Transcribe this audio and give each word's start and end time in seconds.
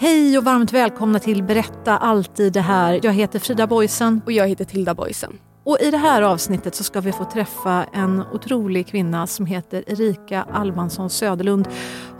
Hej 0.00 0.38
och 0.38 0.44
varmt 0.44 0.72
välkomna 0.72 1.18
till 1.18 1.42
Berätta 1.42 1.98
alltid 1.98 2.52
det 2.52 2.60
här. 2.60 3.00
Jag 3.02 3.12
heter 3.12 3.38
Frida 3.38 3.66
Boysen. 3.66 4.20
Och 4.24 4.32
jag 4.32 4.48
heter 4.48 4.64
Tilda 4.64 4.94
Boysen. 4.94 5.38
Och 5.64 5.78
i 5.80 5.90
det 5.90 5.98
här 5.98 6.22
avsnittet 6.22 6.74
så 6.74 6.84
ska 6.84 7.00
vi 7.00 7.12
få 7.12 7.24
träffa 7.24 7.84
en 7.92 8.22
otrolig 8.32 8.86
kvinna 8.86 9.26
som 9.26 9.46
heter 9.46 9.84
Erika 9.86 10.42
Alvansson 10.52 11.10
Söderlund. 11.10 11.68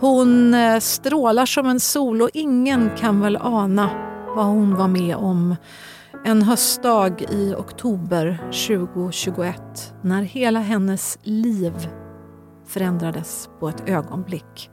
Hon 0.00 0.54
eh, 0.54 0.78
strålar 0.78 1.46
som 1.46 1.66
en 1.66 1.80
sol 1.80 2.22
och 2.22 2.30
ingen 2.34 2.90
kan 2.96 3.20
väl 3.20 3.36
ana 3.36 3.90
vad 4.36 4.46
hon 4.46 4.74
var 4.74 4.88
med 4.88 5.16
om 5.16 5.56
en 6.24 6.42
höstdag 6.42 7.22
i 7.30 7.54
oktober 7.54 8.38
2021 8.68 9.94
när 10.02 10.22
hela 10.22 10.60
hennes 10.60 11.18
liv 11.22 11.88
förändrades 12.66 13.48
på 13.60 13.68
ett 13.68 13.88
ögonblick. 13.88 14.70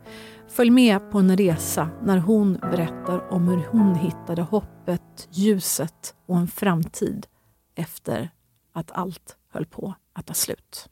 Följ 0.56 0.70
med 0.70 1.12
på 1.12 1.20
en 1.20 1.38
resa 1.38 1.90
när 2.04 2.18
hon 2.18 2.54
berättar 2.54 3.34
om 3.34 3.48
hur 3.48 3.66
hon 3.72 3.96
hittade 3.96 4.42
hoppet, 4.42 5.28
ljuset 5.32 6.16
och 6.28 6.38
en 6.38 6.48
framtid 6.48 7.28
efter 7.76 8.30
att 8.74 8.92
allt 8.92 9.38
höll 9.52 9.66
på 9.66 9.96
att 10.14 10.26
ta 10.26 10.34
slut. 10.34 10.90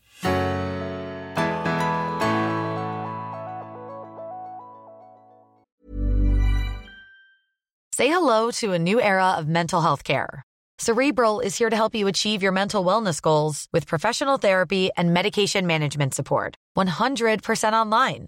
Say 7.95 8.07
hello 8.07 8.51
to 8.51 8.73
a 8.73 8.77
new 8.77 8.99
era 8.99 9.37
of 9.39 9.45
mental 9.45 9.81
health 9.81 10.03
care. 10.03 10.41
Cerebral 10.81 11.41
is 11.45 11.59
here 11.59 11.69
to 11.69 11.75
help 11.75 11.95
you 11.95 12.09
achieve 12.09 12.43
your 12.43 12.53
mental 12.53 12.85
wellness 12.85 13.21
goals 13.21 13.67
with 13.73 13.87
professional 13.87 14.39
therapy 14.39 14.89
and 14.97 15.13
medication 15.13 15.67
management 15.67 16.13
support. 16.13 16.55
100% 16.77 17.73
online. 17.73 18.27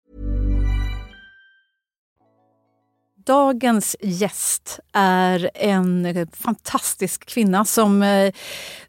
Dagens 3.31 3.95
gäst 3.99 4.79
är 4.93 5.51
en 5.53 6.27
fantastisk 6.33 7.25
kvinna 7.25 7.65
som 7.65 8.03
eh, 8.03 8.33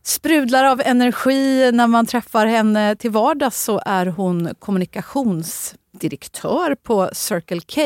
sprudlar 0.03 0.65
av 0.65 0.83
energi. 0.85 1.73
När 1.73 1.87
man 1.87 2.07
träffar 2.07 2.47
henne 2.47 2.97
till 2.97 3.11
vardags 3.11 3.63
så 3.63 3.81
är 3.87 4.07
hon 4.07 4.55
kommunikationsdirektör 4.59 6.75
på 6.75 7.11
Circle 7.13 7.61
K. 7.61 7.81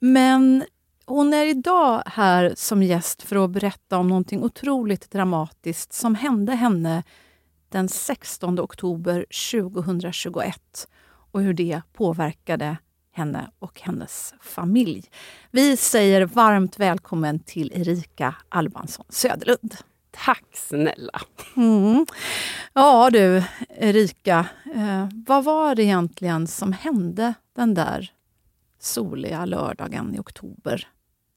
Men 0.00 0.64
hon 1.06 1.34
är 1.34 1.46
idag 1.46 2.02
här 2.06 2.52
som 2.56 2.82
gäst 2.82 3.22
för 3.22 3.44
att 3.44 3.50
berätta 3.50 3.98
om 3.98 4.08
någonting 4.08 4.42
otroligt 4.42 5.10
dramatiskt 5.10 5.92
som 5.92 6.14
hände 6.14 6.54
henne 6.54 7.02
den 7.68 7.88
16 7.88 8.60
oktober 8.60 9.26
2021 9.50 10.88
och 11.32 11.42
hur 11.42 11.52
det 11.52 11.80
påverkade 11.92 12.76
henne 13.18 13.50
och 13.58 13.80
hennes 13.80 14.34
familj. 14.40 15.04
Vi 15.50 15.76
säger 15.76 16.26
varmt 16.26 16.78
välkommen 16.78 17.38
till 17.38 17.72
Erika 17.74 18.34
Albansson 18.48 19.06
Söderlund. 19.08 19.76
Tack 20.10 20.44
snälla. 20.52 21.20
Mm. 21.56 22.06
Ja 22.72 23.10
du, 23.10 23.42
Erika. 23.68 24.46
Eh, 24.74 25.08
vad 25.26 25.44
var 25.44 25.74
det 25.74 25.82
egentligen 25.82 26.46
som 26.46 26.72
hände 26.72 27.34
den 27.56 27.74
där 27.74 28.12
soliga 28.80 29.44
lördagen 29.44 30.14
i 30.14 30.18
oktober 30.18 30.88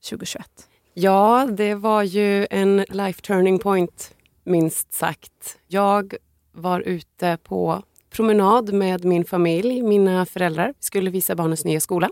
2021? 0.10 0.48
Ja, 0.94 1.48
det 1.58 1.76
var 1.76 2.04
ju 2.04 2.48
en 2.50 2.86
life 2.90 3.22
turning 3.22 3.60
point, 3.60 4.16
minst 4.44 4.94
sagt. 4.94 5.58
Jag 5.68 6.16
var 6.52 6.80
ute 6.80 7.38
på 7.44 7.84
promenad 8.12 8.74
med 8.74 9.06
min 9.06 9.26
familj, 9.26 9.82
mina 9.82 10.26
föräldrar. 10.26 10.68
Vi 10.68 10.84
skulle 10.84 11.10
visa 11.10 11.36
barnens 11.36 11.66
nya 11.66 11.80
skola. 11.80 12.10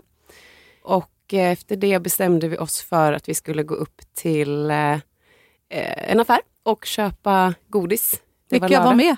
Och 0.82 1.34
eh, 1.34 1.50
efter 1.50 1.76
det 1.76 2.02
bestämde 2.02 2.48
vi 2.48 2.58
oss 2.58 2.82
för 2.82 3.12
att 3.12 3.28
vi 3.28 3.34
skulle 3.34 3.62
gå 3.62 3.74
upp 3.74 4.00
till 4.14 4.70
eh, 4.70 4.98
en 6.10 6.20
affär 6.20 6.40
och 6.62 6.84
köpa 6.84 7.54
godis. 7.68 8.22
Det 8.48 8.60
Vilka 8.60 8.78
var, 8.78 8.86
var 8.86 8.94
med? 8.94 9.16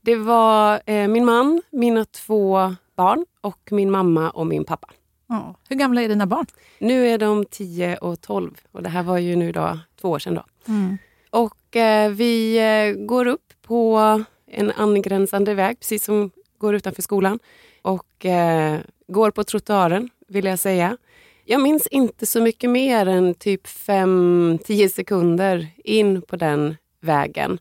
Det 0.00 0.16
var 0.16 0.80
eh, 0.86 1.08
min 1.08 1.24
man, 1.24 1.62
mina 1.70 2.04
två 2.04 2.74
barn 2.96 3.26
och 3.40 3.68
min 3.70 3.90
mamma 3.90 4.30
och 4.30 4.46
min 4.46 4.64
pappa. 4.64 4.88
Ja. 5.28 5.54
Hur 5.68 5.76
gamla 5.76 6.02
är 6.02 6.08
dina 6.08 6.26
barn? 6.26 6.46
Nu 6.78 7.08
är 7.08 7.18
de 7.18 7.44
10 7.44 7.96
och 7.96 8.20
12 8.20 8.60
och 8.72 8.82
det 8.82 8.88
här 8.88 9.02
var 9.02 9.18
ju 9.18 9.36
nu 9.36 9.52
då 9.52 9.78
två 10.00 10.10
år 10.10 10.18
sedan. 10.18 10.34
Då. 10.34 10.44
Mm. 10.68 10.98
Och 11.30 11.76
eh, 11.76 12.10
vi 12.10 12.58
eh, 12.58 13.04
går 13.06 13.26
upp 13.26 13.52
på 13.62 14.24
en 14.52 14.70
angränsande 14.70 15.54
väg, 15.54 15.80
precis 15.80 16.04
som 16.04 16.30
går 16.58 16.74
utanför 16.74 17.02
skolan. 17.02 17.38
Och 17.82 18.26
eh, 18.26 18.80
går 19.08 19.30
på 19.30 19.44
trottoaren, 19.44 20.10
vill 20.28 20.44
jag 20.44 20.58
säga. 20.58 20.96
Jag 21.44 21.60
minns 21.60 21.86
inte 21.86 22.26
så 22.26 22.40
mycket 22.40 22.70
mer 22.70 23.06
än 23.06 23.34
typ 23.34 23.66
5-10 23.66 24.88
sekunder 24.88 25.68
in 25.84 26.22
på 26.22 26.36
den 26.36 26.76
vägen. 27.00 27.58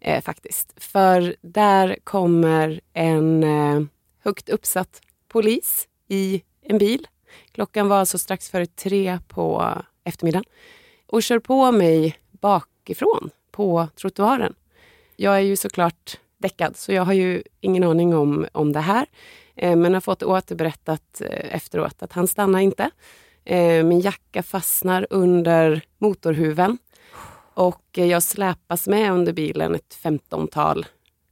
Eh, 0.00 0.22
faktiskt. 0.22 0.72
För 0.76 1.36
där 1.40 1.96
kommer 2.04 2.80
en 2.92 3.44
eh, 3.44 3.82
högt 4.24 4.48
uppsatt 4.48 5.00
polis 5.28 5.88
i 6.08 6.42
en 6.62 6.78
bil. 6.78 7.06
Klockan 7.52 7.88
var 7.88 7.96
alltså 7.96 8.18
strax 8.18 8.50
före 8.50 8.66
tre 8.66 9.18
på 9.28 9.74
eftermiddagen. 10.04 10.44
Och 11.06 11.22
kör 11.22 11.38
på 11.38 11.72
mig 11.72 12.18
bakifrån 12.30 13.30
på 13.50 13.88
trottoaren. 13.96 14.54
Jag 15.16 15.34
är 15.34 15.40
ju 15.40 15.56
såklart 15.56 16.18
däckad, 16.42 16.76
så 16.76 16.92
jag 16.92 17.04
har 17.04 17.12
ju 17.12 17.42
ingen 17.60 17.84
aning 17.84 18.14
om, 18.14 18.46
om 18.52 18.72
det 18.72 18.80
här. 18.80 19.06
Eh, 19.56 19.76
men 19.76 19.94
har 19.94 20.00
fått 20.00 20.22
återberättat 20.22 21.20
eh, 21.20 21.54
efteråt 21.54 22.02
att 22.02 22.12
han 22.12 22.28
stannar 22.28 22.60
inte. 22.60 22.90
Eh, 23.44 23.84
min 23.84 24.00
jacka 24.00 24.42
fastnar 24.42 25.06
under 25.10 25.82
motorhuven 25.98 26.78
och 27.54 27.84
jag 27.92 28.22
släpas 28.22 28.88
med 28.88 29.12
under 29.12 29.32
bilen 29.32 29.74
ett 29.74 29.94
femtontal 29.94 30.86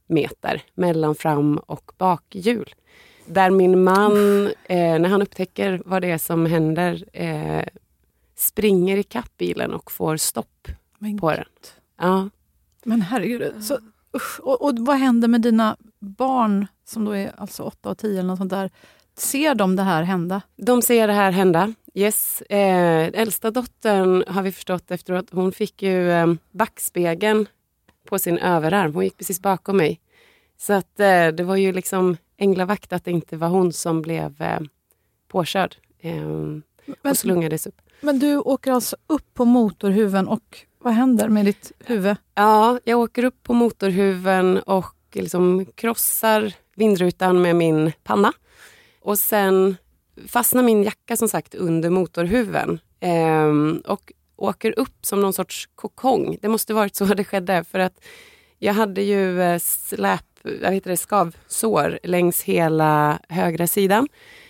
meter 0.07 0.61
mellan 0.73 1.15
fram 1.15 1.57
och 1.57 1.91
bakhjul. 1.97 2.75
Där 3.25 3.49
min 3.49 3.83
man, 3.83 4.47
eh, 4.47 4.99
när 4.99 5.09
han 5.09 5.21
upptäcker 5.21 5.81
vad 5.85 6.01
det 6.01 6.11
är 6.11 6.17
som 6.17 6.45
händer, 6.45 7.05
eh, 7.13 7.65
springer 8.35 8.97
i 8.97 9.03
kapp 9.03 9.37
bilen 9.37 9.73
och 9.73 9.91
får 9.91 10.17
stopp 10.17 10.67
Men 10.97 11.17
på 11.17 11.31
den. 11.31 11.45
Ja. 11.97 12.29
Men 12.83 13.01
herregud, 13.01 13.63
så, 13.63 13.79
usch, 14.15 14.39
och, 14.39 14.61
och, 14.61 14.79
vad 14.79 14.97
händer 14.97 15.27
med 15.27 15.41
dina 15.41 15.77
barn 15.99 16.67
som 16.85 17.05
då 17.05 17.11
är 17.11 17.33
alltså 17.37 17.63
8 17.63 17.89
och 17.89 17.97
10 17.97 18.11
eller 18.11 18.23
något 18.23 18.37
sånt 18.37 18.49
där? 18.49 18.69
Ser 19.17 19.55
de 19.55 19.75
det 19.75 19.83
här 19.83 20.03
hända? 20.03 20.41
De 20.55 20.81
ser 20.81 21.07
det 21.07 21.13
här 21.13 21.31
hända, 21.31 21.73
yes. 21.93 22.41
Eh, 22.41 23.07
äldsta 23.13 23.51
dottern 23.51 24.23
har 24.27 24.41
vi 24.41 24.51
förstått 24.51 24.91
efteråt, 24.91 25.25
hon 25.31 25.51
fick 25.51 25.81
ju 25.81 26.11
eh, 26.11 26.33
backspegeln 26.51 27.47
på 28.05 28.19
sin 28.19 28.37
överarm. 28.37 28.93
Hon 28.93 29.03
gick 29.03 29.17
precis 29.17 29.41
bakom 29.41 29.77
mig. 29.77 29.99
Så 30.57 30.73
att 30.73 30.99
eh, 30.99 31.27
det 31.27 31.43
var 31.43 31.55
ju 31.55 31.73
liksom 31.73 32.17
änglavakt 32.37 32.93
att 32.93 33.05
det 33.05 33.11
inte 33.11 33.37
var 33.37 33.47
hon 33.47 33.73
som 33.73 34.01
blev 34.01 34.41
eh, 34.41 34.59
påkörd 35.27 35.75
eh, 35.99 36.27
och 37.01 37.17
slungades 37.17 37.67
upp. 37.67 37.81
Men 38.01 38.19
du 38.19 38.37
åker 38.37 38.71
alltså 38.71 38.95
upp 39.07 39.33
på 39.33 39.45
motorhuven 39.45 40.27
och 40.27 40.65
vad 40.81 40.93
händer 40.93 41.29
med 41.29 41.45
ditt 41.45 41.71
huvud? 41.79 42.15
Ja, 42.35 42.79
jag 42.83 42.99
åker 42.99 43.23
upp 43.23 43.43
på 43.43 43.53
motorhuven 43.53 44.59
och 44.59 44.95
liksom 45.13 45.65
krossar 45.75 46.53
vindrutan 46.75 47.41
med 47.41 47.55
min 47.55 47.91
panna. 48.03 48.33
Och 49.01 49.19
sen 49.19 49.77
fastnar 50.27 50.63
min 50.63 50.83
jacka 50.83 51.17
som 51.17 51.27
sagt 51.27 51.55
under 51.55 51.89
motorhuven 51.89 52.79
ehm, 52.99 53.81
och 53.85 54.11
åker 54.35 54.79
upp 54.79 55.05
som 55.05 55.21
någon 55.21 55.33
sorts 55.33 55.69
kokong. 55.75 56.37
Det 56.41 56.47
måste 56.47 56.73
varit 56.73 56.95
så 56.95 57.05
det 57.05 57.23
skedde 57.23 57.63
för 57.63 57.79
att 57.79 58.03
jag 58.59 58.73
hade 58.73 59.01
ju 59.01 59.41
eh, 59.41 59.59
släp, 59.59 60.25
jag 60.61 60.71
heter 60.71 60.89
det, 60.89 60.97
skavsår 60.97 61.99
längs 62.03 62.43
hela 62.43 63.19
högra 63.29 63.67
sidan. 63.67 64.07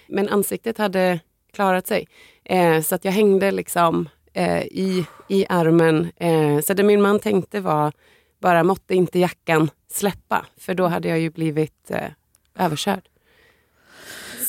Men 0.08 0.30
ansiktet 0.30 0.78
hade 0.78 1.20
klarat 1.54 1.88
sig. 1.88 2.08
Ehm, 2.46 2.84
så 2.84 2.96
att 2.96 3.06
jag 3.06 3.12
hängde 3.12 3.52
liksom 3.52 4.10
eh, 4.34 4.64
i, 4.64 5.06
i 5.28 5.46
armen. 5.50 6.12
Eh, 6.16 6.60
så 6.60 6.74
det 6.74 6.84
min 6.84 7.02
man 7.02 7.20
tänkte 7.20 7.60
var, 7.60 7.92
bara 8.40 8.64
måtte 8.64 8.96
inte 8.96 9.20
jackan 9.20 9.70
släppa, 9.92 10.46
för 10.58 10.74
då 10.74 10.88
hade 10.88 11.08
jag 11.08 11.20
ju 11.20 11.30
blivit 11.30 11.92
eh, 11.92 12.12
överkörd. 12.56 13.08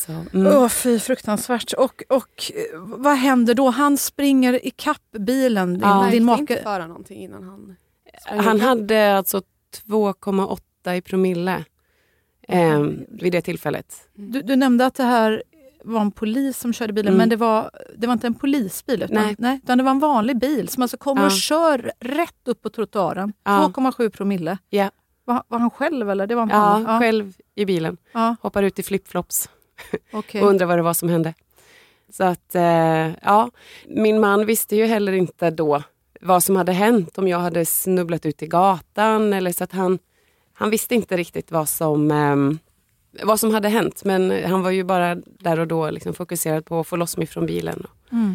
Så, 0.06 0.12
mm. 0.12 0.46
oh, 0.46 0.68
fy, 0.68 0.98
fruktansvärt. 0.98 1.72
Och, 1.72 2.02
och 2.08 2.52
eh, 2.54 2.78
vad 2.80 3.16
händer 3.16 3.54
då? 3.54 3.70
Han 3.70 3.98
springer 3.98 4.66
ikapp 4.66 5.10
bilen, 5.18 5.72
din, 5.72 5.80
ja. 5.82 6.08
din 6.10 6.24
make. 6.24 6.40
inte 6.40 6.62
föra 6.62 6.86
någonting 6.86 7.22
innan 7.22 7.42
han... 7.42 7.76
Han 8.24 8.60
hade 8.60 9.16
alltså 9.16 9.42
2,8 9.86 10.94
i 10.94 11.00
promille 11.00 11.64
eh, 12.48 12.80
vid 13.08 13.32
det 13.32 13.42
tillfället. 13.42 14.08
Du, 14.14 14.42
du, 14.42 14.56
nämnde 14.56 14.86
att 14.86 14.94
det 14.94 15.04
här 15.04 15.42
var 15.84 16.00
en 16.00 16.10
polis 16.10 16.58
som 16.58 16.72
körde 16.72 16.92
bilen, 16.92 17.12
mm. 17.12 17.18
men 17.18 17.28
det 17.28 17.36
var, 17.36 17.70
det 17.96 18.06
var 18.06 18.12
inte 18.12 18.26
en 18.26 18.34
polisbil 18.34 19.02
utan, 19.02 19.16
nej. 19.16 19.34
Nej, 19.38 19.60
utan 19.62 19.78
det 19.78 19.84
var 19.84 19.90
en 19.90 19.98
vanlig 19.98 20.38
bil 20.38 20.68
som 20.68 20.82
alltså 20.82 20.96
kommer 20.96 21.22
ja. 21.22 21.26
och 21.26 21.32
kör 21.32 21.92
rätt 22.00 22.48
upp 22.48 22.62
på 22.62 22.70
trottoaren. 22.70 23.32
Ja. 23.44 23.72
2,7 23.74 24.10
promille. 24.10 24.58
Ja. 24.70 24.90
Var, 25.24 25.42
var, 25.48 25.58
han 25.58 25.70
själv 25.70 26.10
eller? 26.10 26.26
Det 26.26 26.34
var 26.34 26.48
ja, 26.50 26.82
ja, 26.86 26.98
själv 26.98 27.32
i 27.54 27.64
bilen. 27.64 27.96
Ja. 28.12 28.36
Hoppar 28.40 28.62
ut 28.62 28.78
i 28.78 28.82
flipflops 28.82 29.48
okay. 30.12 30.40
och 30.40 30.48
undrar 30.48 30.66
vad 30.66 30.78
det 30.78 30.82
var 30.82 30.94
som 30.94 31.08
hände. 31.08 31.34
Så 32.12 32.24
att, 32.24 32.54
eh, 32.54 33.10
ja, 33.22 33.50
min 33.86 34.20
man 34.20 34.46
visste 34.46 34.76
ju 34.76 34.86
heller 34.86 35.12
inte 35.12 35.50
då 35.50 35.82
vad 36.20 36.42
som 36.42 36.56
hade 36.56 36.72
hänt, 36.72 37.18
om 37.18 37.28
jag 37.28 37.38
hade 37.38 37.66
snubblat 37.66 38.26
ut 38.26 38.42
i 38.42 38.46
gatan 38.46 39.32
eller 39.32 39.52
så 39.52 39.64
att 39.64 39.72
han, 39.72 39.98
han 40.52 40.70
visste 40.70 40.94
inte 40.94 41.16
riktigt 41.16 41.50
vad 41.50 41.68
som, 41.68 42.10
eh, 42.10 42.36
vad 43.22 43.40
som 43.40 43.54
hade 43.54 43.68
hänt. 43.68 44.04
Men 44.04 44.44
han 44.50 44.62
var 44.62 44.70
ju 44.70 44.84
bara 44.84 45.14
där 45.14 45.60
och 45.60 45.66
då 45.66 45.90
liksom 45.90 46.14
fokuserad 46.14 46.64
på 46.64 46.80
att 46.80 46.86
få 46.86 46.96
loss 46.96 47.16
mig 47.16 47.26
från 47.26 47.46
bilen. 47.46 47.86
Mm. 48.12 48.34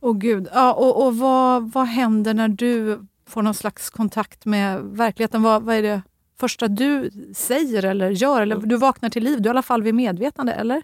Oh, 0.00 0.18
gud. 0.18 0.48
Ja, 0.54 0.72
och, 0.72 1.06
och 1.06 1.16
vad, 1.16 1.72
vad 1.72 1.86
händer 1.86 2.34
när 2.34 2.48
du 2.48 3.00
får 3.26 3.42
någon 3.42 3.54
slags 3.54 3.90
kontakt 3.90 4.44
med 4.44 4.80
verkligheten? 4.82 5.42
Vad, 5.42 5.62
vad 5.62 5.74
är 5.74 5.82
det 5.82 6.02
första 6.40 6.68
du 6.68 7.10
säger 7.34 7.84
eller 7.84 8.10
gör? 8.10 8.42
Eller. 8.42 8.56
Du 8.56 8.76
vaknar 8.76 9.10
till 9.10 9.24
liv, 9.24 9.42
du 9.42 9.48
är 9.48 9.50
i 9.50 9.50
alla 9.50 9.62
fall 9.62 9.82
vid 9.82 9.94
medvetande, 9.94 10.52
eller? 10.52 10.82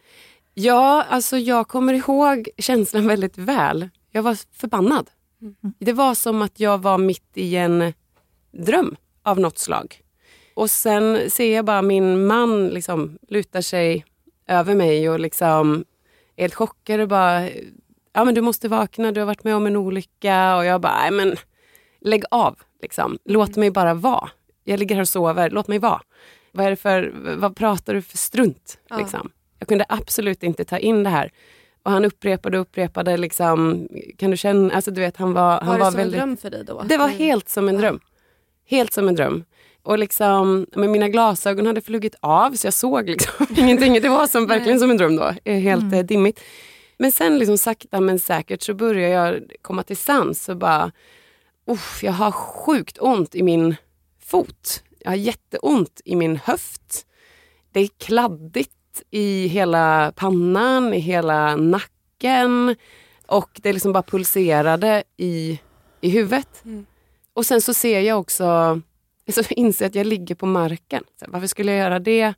Ja, 0.54 1.04
alltså 1.08 1.38
jag 1.38 1.68
kommer 1.68 1.94
ihåg 1.94 2.48
känslan 2.58 3.06
väldigt 3.06 3.38
väl. 3.38 3.88
Jag 4.10 4.22
var 4.22 4.38
förbannad. 4.52 5.10
Mm. 5.40 5.74
Det 5.78 5.92
var 5.92 6.14
som 6.14 6.42
att 6.42 6.60
jag 6.60 6.78
var 6.78 6.98
mitt 6.98 7.30
i 7.34 7.56
en 7.56 7.92
dröm 8.52 8.96
av 9.22 9.40
något 9.40 9.58
slag. 9.58 10.00
Och 10.54 10.70
sen 10.70 11.30
ser 11.30 11.54
jag 11.54 11.64
bara 11.64 11.82
min 11.82 12.26
man 12.26 12.68
liksom 12.68 13.18
luta 13.28 13.62
sig 13.62 14.04
över 14.48 14.74
mig 14.74 15.10
och 15.10 15.20
liksom 15.20 15.84
är 16.36 16.42
helt 16.42 16.54
chockad 16.54 17.00
och 17.00 17.08
bara, 17.08 17.48
ja 18.12 18.24
men 18.24 18.34
du 18.34 18.40
måste 18.40 18.68
vakna, 18.68 19.12
du 19.12 19.20
har 19.20 19.26
varit 19.26 19.44
med 19.44 19.56
om 19.56 19.66
en 19.66 19.76
olycka. 19.76 20.56
Och 20.56 20.64
jag 20.64 20.80
bara, 20.80 21.00
nej 21.00 21.10
men 21.10 21.36
lägg 22.00 22.24
av. 22.30 22.58
Liksom. 22.82 23.18
Låt 23.24 23.48
mm. 23.48 23.60
mig 23.60 23.70
bara 23.70 23.94
vara. 23.94 24.28
Jag 24.64 24.78
ligger 24.78 24.94
här 24.94 25.02
och 25.02 25.08
sover, 25.08 25.50
låt 25.50 25.68
mig 25.68 25.78
vara. 25.78 26.00
Vad, 26.52 26.66
är 26.66 26.70
det 26.70 26.76
för, 26.76 27.12
vad 27.36 27.56
pratar 27.56 27.94
du 27.94 28.02
för 28.02 28.16
strunt? 28.16 28.78
Ja. 28.88 28.98
Liksom. 28.98 29.30
Jag 29.58 29.68
kunde 29.68 29.84
absolut 29.88 30.42
inte 30.42 30.64
ta 30.64 30.78
in 30.78 31.02
det 31.02 31.10
här. 31.10 31.32
Och 31.82 31.90
han 31.90 32.04
upprepade 32.04 32.58
och 32.58 32.62
upprepade. 32.62 33.16
Liksom, 33.16 33.88
kan 34.18 34.30
du 34.30 34.36
känna, 34.36 34.74
alltså 34.74 34.90
du 34.90 35.00
vet, 35.00 35.16
han 35.16 35.32
var, 35.32 35.60
han 35.60 35.66
var 35.66 35.78
det 35.78 35.84
som 35.84 35.94
väldigt, 35.94 36.20
en 36.20 36.28
dröm 36.28 36.36
för 36.36 36.50
dig 36.50 36.64
då? 36.64 36.82
Det 36.82 36.96
var 36.96 37.08
helt 37.08 37.48
som 37.48 37.68
en 37.68 37.76
dröm. 37.76 38.00
Helt 38.66 38.92
som 38.92 39.08
en 39.08 39.14
dröm. 39.14 39.44
Och 39.84 39.98
liksom, 39.98 40.66
men 40.72 40.92
mina 40.92 41.08
glasögon 41.08 41.66
hade 41.66 41.80
flugit 41.80 42.14
av 42.20 42.52
så 42.52 42.66
jag 42.66 42.74
såg 42.74 43.08
liksom 43.08 43.46
ingenting. 43.56 44.00
Det 44.00 44.08
var 44.08 44.26
som, 44.26 44.46
verkligen 44.46 44.80
som 44.80 44.90
en 44.90 44.96
dröm 44.96 45.16
då. 45.16 45.34
Helt 45.44 45.82
mm. 45.82 45.94
Eh, 45.94 46.04
dimmigt. 46.04 46.40
Men 46.98 47.12
sen 47.12 47.38
liksom 47.38 47.58
sakta 47.58 48.00
men 48.00 48.18
säkert 48.18 48.62
så 48.62 48.74
började 48.74 49.14
jag 49.14 49.42
komma 49.62 49.82
till 49.82 49.96
sans 49.96 50.48
och 50.48 50.56
bara, 50.56 50.92
jag 52.02 52.12
har 52.12 52.30
sjukt 52.30 52.98
ont 53.00 53.34
i 53.34 53.42
min 53.42 53.76
fot. 54.24 54.82
Jag 55.00 55.10
har 55.10 55.16
jätteont 55.16 56.00
i 56.04 56.16
min 56.16 56.36
höft. 56.36 57.06
Det 57.72 57.80
är 57.80 57.88
kladdigt 57.98 58.70
i 59.10 59.46
hela 59.46 60.12
pannan, 60.16 60.94
i 60.94 60.98
hela 60.98 61.56
nacken 61.56 62.76
och 63.26 63.50
det 63.62 63.72
liksom 63.72 63.92
bara 63.92 64.02
pulserade 64.02 65.04
i, 65.16 65.60
i 66.00 66.08
huvudet. 66.08 66.64
Mm. 66.64 66.86
Och 67.32 67.46
sen 67.46 67.60
så 67.60 67.74
ser 67.74 68.00
jag 68.00 68.20
också, 68.20 68.80
så 69.32 69.42
inser 69.50 69.86
att 69.86 69.94
jag 69.94 70.06
ligger 70.06 70.34
på 70.34 70.46
marken. 70.46 71.04
Så 71.20 71.26
varför 71.28 71.46
skulle 71.46 71.72
jag 71.72 71.78
göra 71.78 71.98
det 71.98 72.34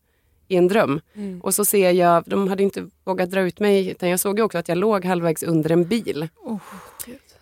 i 0.48 0.56
en 0.56 0.68
dröm? 0.68 1.00
Mm. 1.14 1.40
Och 1.40 1.54
så 1.54 1.64
ser 1.64 1.90
jag, 1.90 2.24
de 2.26 2.48
hade 2.48 2.62
inte 2.62 2.90
vågat 3.04 3.30
dra 3.30 3.40
ut 3.40 3.60
mig, 3.60 3.88
utan 3.88 4.08
jag 4.08 4.20
såg 4.20 4.40
också 4.40 4.58
att 4.58 4.68
jag 4.68 4.78
låg 4.78 5.04
halvvägs 5.04 5.42
under 5.42 5.72
en 5.72 5.84
bil. 5.84 6.28
Oh, 6.42 6.60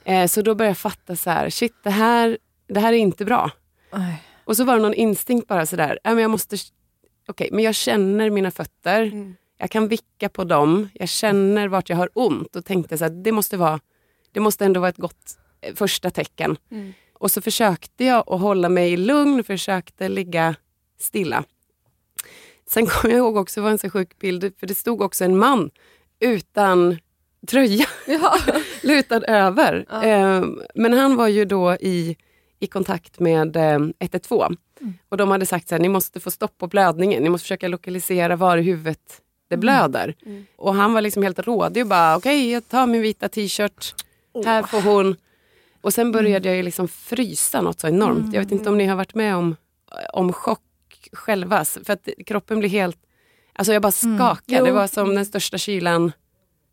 eh, 0.04 0.26
så 0.26 0.42
då 0.42 0.54
började 0.54 0.70
jag 0.70 0.78
fatta 0.78 1.16
så 1.16 1.30
här, 1.30 1.50
shit 1.50 1.74
det 1.82 1.90
här, 1.90 2.38
det 2.66 2.80
här 2.80 2.92
är 2.92 2.96
inte 2.96 3.24
bra. 3.24 3.50
Aj. 3.90 4.22
Och 4.44 4.56
så 4.56 4.64
var 4.64 4.76
det 4.76 4.82
någon 4.82 4.94
instinkt 4.94 5.48
bara 5.48 5.66
sådär, 5.66 5.98
äh, 6.04 6.12
men 6.14 6.22
jag 6.22 6.30
måste, 6.30 6.56
okay, 7.28 7.48
men 7.52 7.64
jag 7.64 7.74
känner 7.74 8.30
mina 8.30 8.50
fötter. 8.50 9.02
Mm. 9.02 9.36
Jag 9.58 9.70
kan 9.70 9.88
vicka 9.88 10.28
på 10.28 10.44
dem, 10.44 10.88
jag 10.94 11.08
känner 11.08 11.68
vart 11.68 11.88
jag 11.88 11.96
har 11.96 12.10
ont 12.12 12.56
och 12.56 12.64
tänkte 12.64 12.98
så 12.98 13.04
här, 13.04 13.10
det 13.10 13.32
måste 13.32 13.56
vara, 13.56 13.80
det 14.32 14.40
måste 14.40 14.64
ändå 14.64 14.80
vara 14.80 14.88
ett 14.88 14.96
gott 14.96 15.38
eh, 15.60 15.74
första 15.74 16.10
tecken. 16.10 16.56
Mm. 16.70 16.92
Och 17.24 17.30
så 17.30 17.40
försökte 17.40 18.04
jag 18.04 18.24
att 18.26 18.40
hålla 18.40 18.68
mig 18.68 18.96
lugn, 18.96 19.44
försökte 19.44 20.08
ligga 20.08 20.54
stilla. 21.00 21.44
Sen 22.66 22.86
kom 22.86 23.10
jag 23.10 23.18
ihåg 23.18 23.36
också, 23.36 23.60
det 23.60 23.64
var 23.64 23.70
en 23.70 23.78
så 23.78 23.90
sjuk 23.90 24.18
bild, 24.18 24.52
för 24.60 24.66
det 24.66 24.74
stod 24.74 25.02
också 25.02 25.24
en 25.24 25.38
man 25.38 25.70
utan 26.20 26.98
tröja, 27.46 27.86
ja. 28.06 28.38
lutad 28.82 29.24
över. 29.24 29.86
Ja. 29.90 30.04
Eh, 30.04 30.44
men 30.74 30.92
han 30.92 31.16
var 31.16 31.28
ju 31.28 31.44
då 31.44 31.74
i, 31.74 32.16
i 32.60 32.66
kontakt 32.66 33.20
med 33.20 33.56
eh, 33.56 33.78
112. 33.98 34.56
Mm. 34.80 34.94
Och 35.08 35.16
de 35.16 35.30
hade 35.30 35.46
sagt 35.46 35.72
att 35.72 35.80
ni 35.80 35.88
måste 35.88 36.20
få 36.20 36.30
stopp 36.30 36.58
på 36.58 36.66
blödningen, 36.66 37.22
ni 37.22 37.28
måste 37.28 37.44
försöka 37.44 37.68
lokalisera 37.68 38.36
var 38.36 38.58
i 38.58 38.62
huvudet 38.62 39.20
det 39.48 39.56
blöder. 39.56 40.14
Mm. 40.22 40.34
Mm. 40.34 40.46
Och 40.56 40.74
han 40.74 40.94
var 40.94 41.00
liksom 41.00 41.22
helt 41.22 41.38
rådig 41.38 41.82
och 41.82 41.88
bara, 41.88 42.16
okej 42.16 42.40
okay, 42.40 42.52
jag 42.52 42.68
tar 42.68 42.86
min 42.86 43.02
vita 43.02 43.28
t-shirt, 43.28 43.94
oh. 44.32 44.46
här 44.46 44.62
får 44.62 44.80
hon. 44.80 45.16
Och 45.84 45.94
sen 45.94 46.12
började 46.12 46.48
jag 46.48 46.56
ju 46.56 46.62
liksom 46.62 46.88
frysa 46.88 47.60
något 47.60 47.80
så 47.80 47.88
enormt. 47.88 48.18
Mm. 48.18 48.34
Jag 48.34 48.42
vet 48.42 48.52
inte 48.52 48.68
om 48.68 48.78
ni 48.78 48.86
har 48.86 48.96
varit 48.96 49.14
med 49.14 49.36
om, 49.36 49.56
om 50.12 50.32
chock 50.32 50.60
själva. 51.12 51.64
För 51.64 51.92
att 51.92 52.08
kroppen 52.26 52.58
blir 52.58 52.68
helt... 52.68 52.98
Alltså 53.52 53.72
jag 53.72 53.82
bara 53.82 53.92
mm. 54.04 54.18
skakade. 54.18 54.58
Mm. 54.58 54.64
Det 54.64 54.72
var 54.72 54.86
som 54.86 55.14
den 55.14 55.26
största 55.26 55.58
kylan 55.58 56.12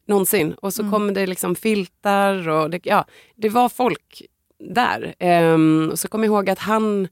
någonsin. 0.07 0.53
Och 0.53 0.73
så 0.73 0.81
mm. 0.81 0.91
kom 0.91 1.13
det 1.13 1.27
liksom 1.27 1.55
filtar 1.55 2.49
och 2.49 2.69
det, 2.69 2.79
ja, 2.83 3.05
det 3.35 3.49
var 3.49 3.69
folk 3.69 4.21
där. 4.59 5.15
Um, 5.19 5.89
och 5.89 5.99
så 5.99 6.07
kom 6.07 6.23
jag 6.23 6.27
ihåg 6.27 6.49
att 6.49 6.59
han, 6.59 7.07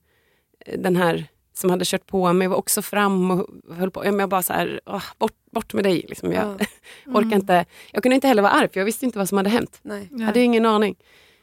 den 0.77 0.95
här 0.95 1.27
som 1.53 1.69
hade 1.69 1.85
kört 1.85 2.05
på 2.05 2.33
mig 2.33 2.47
var 2.47 2.57
också 2.57 2.81
fram 2.81 3.31
och 3.31 3.47
höll 3.75 3.91
på. 3.91 4.05
Jag 4.05 4.29
bara 4.29 4.41
så 4.41 4.53
här, 4.53 4.81
åh, 4.85 5.03
bort, 5.17 5.35
bort 5.51 5.73
med 5.73 5.83
dig. 5.83 6.05
Liksom. 6.09 6.31
Jag, 6.31 6.43
ja. 6.43 6.65
mm. 7.05 7.15
orkar 7.15 7.35
inte. 7.35 7.65
jag 7.91 8.03
kunde 8.03 8.15
inte 8.15 8.27
heller 8.27 8.41
vara 8.41 8.53
arg 8.53 8.69
för 8.73 8.79
jag 8.79 8.85
visste 8.85 9.05
inte 9.05 9.17
vad 9.17 9.29
som 9.29 9.37
hade 9.37 9.49
hänt. 9.49 9.79
Nej. 9.81 10.09
Jag 10.11 10.25
hade 10.25 10.39
ingen 10.39 10.65
aning. 10.65 10.95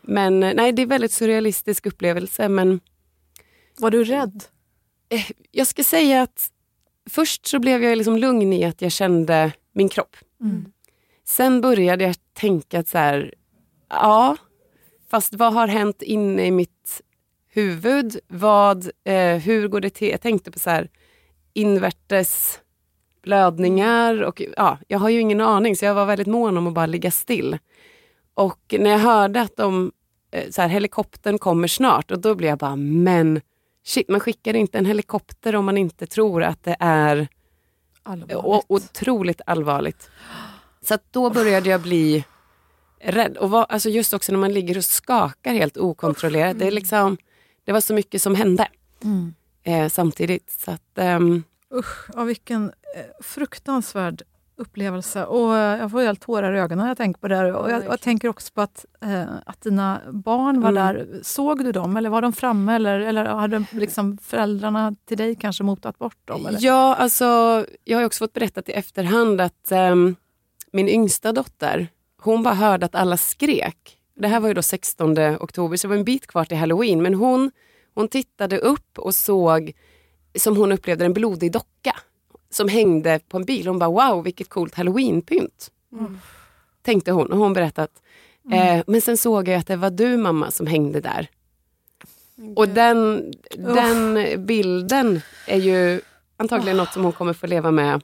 Men 0.07 0.43
eh, 0.43 0.55
nej, 0.55 0.73
det 0.73 0.83
är 0.83 0.85
en 0.85 0.89
väldigt 0.89 1.13
surrealistisk 1.13 1.87
upplevelse. 1.87 2.49
Men, 2.49 2.81
var 3.79 3.91
du 3.91 4.05
rädd? 4.05 4.45
Eh, 5.09 5.27
jag 5.51 5.67
ska 5.67 5.85
säga 5.85 6.23
att 6.23 6.51
först 7.11 7.47
så 7.47 7.59
blev 7.59 7.85
jag 7.85 7.99
liksom 7.99 8.17
lugn 8.17 8.53
i 8.53 8.65
att 8.65 8.83
jag 8.83 8.93
kände 8.93 9.53
min 9.73 9.89
kropp. 9.89 10.17
Mm. 10.41 10.73
Sen 11.25 11.61
började 11.61 12.05
jag 12.05 12.17
tänka 12.33 12.79
att 12.79 12.89
så 12.89 12.99
här, 12.99 13.35
ja, 13.89 14.37
fast 15.11 15.35
vad 15.35 15.53
har 15.53 15.67
hänt 15.67 16.03
inne 16.03 16.47
i 16.47 16.51
mitt 16.51 17.03
huvud? 17.49 18.19
Vad, 18.29 18.91
eh, 19.05 19.37
hur 19.37 19.69
går 19.69 19.81
det 19.81 19.91
till? 19.91 20.09
Jag 20.09 20.21
tänkte 20.21 20.51
på 20.51 20.59
så 20.59 20.71
här, 20.71 20.91
invärtes 21.53 22.61
blödningar 23.23 24.23
och 24.23 24.43
ja, 24.57 24.79
jag 24.89 24.99
har 24.99 25.09
ju 25.09 25.21
ingen 25.21 25.41
aning 25.41 25.77
så 25.77 25.85
jag 25.85 25.95
var 25.95 26.07
väldigt 26.07 26.27
mån 26.27 26.57
om 26.57 26.67
att 26.67 26.75
bara 26.75 26.87
ligga 26.87 27.11
still. 27.11 27.59
Och 28.35 28.75
när 28.79 28.91
jag 28.91 28.99
hörde 28.99 29.41
att 29.41 29.57
de, 29.57 29.93
så 30.51 30.63
här, 30.63 30.69
helikoptern 30.69 31.39
kommer 31.39 31.69
snart 31.69 32.11
och 32.11 32.19
då 32.19 32.35
blev 32.35 32.49
jag 32.49 32.59
bara, 32.59 32.77
men 32.77 33.41
shit, 33.85 34.09
man 34.09 34.21
skickar 34.21 34.57
inte 34.57 34.79
en 34.79 34.87
helikopter 34.87 35.57
om 35.57 35.65
man 35.65 35.79
inte 35.79 36.07
tror 36.07 36.43
att 36.43 36.65
det 36.65 36.77
är 36.81 37.29
allvarligt. 38.03 38.65
otroligt 38.69 39.41
allvarligt. 39.47 40.11
Så 40.83 40.99
då 41.11 41.31
började 41.31 41.71
jag 41.71 41.81
bli 41.81 42.25
rädd. 43.01 43.37
Och 43.37 43.51
var, 43.51 43.67
alltså 43.69 43.89
just 43.89 44.15
också 44.15 44.33
när 44.33 44.39
man 44.39 44.53
ligger 44.53 44.77
och 44.77 44.85
skakar 44.85 45.55
helt 45.55 45.77
okontrollerat. 45.77 46.51
Mm. 46.51 46.59
Det, 46.59 46.67
är 46.67 46.71
liksom, 46.71 47.17
det 47.65 47.73
var 47.73 47.81
så 47.81 47.95
mycket 47.95 48.23
som 48.23 48.35
hände 48.35 48.69
mm. 49.05 49.35
eh, 49.63 49.89
samtidigt. 49.89 50.51
Så 50.51 50.71
att, 50.71 50.93
um... 50.95 51.45
Usch, 51.75 52.11
ja, 52.15 52.25
vilken 52.25 52.65
eh, 52.97 53.23
fruktansvärd 53.23 54.23
upplevelse. 54.57 55.25
Och 55.25 55.57
eh, 55.57 55.79
jag 55.81 55.91
får 55.91 56.03
helt 56.03 56.21
tårar 56.21 56.55
i 56.55 56.59
ögonen 56.59 56.79
när 56.79 56.89
jag 56.89 56.97
tänker 56.97 57.21
på 57.21 57.29
det. 57.29 57.55
Och 57.55 57.71
jag, 57.71 57.85
jag 57.85 58.01
tänker 58.01 58.29
också 58.29 58.53
på 58.53 58.61
att, 58.61 58.85
eh, 59.01 59.25
att 59.47 59.61
dina 59.61 60.01
barn 60.13 60.61
var 60.61 60.71
mm. 60.71 60.85
där. 60.85 61.21
Såg 61.23 61.65
du 61.65 61.73
dem 61.73 61.97
eller 61.97 62.11
var 62.11 62.23
de 62.23 62.33
framme? 62.33 62.75
Eller, 62.75 63.01
eller 63.01 63.25
hade 63.25 63.65
liksom 63.71 64.19
föräldrarna 64.19 64.95
till 65.05 65.17
dig 65.17 65.35
kanske 65.35 65.65
motat 65.65 65.99
bort 65.99 66.19
dem? 66.25 66.47
Eller? 66.47 66.59
Ja, 66.63 66.95
alltså, 66.95 67.25
jag 67.85 67.99
har 67.99 68.05
också 68.05 68.25
fått 68.25 68.33
berättat 68.33 68.69
i 68.69 68.73
efterhand 68.73 69.41
att 69.41 69.73
um, 69.73 70.17
min 70.73 70.89
yngsta 70.89 71.33
dotter, 71.33 71.89
hon 72.23 72.43
bara 72.43 72.55
hörde 72.55 72.87
att 72.87 72.95
alla 72.95 73.17
skrek. 73.17 73.99
Det 74.15 74.29
här 74.29 74.41
var 74.41 74.49
ju 74.49 74.55
då 74.55 74.63
16 74.63 75.19
oktober 75.19 75.77
så 75.77 75.87
det 75.87 75.89
var 75.89 75.99
en 75.99 76.05
bit 76.05 76.27
kvar 76.27 76.45
till 76.45 76.57
halloween. 76.57 77.03
Men 77.03 77.15
hon, 77.15 77.51
hon 77.95 78.09
tittade 78.09 78.59
upp 78.59 78.99
och 78.99 79.15
såg, 79.15 79.73
som 80.39 80.57
hon 80.57 80.73
upplevde, 80.73 81.05
en 81.05 81.13
blodig 81.13 81.53
docka 81.53 81.97
som 82.57 82.69
hängde 82.69 83.21
på 83.29 83.37
en 83.37 83.45
bil. 83.45 83.67
Hon 83.67 83.79
bara 83.79 83.91
wow 83.91 84.25
vilket 84.25 84.49
coolt 84.49 84.75
halloweenpynt. 84.75 85.71
Mm. 85.93 86.19
Tänkte 86.83 87.13
hon 87.13 87.33
och 87.33 87.39
hon 87.39 87.53
berättat. 87.53 88.03
Eh, 88.53 88.83
men 88.87 89.01
sen 89.01 89.17
såg 89.17 89.49
jag 89.49 89.59
att 89.59 89.67
det 89.67 89.77
var 89.77 89.91
du 89.91 90.17
mamma 90.17 90.51
som 90.51 90.67
hängde 90.67 91.01
där. 91.01 91.29
Och 92.57 92.69
den, 92.69 93.33
den 93.57 94.47
bilden 94.47 95.21
är 95.47 95.59
ju 95.59 96.01
antagligen 96.37 96.77
något 96.77 96.93
som 96.93 97.03
hon 97.03 97.13
kommer 97.13 97.33
få 97.33 97.47
leva 97.47 97.71
med. 97.71 98.03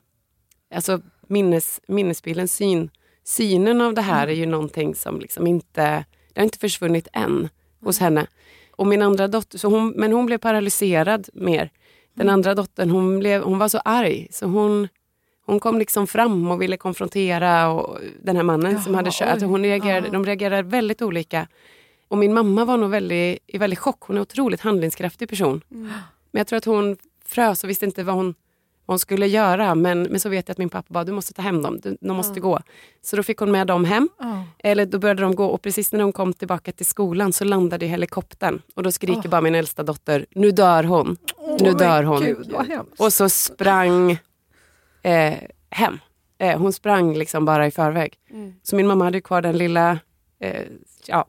Alltså 0.75 1.01
minnes, 1.27 1.81
minnesbilden, 1.87 2.49
syn, 2.49 2.91
synen 3.25 3.81
av 3.81 3.95
det 3.95 4.03
här 4.03 4.29
är 4.29 4.33
ju 4.33 4.47
någonting 4.47 4.95
som 4.95 5.21
liksom 5.21 5.47
inte, 5.47 6.05
det 6.33 6.41
har 6.41 6.45
inte 6.45 6.59
försvunnit 6.59 7.09
än 7.13 7.49
hos 7.81 7.99
henne. 7.99 8.27
Och 8.71 8.87
min 8.87 9.03
andra 9.03 9.29
dotter, 9.29 9.59
så 9.59 9.69
hon, 9.69 9.91
men 9.91 10.13
hon 10.13 10.27
blev 10.27 10.39
paralyserad 10.39 11.29
mer. 11.33 11.71
Den 12.15 12.29
andra 12.29 12.55
dottern 12.55 12.91
hon, 12.91 13.19
blev, 13.19 13.43
hon 13.43 13.59
var 13.59 13.69
så 13.69 13.79
arg 13.79 14.29
så 14.31 14.47
hon, 14.47 14.89
hon 15.47 15.61
kom 15.61 15.79
liksom 15.79 16.07
fram 16.07 16.51
och 16.51 16.63
ville 16.63 16.77
konfrontera 16.77 17.69
och 17.69 17.99
den 18.23 18.37
här 18.37 18.43
mannen 18.43 18.83
som 18.83 18.93
Jaha, 18.93 18.99
hade 18.99 19.11
kört. 19.13 19.29
Alltså 19.29 19.47
hon 19.47 19.63
reagerade, 19.63 20.07
Ja. 20.07 20.13
De 20.13 20.27
reagerade 20.27 20.63
väldigt 20.63 21.03
olika. 21.03 21.49
Och 22.09 22.19
min 22.19 22.35
mamma 22.35 22.65
var 22.65 22.77
nog 22.77 22.91
väldigt, 22.91 23.39
i 23.47 23.59
väldigt 23.59 23.79
chock. 23.79 24.01
Hon 24.01 24.17
är 24.17 24.21
en 24.21 24.23
otroligt 24.23 24.61
handlingskraftig 24.61 25.29
person. 25.29 25.61
Mm. 25.71 25.93
Men 26.31 26.41
jag 26.41 26.47
tror 26.47 26.57
att 26.57 26.65
hon 26.65 26.97
frös 27.25 27.65
och 27.65 27.71
visste 27.71 27.85
inte 27.85 28.03
vad 28.03 28.15
hon, 28.15 28.35
hon 28.87 28.99
skulle 28.99 29.27
göra. 29.27 29.75
Men, 29.75 30.03
men 30.03 30.21
så 30.21 30.29
vet 30.29 30.49
jag 30.49 30.53
att 30.53 30.59
min 30.59 30.69
pappa 30.69 30.87
bara, 30.95 31.05
du 31.05 31.13
måste 31.13 31.33
ta 31.33 31.43
hem 31.43 31.63
dem, 31.63 31.81
du, 31.81 31.97
de 32.01 32.17
måste 32.17 32.39
Ja. 32.39 32.43
gå. 32.43 32.61
Så 33.03 33.17
då 33.17 33.23
fick 33.23 33.39
hon 33.39 33.51
med 33.53 33.67
dem 33.67 33.85
hem. 33.85 34.09
Ja. 34.19 34.45
Eller 34.59 34.87
då 34.87 34.99
började 34.99 35.23
de 35.23 35.35
gå 35.35 35.45
och 35.47 35.63
precis 35.63 35.93
när 35.93 35.99
de 36.01 36.13
kom 36.13 36.33
tillbaka 36.33 36.73
till 36.73 36.87
skolan 36.87 37.33
så 37.33 37.45
landade 37.45 37.87
helikoptern. 37.87 38.63
Och 38.75 38.83
då 38.83 38.93
skriker 38.93 39.23
Åh. 39.25 39.31
bara 39.31 39.41
min 39.41 39.55
äldsta 39.55 39.83
dotter, 39.83 40.27
nu 40.31 40.51
dör 40.51 40.85
hon. 40.85 41.17
Nu 41.61 41.71
Åh, 41.71 41.77
dör 41.77 42.03
hon. 42.03 42.21
Gud. 42.25 42.55
Och 42.99 43.13
så 43.13 43.29
sprang 43.29 44.11
eh, 45.03 45.35
hem. 45.71 45.99
Eh, 46.39 46.59
hon 46.59 46.73
sprang 46.73 47.15
liksom 47.17 47.45
bara 47.45 47.67
i 47.67 47.71
förväg. 47.71 48.15
Mm. 48.31 48.55
Så 48.63 48.77
min 48.77 48.87
mamma 48.87 49.05
hade 49.05 49.21
kvar 49.21 49.43
den 49.43 49.59
lilla... 49.59 49.99
Eh, 50.41 50.63
ja. 51.07 51.25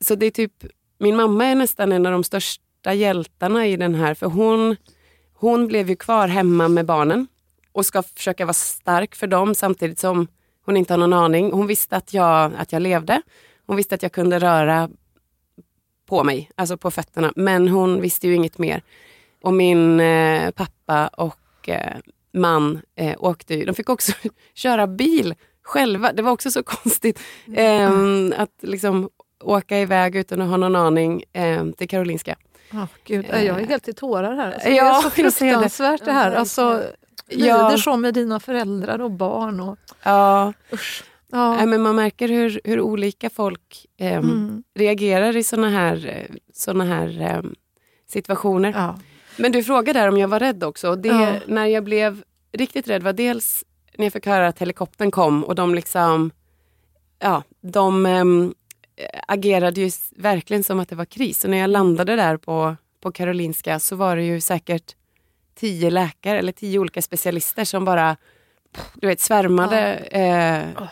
Så 0.00 0.14
det 0.14 0.26
är 0.26 0.30
typ, 0.30 0.52
min 0.98 1.16
mamma 1.16 1.44
är 1.46 1.54
nästan 1.54 1.92
en 1.92 2.06
av 2.06 2.12
de 2.12 2.24
största 2.24 2.94
hjältarna 2.94 3.66
i 3.66 3.76
den 3.76 3.94
här. 3.94 4.14
För 4.14 4.26
hon, 4.26 4.76
hon 5.40 5.66
blev 5.66 5.88
ju 5.90 5.96
kvar 5.96 6.28
hemma 6.28 6.68
med 6.68 6.86
barnen 6.86 7.26
och 7.72 7.86
ska 7.86 8.02
försöka 8.02 8.44
vara 8.44 8.52
stark 8.52 9.14
för 9.14 9.26
dem 9.26 9.54
samtidigt 9.54 9.98
som 9.98 10.26
hon 10.64 10.76
inte 10.76 10.92
har 10.92 10.98
någon 10.98 11.12
aning. 11.12 11.52
Hon 11.52 11.66
visste 11.66 11.96
att 11.96 12.14
jag, 12.14 12.52
att 12.58 12.72
jag 12.72 12.82
levde. 12.82 13.22
Hon 13.66 13.76
visste 13.76 13.94
att 13.94 14.02
jag 14.02 14.12
kunde 14.12 14.38
röra 14.38 14.90
på 16.06 16.24
mig, 16.24 16.50
alltså 16.54 16.76
på 16.76 16.90
fötterna. 16.90 17.32
Men 17.36 17.68
hon 17.68 18.00
visste 18.00 18.28
ju 18.28 18.34
inget 18.34 18.58
mer. 18.58 18.82
Och 19.42 19.52
min 19.52 20.00
eh, 20.00 20.50
pappa 20.50 21.08
och 21.08 21.68
eh, 21.68 21.96
man 22.32 22.80
eh, 22.96 23.16
åkte 23.18 23.54
ju, 23.54 23.64
de 23.64 23.74
fick 23.74 23.88
också 23.88 24.12
köra 24.54 24.86
bil 24.86 25.34
själva. 25.62 26.12
Det 26.12 26.22
var 26.22 26.32
också 26.32 26.50
så 26.50 26.62
konstigt 26.62 27.20
eh, 27.56 27.90
att 28.36 28.54
liksom 28.62 29.10
åka 29.40 29.78
iväg 29.78 30.16
utan 30.16 30.42
att 30.42 30.48
ha 30.48 30.56
någon 30.56 30.76
aning 30.76 31.24
eh, 31.32 31.66
till 31.70 31.88
Karolinska. 31.88 32.36
Ja, 32.70 32.88
Gud, 33.04 33.26
jag 33.30 33.44
är 33.44 33.66
helt 33.66 33.88
i 33.88 33.92
tårar 33.92 34.36
här. 34.36 34.52
Alltså, 34.52 34.68
Ja, 34.68 34.84
det 34.84 34.90
är 34.90 35.02
så 35.02 35.08
det. 35.08 35.14
fruktansvärt 35.30 36.04
det, 36.04 36.10
Ja, 36.10 36.12
här. 36.12 36.22
verkligen. 36.24 36.40
Alltså, 36.40 36.82
Ja. 37.28 37.36
lider 37.68 37.76
så 37.76 37.96
med 37.96 38.14
dina 38.14 38.40
föräldrar 38.40 38.98
och 39.00 39.10
barn. 39.10 39.60
Och, 39.60 39.78
Ja, 40.02 40.52
usch. 40.72 41.04
Ja. 41.32 41.54
nej, 41.56 41.66
men 41.66 41.82
man 41.82 41.96
märker 41.96 42.28
hur, 42.28 42.60
hur 42.64 42.80
olika 42.80 43.30
folk 43.30 43.86
eh, 44.00 44.12
Mm. 44.16 44.62
reagerar 44.78 45.36
i 45.36 45.44
såna 45.44 45.70
här, 45.70 46.06
eh, 46.30 46.34
såna 46.54 46.84
här 46.84 47.20
eh, 47.22 47.42
situationer. 48.10 48.72
Ja. 48.76 48.98
Men 49.36 49.52
du 49.52 49.62
frågade 49.64 49.98
där 50.00 50.08
om 50.08 50.18
jag 50.18 50.28
var 50.28 50.38
rädd 50.40 50.64
också. 50.64 50.96
Det, 50.96 51.08
Ja. 51.08 51.32
När 51.46 51.66
jag 51.66 51.84
blev 51.84 52.22
riktigt 52.52 52.88
rädd 52.88 53.02
var 53.02 53.12
dels 53.12 53.64
när 53.98 54.04
jag 54.06 54.12
fick 54.12 54.26
höra 54.26 54.48
att 54.48 54.58
helikoptern 54.58 55.10
kom 55.10 55.44
och 55.44 55.54
de 55.54 55.74
liksom, 55.74 56.30
ja, 57.18 57.42
de 57.60 58.06
ehm, 58.06 58.54
agerade 59.26 59.80
ju 59.80 59.90
verkligen 60.16 60.64
som 60.64 60.80
att 60.80 60.88
det 60.88 60.96
var 60.96 61.04
kris. 61.04 61.44
Och 61.44 61.50
när 61.50 61.58
jag 61.58 61.70
landade 61.70 62.16
där 62.16 62.36
på, 62.36 62.76
på 63.00 63.12
Karolinska 63.12 63.78
så 63.78 63.96
var 63.96 64.16
det 64.16 64.22
ju 64.22 64.40
säkert 64.40 64.96
tio 65.54 65.90
läkare 65.90 66.38
eller 66.38 66.52
tio 66.52 66.78
olika 66.78 67.02
specialister 67.02 67.64
som 67.64 67.84
bara 67.84 68.16
du 68.94 69.06
vet, 69.06 69.20
svärmade. 69.20 69.94
Eh, 69.94 70.82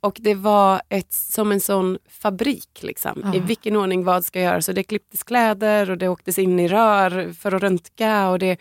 och 0.00 0.16
det 0.20 0.34
var 0.34 0.82
ett, 0.88 1.12
som 1.12 1.52
en 1.52 1.60
sån 1.60 1.98
fabrik. 2.08 2.82
Liksom. 2.82 3.20
Ja. 3.24 3.34
I 3.34 3.40
vilken 3.40 3.76
ordning 3.76 4.04
vad 4.04 4.24
ska 4.24 4.40
göras. 4.40 4.66
Så 4.66 4.72
det 4.72 4.82
klipptes 4.82 5.22
kläder 5.22 5.90
och 5.90 5.98
det 5.98 6.08
åktes 6.08 6.38
in 6.38 6.60
i 6.60 6.68
rör 6.68 7.32
för 7.32 7.52
att 7.52 7.62
röntga. 7.62 8.28
Och 8.28 8.38
det, 8.38 8.58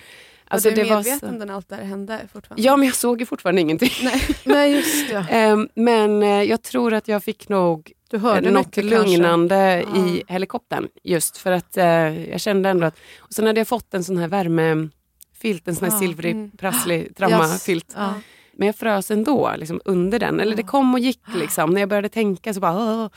alltså 0.54 0.70
var 0.70 0.76
du 0.76 0.84
det 0.84 0.90
var 0.90 0.96
medveten 0.98 1.40
så, 1.40 1.46
när 1.46 1.54
allt 1.54 1.70
det 1.70 1.76
här 1.76 1.84
hände 1.84 2.20
fortfarande? 2.34 2.64
Ja, 2.64 2.78
men 2.78 2.86
jag 2.88 2.96
såg 2.96 3.20
ju 3.20 3.26
fortfarande 3.26 3.62
ingenting. 3.62 3.92
Nej. 4.04 4.22
Nej, 4.44 4.72
just 4.76 5.10
det. 5.10 5.26
Ehm, 5.30 5.70
men 5.76 6.24
eh, 6.24 6.30
jag 6.44 6.62
tror 6.62 6.94
att 6.94 7.08
jag 7.08 7.24
fick 7.24 7.50
nog 7.50 7.92
Du 8.10 8.18
hörde 8.18 8.52
något 8.52 8.66
mycket 8.66 8.90
kanske. 8.92 9.08
lugnande 9.12 9.86
Ja. 9.96 10.06
i 10.06 10.24
helikoptern. 10.28 10.88
Just 11.04 11.38
för 11.38 11.52
att 11.52 11.78
eh, 11.78 11.86
jag 12.30 12.42
kände 12.42 12.70
ändå 12.70 12.88
att... 12.88 12.96
Och 13.20 13.34
sen 13.34 13.48
hade 13.48 13.60
jag 13.60 13.68
fått 13.68 13.94
en 13.94 14.04
sån 14.04 14.18
här 14.18 14.28
värmefilt, 14.28 15.68
en 15.68 15.76
sån 15.76 15.88
här 15.88 15.96
Ja. 15.96 16.00
silvrig 16.00 16.32
Mm. 16.32 16.52
prasslig 16.52 17.16
traumafilt. 17.18 17.94
Ja. 17.96 18.14
Men 18.58 18.66
jag 18.66 18.76
frös 18.76 19.12
ändå 19.12 19.54
liksom, 19.58 19.82
under 19.86 20.20
den. 20.20 20.40
Eller 20.40 20.56
det 20.56 20.64
kom 20.64 20.94
och 20.94 21.00
gick 21.00 21.22
liksom. 21.36 21.70
När 21.70 21.80
jag 21.80 21.90
började 21.90 22.10
tänka 22.10 22.54
så 22.54 22.60
bara 22.60 23.10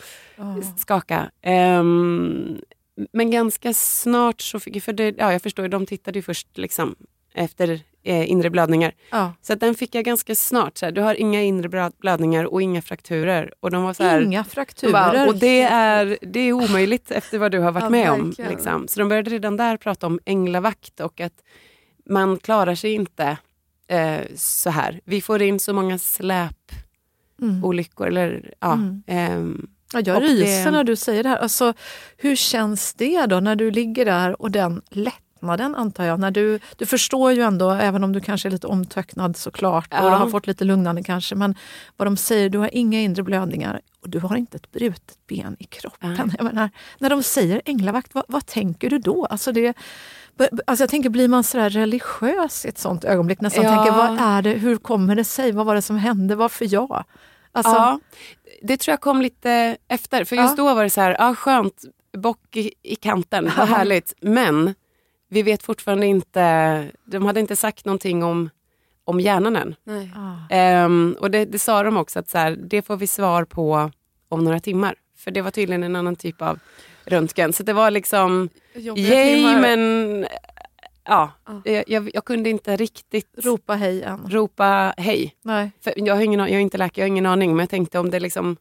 skaka. 0.77 1.31
Ehm, 1.43 2.59
men 3.13 3.31
ganska 3.31 3.73
snart 3.75 4.41
så 4.41 4.61
fick 4.61 4.77
jag, 4.77 4.83
för 4.83 4.93
det, 4.93 5.15
ja 5.19 5.33
jag 5.33 5.43
förstår 5.43 5.65
ju, 5.65 5.69
de 5.69 5.87
tittade 5.87 6.19
ju 6.19 6.23
först 6.23 6.59
liksom 6.59 6.95
efter 7.37 7.81
eh, 8.03 8.31
inre 8.31 8.51
blödningar. 8.51 8.93
Ja. 9.11 9.33
Så 9.43 9.53
att 9.53 9.61
den 9.61 9.75
fick 9.75 9.95
jag 9.95 10.05
ganska 10.05 10.35
snart. 10.35 10.79
Så 10.79 10.85
här, 10.87 10.93
du 10.93 11.01
har 11.01 11.15
inga 11.15 11.43
inre 11.43 11.69
blö- 11.69 11.93
blödningar 12.01 12.45
och 12.45 12.63
inga 12.63 12.83
frakturer. 12.83 13.53
Och 13.61 13.71
de 13.71 13.83
var 13.83 13.95
så 13.95 14.03
här, 14.03 14.21
Inga 14.21 14.45
frakturer. 14.45 14.93
bara, 14.93 15.27
och 15.27 15.35
det 15.37 15.63
är, 15.63 16.19
det 16.23 16.41
är 16.41 16.53
omöjligt 16.53 17.11
efter 17.11 17.39
vad 17.39 17.53
du 17.53 17.59
har 17.59 17.73
varit 17.73 17.85
Ja, 17.85 17.91
med 17.91 18.11
om. 18.11 18.35
Liksom. 18.39 18.89
Så 18.89 19.01
de 19.01 19.09
började 19.09 19.31
redan 19.31 19.57
där 19.57 19.77
prata 19.77 20.07
om 20.07 20.21
änglavakt 20.25 21.01
och 21.01 21.21
att 21.21 21.33
man 22.11 22.39
klarar 22.39 22.75
sig 22.75 22.93
inte 22.93 23.37
eh, 23.89 24.19
så 24.37 24.71
här. 24.71 25.01
Vi 25.05 25.21
får 25.21 25.43
in 25.43 25.61
så 25.61 25.73
många 25.73 25.99
släpolyckor. 25.99 28.07
Mm. 28.07 28.17
Eller, 28.17 28.55
ja, 28.61 28.73
Mm. 28.73 29.03
ehm, 29.07 29.67
Ja, 29.93 30.01
jag 30.05 30.17
och 30.17 30.23
det- 30.23 30.29
ryser 30.29 30.71
när 30.71 30.85
du 30.85 30.97
säger 30.97 31.23
det 31.23 31.29
här. 31.29 31.37
Alltså, 31.37 31.73
hur 32.17 32.37
känns 32.37 32.95
det 32.95 33.27
då 33.27 33.41
när 33.41 33.57
du 33.57 33.71
ligger 33.71 34.05
där 34.05 34.43
och 34.43 34.51
den 34.51 34.83
lättnaden 35.37 35.75
antar 35.75 36.05
jag? 36.05 36.21
När 36.21 36.31
du, 36.31 36.61
du 36.77 36.87
förstår 36.87 37.33
ju 37.33 37.43
ändå, 37.43 37.71
även 37.71 38.05
om 38.05 38.13
du 38.13 38.21
kanske 38.21 38.49
är 38.49 38.51
lite 38.51 38.67
omtöcknad 38.67 39.37
såklart 39.37 39.93
och 39.93 39.99
Ja. 39.99 40.17
har 40.17 40.29
fått 40.31 40.47
lite 40.47 40.65
lugnande 40.65 41.03
kanske, 41.03 41.35
men 41.35 41.55
vad 41.97 42.07
de 42.07 42.17
säger, 42.17 42.49
du 42.49 42.59
har 42.59 42.71
inga 42.73 43.01
inre 43.01 43.23
blödningar 43.23 43.81
och 44.03 44.09
du 44.11 44.19
har 44.19 44.37
inte 44.37 44.57
ett 44.57 44.73
brutet 44.73 45.19
ben 45.29 45.57
i 45.59 45.65
kroppen. 45.65 46.33
Jag 46.39 46.45
menar, 46.45 46.71
när 46.99 47.11
de 47.11 47.23
säger 47.23 47.63
änglavakt, 47.65 48.15
vad, 48.15 48.25
vad 48.29 48.47
tänker 48.47 48.91
du 48.91 48.99
då? 48.99 49.27
Alltså 49.27 49.53
det, 49.53 49.75
Alltså 50.67 50.83
jag 50.83 50.91
tänker, 50.91 51.11
blir 51.11 51.29
man 51.29 51.45
sådär 51.45 51.71
religiös 51.71 52.65
i 52.65 52.69
ett 52.69 52.79
sånt 52.79 53.05
ögonblick? 53.05 53.41
Nästan 53.41 53.65
Ja. 53.65 53.75
tänker, 53.77 53.93
vad 53.93 54.19
är 54.21 54.43
det, 54.43 54.51
hur 54.51 54.77
kommer 54.77 55.15
det 55.17 55.25
sig? 55.25 55.53
Vad 55.53 55.67
var 55.67 55.75
det 55.75 55.83
som 55.83 55.97
hände? 55.97 56.35
Varför 56.37 56.67
jag? 56.75 57.05
Alltså, 57.53 57.73
ja, 57.73 58.01
det 58.63 58.77
tror 58.77 58.93
jag 58.93 59.01
kom 59.01 59.23
lite 59.23 59.77
efter. 59.89 60.25
För 60.25 60.37
just 60.37 60.59
Ja. 60.59 60.65
då 60.65 60.75
var 60.75 60.83
det 60.85 60.91
så 60.91 61.01
här, 61.01 61.17
ja, 61.19 61.35
skönt, 61.35 61.83
bock 62.19 62.57
i, 62.57 62.73
i 62.83 62.95
kanten, 62.97 63.51
vad 63.59 63.69
härligt. 63.69 64.13
Men 64.21 64.75
vi 65.29 65.43
vet 65.43 65.63
fortfarande 65.63 66.07
inte, 66.07 66.87
de 67.05 67.27
hade 67.27 67.41
inte 67.41 67.57
sagt 67.57 67.85
någonting 67.85 68.25
om, 68.25 68.51
om 69.05 69.21
hjärnan 69.21 69.57
än. 69.57 69.75
Nej. 69.85 70.13
ah, 70.17 70.55
Ehm, 70.55 71.17
och 71.21 71.31
det, 71.31 71.45
det 71.45 71.59
sa 71.59 71.83
de 71.83 71.97
också 71.97 72.19
att 72.19 72.29
så 72.29 72.39
här, 72.39 72.51
det 72.51 72.83
får 72.83 72.97
vi 72.97 73.07
svar 73.07 73.45
på 73.45 73.91
om 74.29 74.45
några 74.45 74.61
timmar. 74.61 74.95
För 75.19 75.31
det 75.31 75.43
var 75.43 75.51
tydligen 75.51 75.83
en 75.83 75.97
annan 75.97 76.17
typ 76.17 76.43
av 76.43 76.59
röntgen. 77.05 77.53
Så 77.53 77.63
det 77.63 77.73
var 77.73 77.91
liksom, 77.91 78.49
Jobbiga 78.75 79.15
yay 79.25 79.35
timmar. 79.37 79.61
men 79.61 80.27
ja, 81.05 81.33
Ja. 81.47 81.63
jag, 81.65 81.85
jag, 81.87 82.11
jag 82.15 82.25
kunde 82.25 82.51
inte 82.51 82.77
riktigt 82.77 83.31
ropa 83.45 83.75
hej 83.75 84.03
än. 84.03 84.31
ropa 84.31 84.95
hej. 84.97 85.35
Nej. 85.43 85.71
För 85.81 85.93
jag, 85.97 86.15
har 86.15 86.23
ingen, 86.23 86.41
jag 86.41 86.51
är 86.51 86.59
inte 86.59 86.79
läkare, 86.79 87.03
jag 87.03 87.05
har 87.05 87.09
ingen 87.09 87.27
aning. 87.27 87.51
Men 87.51 87.59
jag 87.61 87.71
tänkte 87.71 87.99
om 87.99 88.11
det 88.11 88.21
liksom, 88.21 88.57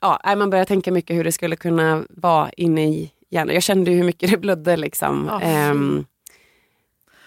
ja, 0.00 0.34
man 0.36 0.50
börjar 0.50 0.64
tänka 0.64 0.92
mycket 0.92 1.16
hur 1.16 1.24
det 1.24 1.32
skulle 1.32 1.56
kunna 1.56 2.04
vara 2.10 2.50
inne 2.50 2.84
i 2.86 3.12
hjärnan. 3.30 3.54
Jag 3.54 3.62
kände 3.62 3.90
ju 3.90 3.96
hur 3.96 4.04
mycket 4.04 4.30
det 4.30 4.36
blödde 4.36 4.76
liksom. 4.76 5.26
Ja. 5.30 5.40
Ehm, 5.40 6.04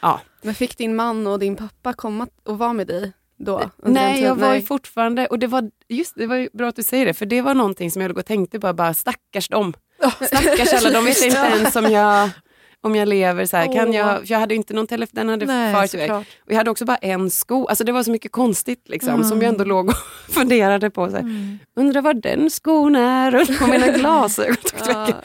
ja. 0.01 0.21
Men 0.41 0.55
fick 0.55 0.77
din 0.77 0.95
man 0.95 1.27
och 1.27 1.39
din 1.39 1.55
pappa 1.55 1.93
komma 1.93 2.27
och 2.43 2.57
vara 2.57 2.73
med 2.73 2.87
dig 2.87 3.13
då? 3.37 3.57
den 3.77 3.93
Nej, 3.93 4.21
jag 4.21 4.35
var 4.35 4.55
ju 4.55 4.61
fortfarande, 4.61 5.27
och 5.27 5.39
det 5.39 5.47
var, 5.47 5.71
just 5.87 6.15
det 6.15 6.27
var 6.27 6.35
ju 6.35 6.49
bra 6.53 6.67
att 6.67 6.75
du 6.75 6.83
säger 6.83 7.05
det, 7.05 7.13
för 7.13 7.25
det 7.25 7.41
var 7.41 7.53
någonting 7.53 7.91
som 7.91 8.01
jag 8.01 8.09
låg 8.09 8.17
och 8.17 8.25
tänkte 8.25 8.59
bara, 8.59 8.73
bara 8.73 8.93
stackars 8.93 9.49
dem. 9.49 9.73
Stackars 10.21 10.73
alla, 10.73 10.91
de 10.91 11.05
visste 11.05 11.25
inte 11.27 11.39
ens 11.39 11.75
om 11.75 11.85
jag 11.91 12.29
om 12.81 12.95
jag 12.95 13.07
lever. 13.07 13.45
Så 13.45 13.57
här, 13.57 13.73
kan 13.73 13.89
Åh. 13.89 13.95
jag, 13.95 14.17
för 14.27 14.31
jag 14.33 14.39
hade 14.39 14.55
inte 14.55 14.73
någon 14.73 14.87
telefon, 14.87 15.11
den 15.15 15.29
hade 15.29 15.45
Nej, 15.45 15.73
farit 15.73 15.93
iväg. 15.93 16.11
Och 16.11 16.23
jag 16.47 16.55
hade 16.55 16.71
också 16.71 16.85
bara 16.85 16.97
en 16.97 17.29
sko, 17.29 17.65
alltså 17.67 17.83
det 17.83 17.91
var 17.91 18.03
så 18.03 18.11
mycket 18.11 18.31
konstigt 18.31 18.89
liksom, 18.89 19.13
Mm. 19.13 19.23
som 19.23 19.41
jag 19.41 19.49
ändå 19.49 19.63
låg 19.63 19.87
och 19.89 19.95
funderade 20.29 20.89
på. 20.89 21.09
Så 21.09 21.15
här, 21.15 21.57
Undrar 21.75 22.01
var 22.01 22.13
den 22.13 22.49
skon 22.49 22.95
är 22.95 23.35
och 23.41 23.59
på 23.59 23.67
mina 23.67 23.87
glasögon 23.97 24.55
tog 24.63 24.87
vägen. 24.95 25.15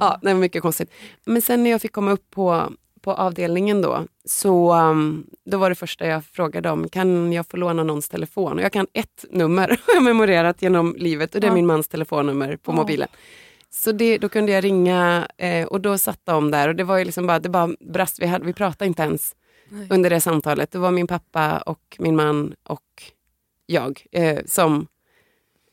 Ja, 0.00 0.18
det 0.22 0.28
var 0.32 0.40
mycket 0.40 0.62
konstigt. 0.62 0.90
Men 1.26 1.42
sen 1.42 1.62
när 1.64 1.70
jag 1.70 1.80
fick 1.82 1.92
komma 1.92 2.10
upp 2.12 2.30
på, 2.30 2.72
på 3.02 3.12
avdelningen 3.12 3.82
då, 3.82 4.04
så 4.28 4.74
um, 4.74 5.26
då 5.50 5.58
var 5.58 5.68
det 5.68 5.74
första 5.74 6.06
jag 6.06 6.24
frågade 6.24 6.70
om, 6.70 6.88
kan 6.88 7.32
jag 7.32 7.46
få 7.46 7.56
låna 7.56 7.82
någons 7.84 8.08
telefon? 8.08 8.58
Och 8.58 8.64
jag 8.64 8.72
kan 8.72 8.86
ett 8.92 9.24
nummer, 9.30 9.68
har 9.68 9.94
jag 9.94 10.02
memorerat 10.02 10.62
genom 10.62 10.94
livet 10.98 11.34
och 11.34 11.40
det 11.40 11.46
är 11.46 11.48
Ja. 11.48 11.54
min 11.54 11.66
mans 11.66 11.88
telefonnummer 11.88 12.56
på 12.56 12.72
Ja. 12.72 12.76
mobilen. 12.76 13.08
Så 13.74 13.92
det, 13.92 14.18
då 14.18 14.28
kunde 14.28 14.52
jag 14.52 14.64
ringa 14.64 15.28
eh, 15.36 15.66
och 15.66 15.80
då 15.80 15.98
satt 15.98 16.20
de 16.24 16.50
där 16.50 16.68
och 16.68 16.76
det 16.76 16.84
var 16.84 16.98
ju 16.98 17.04
liksom 17.04 17.26
bara, 17.26 17.38
det 17.38 17.48
bara 17.48 17.70
brast, 17.80 18.22
vi, 18.22 18.26
hade, 18.26 18.44
vi 18.46 18.52
pratade 18.52 18.86
inte 18.88 19.02
ens 19.02 19.34
Nej. 19.68 19.86
under 19.90 20.10
det 20.10 20.20
samtalet. 20.20 20.70
Det 20.70 20.78
var 20.78 20.90
min 20.90 21.06
pappa 21.06 21.58
och 21.58 21.96
min 21.98 22.16
man 22.16 22.54
och 22.62 23.02
jag 23.66 24.02
eh, 24.12 24.38
som 24.46 24.86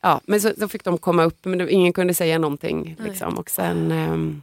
Ja, 0.03 0.21
men 0.25 0.41
så, 0.41 0.51
så 0.59 0.67
fick 0.67 0.83
de 0.83 0.97
komma 0.97 1.23
upp 1.23 1.45
men 1.45 1.57
det, 1.57 1.71
ingen 1.71 1.93
kunde 1.93 2.13
säga 2.13 2.39
någonting. 2.39 2.95
Liksom. 2.99 3.37
Och 3.37 3.49
sen, 3.49 3.91
ehm, 3.91 4.41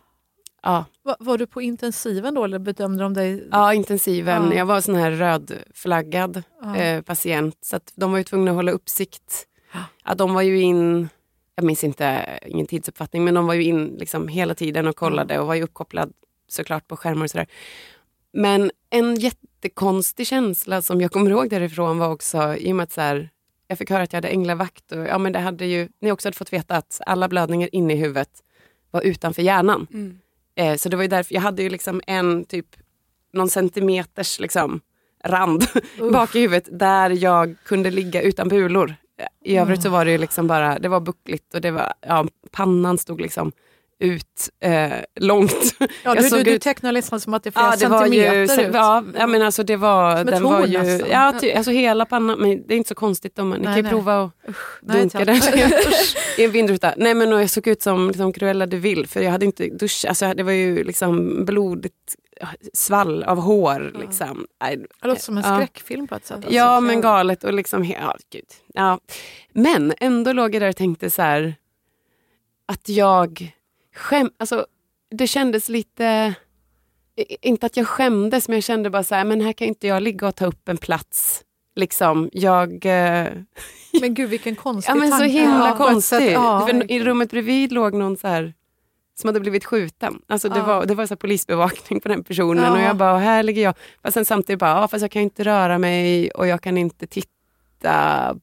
ja, 0.62 0.84
Va, 1.04 1.16
var 1.20 1.38
du 1.38 1.46
på 1.46 1.62
intensiven 1.62 2.34
då 2.34 2.44
eller 2.44 2.58
bedömde 2.58 3.02
de 3.02 3.14
dig? 3.14 3.48
ja, 3.52 3.74
intensiven. 3.74 4.48
Ja. 4.50 4.54
Jag 4.54 4.66
var 4.66 4.80
sån 4.80 4.94
här 4.94 5.10
rödflaggad 5.10 6.42
Ja. 6.62 6.76
eh, 6.76 7.02
patient 7.02 7.56
så 7.60 7.76
att 7.76 7.92
de 7.94 8.10
var 8.10 8.18
ju 8.18 8.24
tvungna 8.24 8.50
att 8.50 8.54
hålla 8.56 8.72
uppsikt. 8.72 9.46
Ja, 10.04 10.14
de 10.14 10.34
var 10.34 10.42
ju 10.42 10.60
in, 10.60 11.08
jag 11.58 11.64
minns 11.64 11.84
inte, 11.84 12.38
ingen 12.46 12.66
tidsuppfattning, 12.66 13.24
men 13.24 13.34
de 13.34 13.46
var 13.46 13.54
ju 13.54 13.62
in 13.62 13.96
liksom 13.98 14.28
hela 14.28 14.54
tiden 14.54 14.86
och 14.86 14.96
kollade 14.96 15.38
och 15.38 15.46
var 15.46 15.54
ju 15.54 15.62
uppkopplad 15.62 16.12
såklart 16.48 16.88
på 16.88 16.96
skärmar 16.96 17.24
och 17.24 17.30
sådär. 17.30 17.46
Men 18.32 18.70
en 18.90 19.14
jättekonstig 19.14 20.26
känsla 20.26 20.82
som 20.82 21.00
jag 21.00 21.12
kommer 21.12 21.30
ihåg 21.30 21.50
därifrån 21.50 21.98
var 21.98 22.08
också 22.12 22.56
i 22.56 22.72
och 22.72 22.76
med 22.76 22.84
att 22.84 22.92
så 22.92 23.00
här, 23.00 23.30
jag 23.68 23.78
fick 23.78 23.90
höra 23.90 24.02
att 24.02 24.12
jag 24.12 24.16
hade 24.16 24.28
änglavakt 24.28 24.92
och 24.92 24.98
ja, 24.98 25.18
men 25.18 25.32
det 25.32 25.38
hade 25.38 25.66
ju, 25.66 25.88
ni 26.00 26.12
också 26.12 26.28
hade 26.28 26.36
fått 26.36 26.52
veta 26.52 26.76
att 26.76 27.00
alla 27.06 27.28
blödningar 27.28 27.68
inne 27.72 27.92
i 27.94 27.96
huvudet 27.96 28.30
var 28.90 29.02
utanför 29.02 29.42
hjärnan. 29.42 29.86
Mm. 29.92 30.18
Eh, 30.54 30.76
så 30.76 30.88
det 30.88 30.96
var 30.96 31.02
ju 31.02 31.08
därför, 31.08 31.34
jag 31.34 31.42
hade 31.42 31.62
ju 31.62 31.70
liksom 31.70 32.00
en 32.06 32.44
typ, 32.44 32.66
någon 33.32 33.50
centimeters 33.50 34.40
liksom 34.40 34.80
rand 35.24 35.66
bak 36.12 36.34
i 36.34 36.40
huvudet 36.40 36.68
där 36.78 37.10
jag 37.10 37.54
kunde 37.64 37.90
ligga 37.90 38.22
utan 38.22 38.48
bulor. 38.48 38.94
I 39.44 39.56
övrigt 39.56 39.82
så 39.82 39.88
var 39.88 40.04
det 40.04 40.10
ju 40.10 40.18
liksom 40.18 40.46
bara, 40.46 40.78
det 40.78 40.88
var 40.88 41.00
buckligt 41.00 41.54
och 41.54 41.60
det 41.60 41.70
var, 41.70 41.92
ja, 42.06 42.26
pannan 42.50 42.98
stod 42.98 43.20
liksom 43.20 43.52
ut 44.00 44.50
eh, 44.60 44.90
långt. 45.20 45.52
Ja, 45.80 46.14
jag 46.14 46.16
du, 46.24 46.28
du, 46.30 46.42
du 46.42 46.58
tecknar 46.58 46.92
liksom 46.92 47.20
som 47.20 47.34
att 47.34 47.42
det 47.42 47.48
är 47.48 47.50
flera 47.50 47.66
Ja, 47.66 47.70
det 47.72 47.78
centimeter 47.78 48.62
ju, 48.62 48.68
ut. 48.68 48.74
ja, 48.74 49.04
ja, 49.18 49.26
men 49.26 49.42
alltså 49.42 49.62
det 49.62 49.76
var, 49.76 50.16
Som 50.16 50.26
den 50.26 50.42
var 50.42 50.66
ju, 50.66 50.78
nästan. 50.78 51.10
ja, 51.10 51.34
ty, 51.40 51.52
alltså 51.52 51.70
hela 51.70 52.04
pannan, 52.04 52.38
men 52.38 52.66
det 52.66 52.74
är 52.74 52.76
inte 52.76 52.88
så 52.88 52.94
konstigt 52.94 53.38
om 53.38 53.48
man, 53.48 53.58
ni 53.58 53.64
Nej, 53.64 53.72
kan 53.74 53.76
ju 53.76 53.82
nej. 53.82 53.92
prova 53.92 54.22
att 54.22 54.32
dunka 54.82 55.24
den 55.24 55.36
i 56.38 56.44
en 56.44 56.50
vindruta. 56.50 56.94
Nej 56.96 57.14
men 57.14 57.30
jag 57.30 57.50
såg 57.50 57.66
ut 57.66 57.82
som 57.82 58.08
liksom, 58.08 58.32
Cruella 58.32 58.66
de 58.66 58.76
Vil 58.76 59.06
för 59.06 59.20
jag 59.20 59.30
hade 59.30 59.46
inte 59.46 59.66
duschat, 59.68 60.08
alltså, 60.08 60.34
det 60.34 60.42
var 60.42 60.52
ju 60.52 60.84
liksom 60.84 61.44
blodigt 61.44 62.16
svall 62.72 63.22
av 63.24 63.40
hår. 63.40 63.92
Liksom. 64.00 64.46
Nej, 64.60 64.76
Det 65.00 65.08
låter 65.08 65.22
som 65.22 65.38
en 65.38 65.44
ja. 65.46 65.56
skräckfilm 65.56 66.06
på 66.06 66.14
ett 66.14 66.26
sätt. 66.26 66.36
alltså. 66.36 66.52
Ja 66.52 66.80
men 66.80 67.00
galet 67.00 67.44
och 67.44 67.52
liksom, 67.54 67.84
ja, 67.84 68.16
gud. 68.30 68.44
Ja. 68.74 68.98
Men 69.52 69.92
ändå 70.00 70.32
låg 70.32 70.54
jag 70.54 70.62
där 70.62 70.68
och 70.68 70.76
tänkte 70.76 71.10
så 71.10 71.22
här 71.22 71.54
att 72.66 72.88
jag 72.88 73.52
skäm, 73.94 74.30
alltså 74.38 74.66
det 75.10 75.26
kändes 75.26 75.68
lite, 75.68 76.34
inte 77.42 77.66
att 77.66 77.76
jag 77.76 77.86
skämdes 77.88 78.48
men 78.48 78.56
jag 78.56 78.64
kände 78.64 78.90
bara 78.90 79.04
så 79.04 79.14
här, 79.14 79.24
men 79.24 79.40
här 79.40 79.52
kan 79.52 79.68
inte 79.68 79.86
jag 79.86 80.02
ligga 80.02 80.28
och 80.28 80.34
ta 80.36 80.46
upp 80.46 80.68
en 80.68 80.76
plats. 80.76 81.44
Liksom, 81.76 82.30
jag... 82.32 82.86
Eh, 82.86 83.26
Men 84.00 84.14
gud 84.14 84.30
vilken 84.30 84.56
konstig 84.56 84.90
ja 84.92 84.94
men 84.94 85.10
så 85.10 85.16
tanke. 85.18 85.32
himla 85.32 85.68
Ja, 85.68 85.76
konstigt. 85.76 86.32
ja. 86.32 86.70
I 86.88 87.00
rummet 87.00 87.30
bredvid 87.30 87.72
låg 87.72 87.94
någon 87.94 88.16
så 88.16 88.28
här 88.28 88.54
som 89.18 89.28
hade 89.28 89.40
blivit 89.40 89.64
skjuten. 89.64 90.18
Alltså 90.28 90.48
det 90.48 90.58
Ja. 90.58 90.64
var, 90.64 90.86
det 90.86 90.94
var 90.94 91.06
så 91.06 91.16
polisbevakning 91.16 92.00
på 92.00 92.08
den 92.08 92.24
personen 92.24 92.64
Ja. 92.64 92.72
och 92.72 92.80
jag 92.80 92.96
bara, 92.96 93.18
här 93.18 93.42
ligger 93.42 93.62
jag. 93.62 93.74
Fast 94.02 94.14
sen 94.14 94.24
samtidigt 94.24 94.60
bara, 94.60 94.70
ja, 94.70 94.88
fast 94.88 95.02
jag 95.02 95.10
kan 95.10 95.22
inte 95.22 95.44
röra 95.44 95.78
mig 95.78 96.30
och 96.30 96.46
jag 96.46 96.62
kan 96.62 96.78
inte 96.78 97.06
titta. 97.06 97.28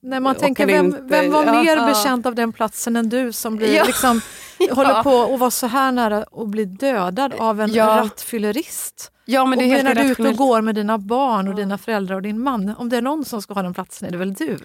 Nej, 0.01 0.19
man 0.19 0.35
och 0.35 0.41
tänker, 0.41 0.65
vem, 0.65 0.85
inte- 0.85 1.01
vem 1.03 1.31
var 1.31 1.45
ja. 1.45 1.63
mer 1.63 1.77
Ja. 1.77 1.85
bekänt 1.87 2.25
av 2.25 2.35
den 2.35 2.53
platsen 2.53 2.95
än 2.95 3.09
du 3.09 3.31
som 3.31 3.55
blir, 3.55 3.75
Ja. 3.75 3.83
liksom, 3.83 4.21
håller 4.71 5.03
på 5.03 5.33
att 5.33 5.39
vara 5.39 5.51
så 5.51 5.67
här 5.67 5.91
nära 5.91 6.25
att 6.31 6.47
bli 6.47 6.65
dödad 6.65 7.33
av 7.37 7.61
en 7.61 7.73
Ja. 7.73 7.87
rattfyllerist? 7.87 9.11
Ja 9.25 9.45
men 9.45 9.53
och 9.59 9.63
det 9.63 9.69
är 9.69 9.73
helt 9.75 9.83
när 9.83 9.95
du 9.95 10.01
är 10.01 10.11
ute 10.11 10.23
och 10.29 10.35
går 10.35 10.61
med 10.61 10.75
dina 10.75 10.97
barn 10.97 11.47
och 11.47 11.55
dina 11.55 11.77
föräldrar 11.77 12.15
och 12.15 12.21
din 12.21 12.39
man, 12.43 12.73
om 12.77 12.89
det 12.89 12.97
är 12.97 13.01
någon 13.01 13.25
som 13.25 13.41
ska 13.41 13.53
ha 13.53 13.61
den 13.63 13.73
platsen 13.73 14.07
är 14.07 14.11
det 14.11 14.17
väl 14.17 14.33
du? 14.33 14.57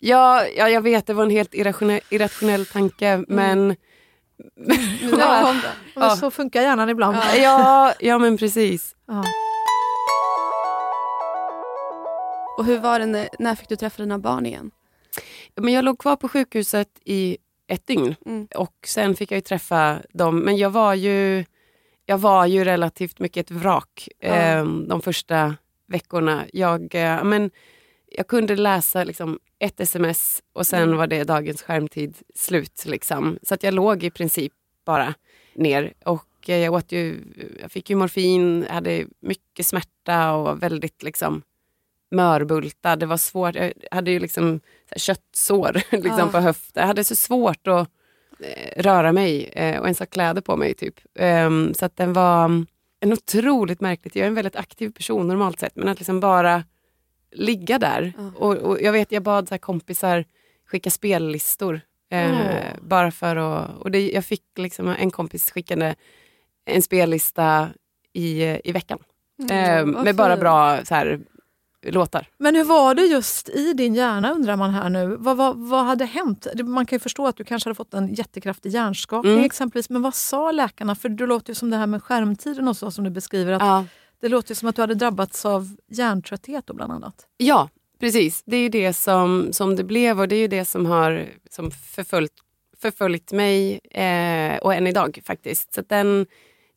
Ja, 0.00 0.44
ja, 0.56 0.68
jag 0.68 0.80
vet, 0.80 1.06
det 1.06 1.14
var 1.14 1.24
en 1.24 1.30
helt 1.30 1.54
irrationell, 1.54 2.00
irrationell 2.10 2.66
tanke 2.66 3.06
Mm. 3.08 3.24
men 3.28 3.76
Och 5.12 6.02
Ja. 6.02 6.16
Så 6.16 6.30
funkar 6.30 6.62
hjärnan 6.62 6.88
ibland. 6.88 7.16
ja, 7.36 7.92
ja 8.00 8.18
men 8.18 8.38
precis. 8.38 8.96
Ja. 9.06 9.24
Och 12.58 12.64
hur 12.64 12.78
var 12.78 12.98
det 12.98 13.06
när, 13.06 13.28
när 13.38 13.54
fick 13.54 13.68
du 13.68 13.76
träffa 13.76 14.02
dina 14.02 14.18
barn 14.18 14.46
igen? 14.46 14.70
Men 15.56 15.72
jag 15.74 15.84
låg 15.84 15.98
kvar 15.98 16.16
på 16.16 16.28
sjukhuset 16.28 16.88
i 17.04 17.36
ett 17.66 17.86
dygn 17.86 18.14
Mm. 18.26 18.48
och 18.54 18.74
sen 18.86 19.14
fick 19.16 19.30
jag 19.32 19.36
ju 19.36 19.40
träffa 19.40 19.98
dem. 20.12 20.38
Men 20.38 20.56
jag 20.56 20.70
var 20.70 20.94
ju, 20.94 21.44
jag 22.06 22.18
var 22.18 22.46
ju 22.46 22.64
relativt 22.64 23.18
mycket 23.18 23.46
ett 23.46 23.50
vrak 23.50 24.08
Ja. 24.20 24.28
eh, 24.28 24.64
de 24.64 25.02
första 25.02 25.54
veckorna. 25.86 26.44
Jag, 26.52 26.94
eh, 26.94 27.24
men, 27.24 27.50
jag 28.10 28.26
kunde 28.26 28.56
läsa 28.56 29.04
liksom, 29.04 29.38
ett 29.58 29.80
sms 29.80 30.42
och 30.52 30.66
sen 30.66 30.82
Mm. 30.82 30.96
var 30.98 31.06
det 31.06 31.24
dagens 31.24 31.62
skärmtid 31.62 32.16
slut. 32.34 32.84
Liksom. 32.86 33.38
Så 33.42 33.54
att 33.54 33.62
jag 33.62 33.74
låg 33.74 34.04
i 34.04 34.10
princip 34.10 34.52
bara 34.86 35.14
ner. 35.54 35.92
Och 36.04 36.24
eh, 36.46 36.56
jag, 36.56 36.74
åt 36.74 36.92
ju, 36.92 37.16
jag 37.62 37.72
fick 37.72 37.90
ju 37.90 37.96
morfin, 37.96 38.66
hade 38.70 39.06
mycket 39.20 39.66
smärta 39.66 40.32
och 40.32 40.44
var 40.44 40.54
väldigt 40.54 41.02
liksom, 41.02 41.42
mörbultad. 42.10 42.96
Det 42.96 43.06
var 43.06 43.16
svårt. 43.16 43.54
Jag 43.54 43.72
hade 43.90 44.10
ju 44.10 44.18
liksom 44.18 44.60
köttsår 44.96 45.72
liksom, 45.90 46.18
Ja. 46.18 46.28
på 46.32 46.38
höften. 46.38 46.80
Jag 46.80 46.86
hade 46.86 47.04
så 47.04 47.14
svårt 47.16 47.66
att 47.66 47.88
eh, 48.40 48.82
röra 48.82 49.12
mig 49.12 49.44
eh, 49.44 49.78
och 49.80 49.86
ens 49.86 49.98
ha 49.98 50.06
kläder 50.06 50.40
på 50.40 50.56
mig. 50.56 50.74
Typ. 50.74 50.94
Ehm, 51.14 51.74
så 51.74 51.84
att 51.84 51.96
den 51.96 52.12
var 52.12 52.44
mm, 52.44 52.66
en 53.00 53.12
otroligt 53.12 53.80
märkligt. 53.80 54.16
Jag 54.16 54.22
är 54.24 54.28
en 54.28 54.34
väldigt 54.34 54.56
aktiv 54.56 54.90
person 54.92 55.28
normalt 55.28 55.60
sett, 55.60 55.76
men 55.76 55.88
att 55.88 55.98
liksom 55.98 56.20
bara 56.20 56.64
ligga 57.32 57.78
där. 57.78 58.12
Ja. 58.18 58.32
Och, 58.36 58.56
och 58.56 58.82
jag 58.82 58.92
vet, 58.92 59.12
jag 59.12 59.22
bad 59.22 59.48
så 59.48 59.58
kompisar 59.58 60.24
skicka 60.66 60.90
spellistor. 60.90 61.80
Eh, 62.10 62.30
Åh. 62.30 62.80
Bara 62.82 63.10
för 63.10 63.36
att, 63.36 63.70
och 63.78 63.90
det, 63.90 64.10
jag 64.10 64.24
fick 64.24 64.42
liksom 64.56 64.88
en 64.88 65.10
kompis 65.10 65.50
skickade 65.50 65.94
en 66.64 66.82
spellista 66.82 67.68
i, 68.12 68.42
i 68.64 68.72
veckan. 68.72 68.98
Eh, 69.50 69.84
vad 69.84 70.04
med 70.04 70.16
bara 70.16 70.36
bra 70.36 70.84
så 70.84 70.94
här, 70.94 71.20
låtar. 71.82 72.26
Men 72.38 72.54
hur 72.56 72.64
var 72.64 72.94
det 72.94 73.02
just 73.02 73.48
i 73.48 73.72
din 73.72 73.94
hjärna 73.94 74.32
undrar 74.32 74.56
man 74.56 74.70
här 74.70 74.88
nu? 74.88 75.16
Vad, 75.18 75.36
vad, 75.36 75.56
vad 75.56 75.84
hade 75.84 76.04
hänt? 76.04 76.46
Man 76.64 76.86
kan 76.86 76.96
ju 76.96 77.00
förstå 77.00 77.26
att 77.26 77.36
du 77.36 77.44
kanske 77.44 77.68
hade 77.68 77.74
fått 77.74 77.94
en 77.94 78.14
jättekraftig 78.14 78.70
hjärnskakning 78.70 79.32
Mm. 79.32 79.44
exempelvis. 79.44 79.90
Men 79.90 80.02
vad 80.02 80.14
sa 80.14 80.52
läkarna? 80.52 80.94
För 80.94 81.08
det 81.08 81.26
låter 81.26 81.50
ju 81.50 81.54
som 81.54 81.70
det 81.70 81.76
här 81.76 81.86
med 81.86 82.02
skärmtiden 82.02 82.68
och 82.68 82.76
så 82.76 82.90
som 82.90 83.04
du 83.04 83.10
beskriver. 83.10 83.52
Att 83.52 83.62
Ja. 83.62 83.84
Det 84.20 84.28
låter 84.28 84.54
som 84.54 84.68
att 84.68 84.76
du 84.76 84.82
hade 84.82 84.94
drabbats 84.94 85.46
av 85.46 85.76
hjärntrötthet 85.88 86.66
då 86.66 86.74
bland 86.74 86.92
annat. 86.92 87.26
Ja, 87.36 87.68
precis. 88.00 88.42
Det 88.46 88.56
är 88.56 88.60
ju 88.60 88.68
det 88.68 88.92
som, 88.92 89.52
som 89.52 89.76
det 89.76 89.84
blev 89.84 90.20
och 90.20 90.28
det 90.28 90.36
är 90.36 90.40
ju 90.40 90.48
det 90.48 90.64
som 90.64 90.86
har 90.86 91.28
som 91.50 91.70
förföljt, 91.70 92.32
förföljt 92.76 93.32
mig 93.32 93.80
eh, 93.90 94.56
och 94.58 94.74
än 94.74 94.86
idag 94.86 95.18
faktiskt. 95.24 95.74
Så 95.74 95.82
den 95.88 96.26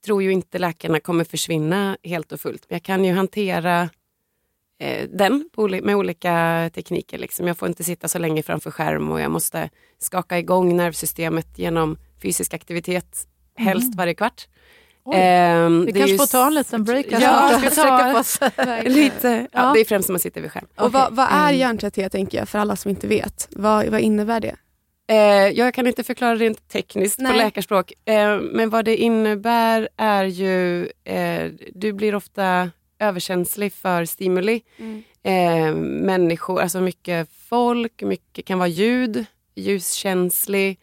tror 0.05 0.23
ju 0.23 0.31
inte 0.31 0.59
läkarna 0.59 0.99
kommer 0.99 1.23
försvinna 1.23 1.97
helt 2.03 2.31
och 2.31 2.39
fullt. 2.39 2.65
Men 2.69 2.75
jag 2.75 2.83
kan 2.83 3.05
ju 3.05 3.13
hantera 3.13 3.89
eh, 4.79 5.09
den 5.09 5.49
med 5.83 5.95
olika 5.95 6.69
tekniker. 6.73 7.17
Liksom. 7.17 7.47
Jag 7.47 7.57
får 7.57 7.67
inte 7.67 7.83
sitta 7.83 8.07
så 8.07 8.19
länge 8.19 8.43
framför 8.43 8.71
skärm 8.71 9.11
och 9.11 9.21
jag 9.21 9.31
måste 9.31 9.69
skaka 9.99 10.39
igång 10.39 10.77
nervsystemet 10.77 11.57
genom 11.57 11.97
fysisk 12.21 12.53
aktivitet, 12.53 13.27
helst 13.55 13.95
varje 13.95 14.13
kvart. 14.13 14.47
Oj. 15.03 15.15
Ehm, 15.17 15.85
Vi 15.85 15.91
kanske 15.93 16.17
får 16.17 16.25
ta 16.25 16.47
en 16.47 16.53
liten 16.55 16.83
break 16.83 17.05
Ja, 17.09 17.49
ska 17.59 17.69
sträcka 17.71 18.13
på. 18.13 18.61
Verkligen. 18.65 18.93
Lite, 18.97 19.47
ja. 19.51 19.59
Ja. 19.67 19.71
Det 19.73 19.79
är 19.79 19.85
främst 19.85 20.09
när 20.09 20.13
man 20.13 20.19
sitter 20.19 20.41
vid 20.41 20.51
skärm. 20.51 20.65
Och 20.75 20.91
vad, 20.91 21.15
vad 21.15 21.27
är 21.31 21.47
Mm. 21.47 21.59
hjärntrötthet 21.59 22.11
tänker 22.11 22.37
jag 22.37 22.49
för 22.49 22.59
alla 22.59 22.75
som 22.75 22.89
inte 22.89 23.07
vet? 23.07 23.47
Vad, 23.51 23.85
vad 23.85 23.99
innebär 24.01 24.39
det? 24.39 24.55
Eh, 25.07 25.17
jag 25.57 25.73
kan 25.73 25.87
inte 25.87 26.03
förklara 26.03 26.35
rent 26.35 26.67
tekniskt 26.69 27.17
på 27.17 27.23
Nej. 27.23 27.37
läkarspråk. 27.37 27.93
Eh, 28.05 28.37
men 28.39 28.69
vad 28.69 28.85
det 28.85 28.97
innebär 28.97 29.89
är 29.97 30.23
ju, 30.23 30.89
eh, 31.03 31.51
du 31.75 31.93
blir 31.93 32.15
ofta 32.15 32.69
överkänslig 32.99 33.73
för 33.73 34.05
stimuli. 34.05 34.61
Eh, 35.23 35.73
människor, 35.75 36.61
alltså 36.61 36.81
mycket 36.81 37.29
folk, 37.49 38.01
mycket 38.01 38.45
kan 38.45 38.59
vara 38.59 38.67
ljud, 38.69 39.25
ljuskänslig. 39.55 40.79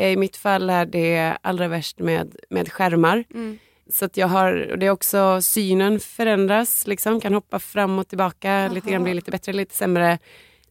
Eh, 0.00 0.12
I 0.12 0.16
mitt 0.16 0.36
fall 0.36 0.70
är 0.70 0.86
det 0.86 1.36
allra 1.42 1.68
värst 1.68 1.98
med, 1.98 2.36
med 2.50 2.72
skärmar. 2.72 3.24
Mm. 3.34 3.58
så 3.92 4.04
att 4.04 4.16
jag 4.16 4.28
har, 4.28 4.68
och 4.72 4.78
det 4.78 4.86
är 4.86 4.90
också 4.90 5.42
synen 5.42 6.00
förändras, 6.00 6.86
liksom, 6.86 7.20
kan 7.20 7.34
hoppa 7.34 7.58
fram 7.58 7.98
och 7.98 8.08
tillbaka, 8.08 8.68
lite 8.74 8.90
grann 8.90 9.04
bli 9.04 9.14
lite 9.14 9.30
bättre, 9.30 9.52
lite 9.52 9.74
sämre. 9.74 10.18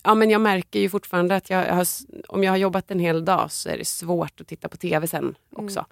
Ja, 0.03 0.15
men 0.15 0.29
jag 0.29 0.41
märker 0.41 0.79
ju 0.79 0.89
fortfarande 0.89 1.35
att 1.35 1.49
jag 1.49 1.65
har, 1.75 1.87
om 2.27 2.43
jag 2.43 2.51
har 2.51 2.57
jobbat 2.57 2.91
en 2.91 2.99
hel 2.99 3.25
dag 3.25 3.51
så 3.51 3.69
är 3.69 3.77
det 3.77 3.85
svårt 3.87 4.41
att 4.41 4.47
titta 4.47 4.69
på 4.69 4.77
tv 4.77 5.07
sen 5.07 5.35
också. 5.55 5.85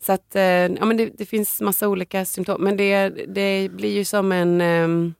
Så 0.00 0.12
att, 0.12 0.36
eh, 0.36 0.42
ja, 0.42 0.84
men 0.84 0.96
det, 0.96 1.10
det 1.18 1.26
finns 1.26 1.60
massa 1.60 1.88
olika 1.88 2.24
symptom. 2.24 2.62
Men 2.64 2.76
det, 2.76 3.08
det 3.08 3.68
blir 3.72 3.92
ju 3.96 4.04
som 4.04 4.32
en... 4.32 4.60
ehm, 4.60 5.14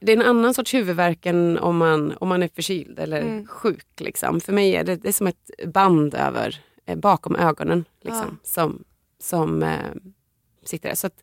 det 0.00 0.12
är 0.12 0.16
en 0.16 0.22
annan 0.22 0.54
sorts 0.54 0.74
huvudvärk 0.74 1.26
än 1.26 1.58
om 1.58 1.76
man, 1.76 2.12
om 2.20 2.28
man 2.28 2.42
är 2.42 2.48
förkyld 2.54 2.98
eller 2.98 3.20
Mm. 3.22 3.46
sjuk. 3.46 3.86
Liksom. 4.00 4.40
För 4.40 4.52
mig 4.52 4.76
är 4.76 4.84
det, 4.84 4.96
det 4.96 5.08
är 5.08 5.12
som 5.12 5.26
ett 5.26 5.50
band 5.66 6.14
över, 6.14 6.60
bakom 6.96 7.36
ögonen 7.36 7.84
liksom, 8.00 8.38
som, 8.42 8.84
som 9.20 9.62
eh, 9.62 9.92
sitter 10.64 10.88
där. 10.88 10.96
Så 10.96 11.06
att, 11.06 11.22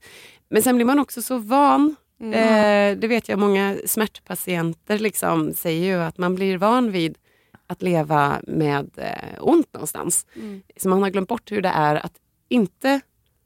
men 0.49 0.61
sen 0.61 0.75
blir 0.75 0.85
man 0.85 0.99
också 0.99 1.21
så 1.21 1.37
van. 1.37 1.95
Mm. 2.19 2.33
Eh, 2.33 2.99
det 2.99 3.07
vet 3.07 3.29
jag 3.29 3.39
många 3.39 3.77
smärtpatienter 3.85 4.99
liksom, 4.99 5.53
säger 5.53 5.85
ju 5.85 6.03
att 6.03 6.17
man 6.17 6.35
blir 6.35 6.57
van 6.57 6.91
vid 6.91 7.17
att 7.67 7.81
leva 7.81 8.41
med 8.47 8.89
eh, 8.97 9.37
ont 9.39 9.73
någonstans. 9.73 10.25
Mm. 10.35 10.61
Så 10.77 10.89
man 10.89 11.01
har 11.01 11.09
glömt 11.09 11.29
bort 11.29 11.51
hur 11.51 11.61
det 11.61 11.69
är 11.69 11.95
att 11.95 12.13
inte 12.49 13.01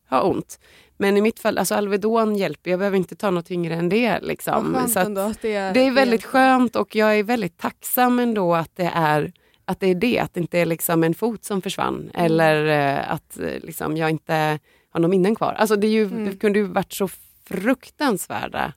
ha 0.09 0.21
ont. 0.21 0.59
Men 0.97 1.17
i 1.17 1.21
mitt 1.21 1.39
fall, 1.39 1.57
alltså 1.57 1.75
Alvedon 1.75 2.35
hjälper, 2.35 2.71
jag 2.71 2.79
behöver 2.79 2.97
inte 2.97 3.15
ta 3.15 3.31
något 3.31 3.45
tyngre 3.45 3.75
än 3.75 3.89
det. 3.89 4.19
Liksom. 4.21 4.73
Skönt 4.73 4.91
Så 4.91 4.99
att 4.99 5.05
ändå 5.05 5.33
det, 5.41 5.71
det 5.71 5.79
är 5.79 5.91
väldigt 5.91 6.23
skönt 6.23 6.75
och 6.75 6.95
jag 6.95 7.19
är 7.19 7.23
väldigt 7.23 7.57
tacksam 7.57 8.19
ändå 8.19 8.55
att 8.55 8.75
det 8.75 8.91
är 8.93 9.33
att 9.65 9.79
det 9.79 9.87
är 9.87 9.95
det, 9.95 10.19
att 10.19 10.33
det 10.33 10.39
inte 10.39 10.59
är 10.59 10.65
liksom 10.65 11.03
en 11.03 11.13
fot 11.13 11.43
som 11.45 11.61
försvann 11.61 12.11
eller 12.13 12.65
eh, 12.65 13.11
att 13.11 13.39
eh, 13.39 13.59
liksom, 13.63 13.97
jag 13.97 14.09
inte 14.09 14.59
har 14.89 14.99
några 14.99 15.07
minnen 15.11 15.35
kvar. 15.35 15.53
Alltså 15.53 15.75
det, 15.75 15.87
ju, 15.87 16.03
Mm. 16.05 16.25
det 16.25 16.37
kunde 16.37 16.59
ju 16.59 16.65
varit 16.65 16.93
så 16.93 17.09
fruktansvärda 17.47 18.73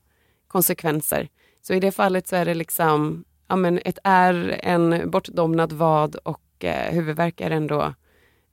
konsekvenser. 0.48 1.28
Så 1.62 1.74
i 1.74 1.80
det 1.80 1.90
fallet 1.92 2.28
så 2.28 2.36
är 2.36 2.44
det 2.44 2.54
liksom 2.54 3.24
ja, 3.48 3.56
men 3.56 3.80
ett 3.84 3.98
är 4.04 4.60
en 4.62 5.10
bortdomnad 5.10 5.72
vad 5.72 6.14
och 6.16 6.64
eh, 6.64 6.92
huvudvärk 6.92 7.40
är 7.40 7.50
ändå, 7.50 7.94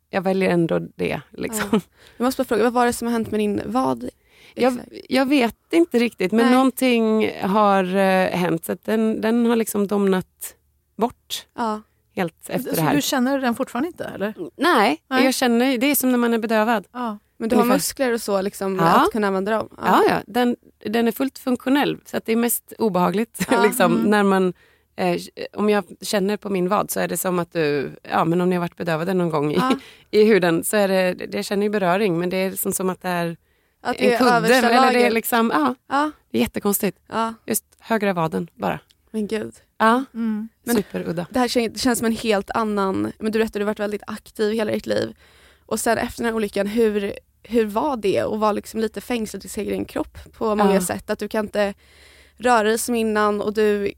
jag 0.10 0.22
väljer 0.22 0.50
ändå 0.50 0.80
det. 0.80 1.22
Liksom. 1.32 1.82
Jag 2.18 2.26
måste 2.26 2.40
bara 2.40 2.48
fråga, 2.48 2.64
vad 2.64 2.74
var 2.74 2.86
det 2.86 2.94
som 2.94 3.08
har 3.08 3.14
hänt 3.14 3.32
med 3.32 3.40
din 3.40 3.62
vad? 3.66 4.10
Jag, 4.56 4.80
jag 5.10 5.26
vet 5.26 5.58
inte 5.74 6.00
riktigt 6.00 6.32
men 6.32 6.46
Nej. 6.46 6.54
någonting 6.56 7.32
har 7.42 7.84
eh, 7.96 8.30
hänt 8.30 8.66
så 8.66 8.78
den, 8.84 9.22
den 9.22 9.46
har 9.46 9.56
liksom 9.56 9.88
domnat 9.88 10.56
bort 10.96 11.48
Ja. 11.56 11.82
Helt 12.16 12.50
efter 12.50 12.70
Så 12.70 12.76
det 12.76 12.82
här. 12.82 12.96
du 12.96 13.02
känner 13.02 13.40
den 13.40 13.56
fortfarande 13.56 13.88
inte? 13.88 14.04
Eller? 14.06 14.34
Nej, 14.58 15.02
Nej. 15.10 15.26
jag 15.26 15.34
känner, 15.34 15.78
det 15.78 15.88
är 15.92 15.96
som 15.96 16.12
när 16.12 16.18
man 16.18 16.34
är 16.34 16.38
bedövad. 16.38 16.88
Ja. 16.92 17.18
Men 17.38 17.50
du 17.50 17.56
har 17.56 17.64
Ungefär. 17.64 17.78
muskler 17.78 18.12
och 18.14 18.22
så 18.22 18.42
liksom, 18.42 18.76
Ja. 18.76 18.84
att 18.86 19.12
kunna 19.12 19.28
använda 19.28 19.52
dem? 19.52 19.70
Ja, 19.86 20.04
ja, 20.10 20.16
den, 20.28 20.56
den 20.86 21.08
är 21.08 21.12
fullt 21.12 21.40
funktionell 21.40 21.98
så 22.06 22.20
det 22.26 22.32
är 22.32 22.36
mest 22.36 22.74
obehagligt. 22.80 23.48
Liksom, 23.64 23.94
Mm. 23.94 24.10
när 24.10 24.24
man, 24.24 24.54
eh, 24.96 25.18
om 25.54 25.70
jag 25.70 25.84
känner 26.02 26.38
på 26.38 26.50
min 26.50 26.70
vad 26.70 26.92
så 26.92 27.00
är 27.00 27.08
det 27.08 27.18
som 27.18 27.40
att 27.40 27.54
du, 27.54 27.92
ja 28.12 28.26
men 28.26 28.42
om 28.42 28.50
ni 28.50 28.56
har 28.56 28.62
varit 28.62 28.78
bedövade 28.78 29.14
någon 29.14 29.30
gång 29.30 29.52
i, 29.54 29.60
i 30.12 30.24
huden 30.26 30.64
så 30.64 30.78
är 30.78 30.88
det, 30.88 31.14
det 31.14 31.36
jag 31.38 31.46
känner 31.46 31.64
ju 31.64 31.70
beröring 31.70 32.20
men 32.20 32.30
det 32.30 32.38
är 32.38 32.52
som, 32.52 32.74
som 32.74 32.90
att 32.90 33.02
det 33.02 33.10
är 33.10 33.38
Att 33.82 33.96
en 34.00 34.18
kudde. 34.18 34.56
Eller 34.56 34.94
det 34.94 35.04
är 35.06 35.12
liksom, 35.12 35.52
ja, 35.54 35.76
Ja. 35.90 36.12
det 36.32 36.38
är 36.38 36.42
jättekonstigt. 36.42 36.98
ja, 37.12 37.34
Just 37.46 37.66
högra 37.80 38.14
vaden 38.14 38.48
bara. 38.54 38.80
men 39.12 39.28
gud. 39.28 39.54
Ja, 39.78 40.04
Mm. 40.14 40.50
Men- 40.64 40.76
superudda. 40.76 41.28
Det 41.32 41.40
här 41.40 41.48
kän- 41.48 41.70
det 41.74 41.80
känns 41.80 42.00
som 42.00 42.06
en 42.06 42.12
helt 42.16 42.50
annan, 42.52 43.12
men 43.20 43.32
du 43.32 43.40
berättade 43.40 43.60
du 43.60 43.64
har 43.66 43.70
varit 43.70 43.80
väldigt 43.80 44.04
aktiv 44.08 44.54
hela 44.54 44.72
ditt 44.72 44.86
liv. 44.86 45.16
Och 45.66 45.80
sen 45.80 45.98
efter 45.98 46.18
den 46.24 46.26
här 46.26 46.36
olyckan, 46.36 46.68
hur, 46.68 47.14
hur 47.44 47.66
var 47.66 47.98
det 47.98 48.20
att 48.20 48.40
vara 48.40 48.52
liksom 48.52 48.80
lite 48.80 49.02
fängslad 49.02 49.46
i 49.46 49.48
sin 49.50 49.64
egen 49.68 49.86
kropp 49.86 50.18
på 50.38 50.56
många 50.56 50.74
Ja. 50.74 50.82
sätt? 50.82 51.10
Att 51.10 51.20
du 51.20 51.28
kan 51.28 51.46
inte 51.46 51.74
röra 52.38 52.64
dig 52.64 52.78
som 52.78 52.96
innan 52.96 53.42
och 53.42 53.54
du 53.54 53.92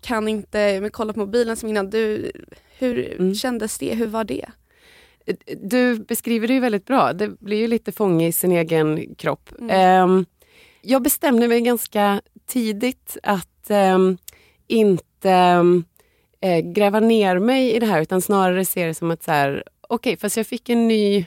kan 0.00 0.28
inte 0.28 0.80
men 0.80 0.90
kolla 0.90 1.12
på 1.12 1.18
mobilen 1.18 1.56
som 1.56 1.68
innan. 1.68 1.90
Du, 1.90 2.32
hur 2.78 3.12
Mm. 3.20 3.34
kändes 3.34 3.78
det? 3.78 3.94
Hur 3.94 4.06
var 4.06 4.24
det? 4.24 4.46
Du 5.62 5.98
beskriver 5.98 6.48
det 6.48 6.54
ju 6.54 6.60
väldigt 6.60 6.84
bra. 6.86 7.12
Det 7.12 7.28
blir 7.40 7.58
ju 7.58 7.66
lite 7.66 7.92
fånge 7.92 8.26
i 8.28 8.32
sin 8.32 8.52
egen 8.52 9.14
kropp. 9.14 9.50
Mm. 9.58 9.70
Ehm, 9.70 10.26
jag 10.82 11.02
bestämde 11.02 11.48
mig 11.48 11.60
ganska 11.60 12.20
tidigt 12.46 13.16
att 13.22 13.70
ehm, 13.70 14.18
inte 14.68 15.30
eh, 16.40 16.58
gräva 16.58 17.00
ner 17.00 17.38
mig 17.38 17.74
i 17.74 17.78
det 17.78 17.86
här 17.86 18.02
utan 18.02 18.20
snarare 18.20 18.64
se 18.64 18.86
det 18.86 18.94
som 18.94 19.10
att 19.10 19.22
så 19.22 19.30
här, 19.30 19.64
okej, 19.88 20.16
fast 20.16 20.36
jag 20.36 20.46
fick 20.46 20.68
en 20.68 20.88
ny, 20.88 21.26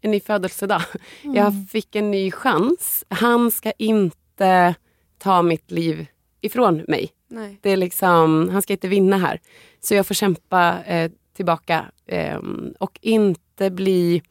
en 0.00 0.10
ny 0.10 0.20
födelsedag. 0.20 0.82
Jag 1.22 1.52
fick 1.72 1.96
en 1.96 2.10
ny 2.10 2.30
chans. 2.30 3.04
Han 3.08 3.50
ska 3.50 3.72
inte 3.78 4.74
ta 5.18 5.42
mitt 5.42 5.70
liv 5.70 6.06
ifrån 6.40 6.84
mig. 6.88 7.10
Nej. 7.28 7.58
Det 7.62 7.70
är 7.70 7.76
liksom, 7.76 8.48
han 8.52 8.62
ska 8.62 8.72
inte 8.72 8.88
vinna 8.88 9.18
här. 9.18 9.40
Så 9.80 9.94
jag 9.94 10.06
får 10.06 10.14
kämpa 10.14 10.84
eh, 10.84 11.10
tillbaka 11.36 11.84
ehm, 12.06 12.74
och 12.78 12.98
inte 13.02 13.70
bli 13.70 14.22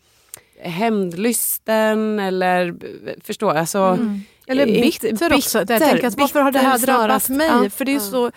hämndlysten 0.61 2.19
eller 2.19 2.75
förstå, 3.23 3.49
alltså, 3.49 3.79
Mm. 3.79 4.21
Eller 4.49 4.65
Inte 4.65 4.81
bitter 5.11 5.33
också. 5.35 5.57
Jag 5.57 5.67
bitter, 5.67 5.79
tänker 5.79 6.07
att 6.07 6.17
varför 6.17 6.39
har 6.41 6.51
det 6.51 6.59
här 6.59 6.79
bitter 6.79 6.93
drabbat 6.93 7.29
mig? 7.29 7.47
Ja. 7.47 7.69
För 7.69 7.85
det 7.85 7.91
är 7.91 7.93
Ja. 7.93 7.99
så 7.99 8.31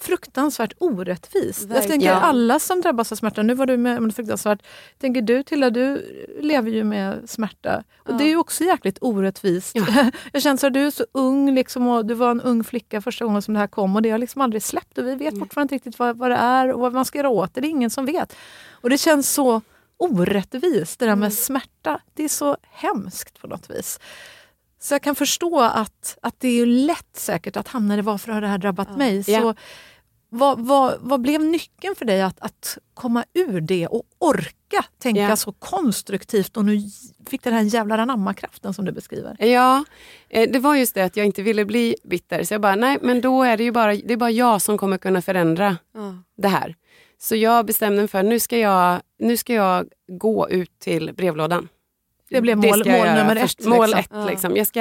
fruktansvärt 0.00 0.72
orättvist. 0.78 1.60
Jag 1.60 1.68
Verkligen. 1.68 1.90
tänker 1.90 2.06
Ja. 2.08 2.14
alla 2.20 2.58
som 2.58 2.80
drabbas 2.80 3.12
av 3.12 3.16
smärta, 3.16 3.42
nu 3.42 3.54
var 3.54 3.66
du 3.66 3.76
med 3.76 3.98
om 3.98 4.08
det 4.08 4.14
fruktansvärt. 4.14 4.62
Tänker 5.00 5.22
du 5.22 5.42
Tilla, 5.42 5.70
du 5.70 6.02
lever 6.40 6.70
ju 6.70 6.84
med 6.84 7.30
smärta. 7.30 7.84
Och 7.98 8.10
Ja. 8.10 8.14
Det 8.14 8.24
är 8.24 8.28
ju 8.28 8.36
också 8.36 8.64
jäkligt 8.64 8.98
orättvist. 9.00 9.70
Ja. 9.74 9.86
Jag 10.32 10.42
känner 10.42 10.56
så 10.56 10.66
att 10.66 10.74
du 10.74 10.86
är 10.86 10.90
så 10.90 11.06
ung 11.12 11.54
liksom, 11.54 12.06
du 12.06 12.14
var 12.14 12.30
en 12.30 12.40
ung 12.40 12.64
flicka 12.64 13.00
första 13.02 13.24
gången 13.24 13.42
som 13.42 13.54
det 13.54 13.60
här 13.60 13.66
kom 13.66 13.96
och 13.96 14.02
det 14.02 14.10
har 14.10 14.18
liksom 14.18 14.40
aldrig 14.40 14.62
släppt 14.62 14.98
och 14.98 15.06
vi 15.06 15.14
vet 15.14 15.28
Mm. 15.32 15.40
fortfarande 15.40 15.74
inte 15.74 15.74
riktigt 15.74 15.98
vad, 15.98 16.16
vad 16.18 16.30
det 16.30 16.36
är 16.36 16.72
och 16.72 16.80
vad 16.80 16.92
man 16.92 17.04
ska 17.04 17.18
göra 17.18 17.28
åt 17.28 17.54
det. 17.54 17.60
Det 17.60 17.66
är 17.66 17.70
ingen 17.70 17.90
som 17.90 18.06
vet. 18.06 18.36
Och 18.70 18.90
det 18.90 18.98
känns 18.98 19.30
så 19.32 19.60
orättvist 19.96 20.98
det 20.98 21.06
där 21.06 21.16
med 21.16 21.26
Mm. 21.26 21.30
smärta. 21.30 22.00
Det 22.14 22.24
är 22.24 22.28
så 22.28 22.56
hemskt 22.70 23.40
på 23.40 23.46
något 23.46 23.70
vis. 23.70 24.00
Så 24.84 24.94
jag 24.94 25.02
kan 25.02 25.14
förstå 25.14 25.60
att, 25.60 26.18
att 26.22 26.34
det 26.40 26.48
är 26.60 26.66
lätt 26.66 27.16
säkert 27.16 27.56
att 27.56 27.68
hamna 27.68 27.98
i 27.98 28.00
varför 28.00 28.32
har 28.32 28.40
det 28.40 28.46
här 28.46 28.58
drabbat 28.58 28.88
Ja. 28.90 28.96
mig. 28.96 29.24
Så 29.24 29.30
Ja. 29.30 29.54
vad, 30.28 30.60
vad, 30.60 30.94
vad 31.00 31.20
blev 31.20 31.40
nyckeln 31.44 31.94
för 31.94 32.04
dig 32.04 32.22
att, 32.22 32.40
att 32.40 32.78
komma 32.94 33.24
ur 33.34 33.60
det 33.60 33.86
och 33.86 34.02
orka 34.18 34.84
tänka 34.98 35.20
Ja. 35.20 35.36
så 35.36 35.52
konstruktivt 35.52 36.56
och 36.56 36.64
nu 36.64 36.78
fick 37.26 37.42
den 37.42 37.52
här 37.52 37.62
jävla 37.62 37.94
anamma-kraften 38.02 38.74
som 38.74 38.84
du 38.84 38.92
beskriver? 38.92 39.36
Ja, 39.46 39.84
eh, 40.28 40.50
det 40.52 40.58
var 40.58 40.74
just 40.74 40.94
det 40.94 41.02
att 41.04 41.16
jag 41.16 41.26
inte 41.26 41.42
ville 41.42 41.64
bli 41.64 41.96
bitter. 42.04 42.42
Så 42.44 42.54
jag 42.54 42.60
bara, 42.60 42.74
nej 42.74 42.98
men 43.02 43.20
då 43.20 43.42
är 43.42 43.56
det 43.56 43.64
ju 43.64 43.72
bara, 43.72 43.94
det 43.94 44.12
är 44.12 44.16
bara 44.16 44.30
jag 44.30 44.62
som 44.62 44.78
kommer 44.78 44.98
kunna 44.98 45.22
förändra 45.22 45.76
det 46.36 46.48
här. 46.48 46.74
Så 47.18 47.36
jag 47.36 47.66
bestämde 47.66 47.98
mig 48.02 48.08
för 48.08 48.22
nu 48.22 48.40
ska 48.40 48.58
jag, 48.58 49.00
nu 49.18 49.36
ska 49.36 49.54
jag 49.54 49.86
gå 50.08 50.48
ut 50.50 50.78
till 50.78 51.12
brevlådan. 51.14 51.68
Det 52.34 52.40
blev 52.40 52.56
mål- 52.58 52.82
jag 52.86 52.98
mål 52.98 53.06
nummer 53.16 53.36
ett, 53.36 53.64
Mål 53.66 53.80
liksom. 53.86 53.98
ett 54.00 54.08
Ja. 54.10 54.24
liksom. 54.30 54.56
Jag 54.56 54.66
ska, 54.66 54.80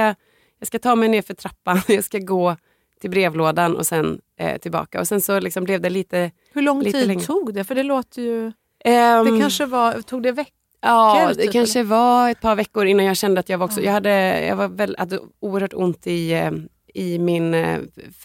jag 0.59 0.67
ska 0.67 0.79
ta 0.79 0.95
mig 0.95 1.09
ner 1.09 1.21
för 1.21 1.33
trappan, 1.33 1.81
jag 1.87 2.03
ska 2.03 2.17
gå 2.19 2.55
till 3.01 3.09
brevlådan 3.09 3.75
och 3.75 3.85
sen 3.85 4.19
eh, 4.39 4.57
tillbaka. 4.57 4.99
Och 4.99 5.07
sen 5.07 5.21
så 5.21 5.39
liksom 5.39 5.63
blev 5.63 5.81
det 5.81 5.89
lite... 5.89 6.31
Hur 6.53 6.61
lång 6.61 6.81
Lite 6.83 6.97
tid 6.99 7.07
längre. 7.07 7.21
tog 7.23 7.53
det? 7.53 7.63
För 7.63 7.75
det 7.75 7.83
låter 7.83 8.21
ju... 8.21 8.51
ehm, 8.85 9.25
Det 9.35 9.39
kanske 9.41 9.65
var, 9.65 10.01
tog 10.01 10.23
det 10.23 10.31
veckor? 10.31 10.53
Ja, 10.81 11.27
typ, 11.29 11.37
det 11.37 11.47
kanske 11.47 11.83
var 11.83 12.29
ett 12.29 12.41
par 12.41 12.55
veckor 12.55 12.85
innan 12.85 13.05
jag 13.05 13.17
kände 13.17 13.39
att 13.39 13.49
jag 13.49 13.57
var 13.57 13.65
också... 13.65 13.79
Ja. 13.79 13.85
Jag 13.85 13.93
hade, 13.93 14.45
jag 14.45 14.55
var 14.55 14.67
väl, 14.67 14.95
hade 14.99 15.19
oerhört 15.41 15.73
ont 15.73 16.07
i, 16.07 16.31
eh, 16.33 16.51
i 16.93 17.19
min 17.19 17.53
eh, 17.53 17.79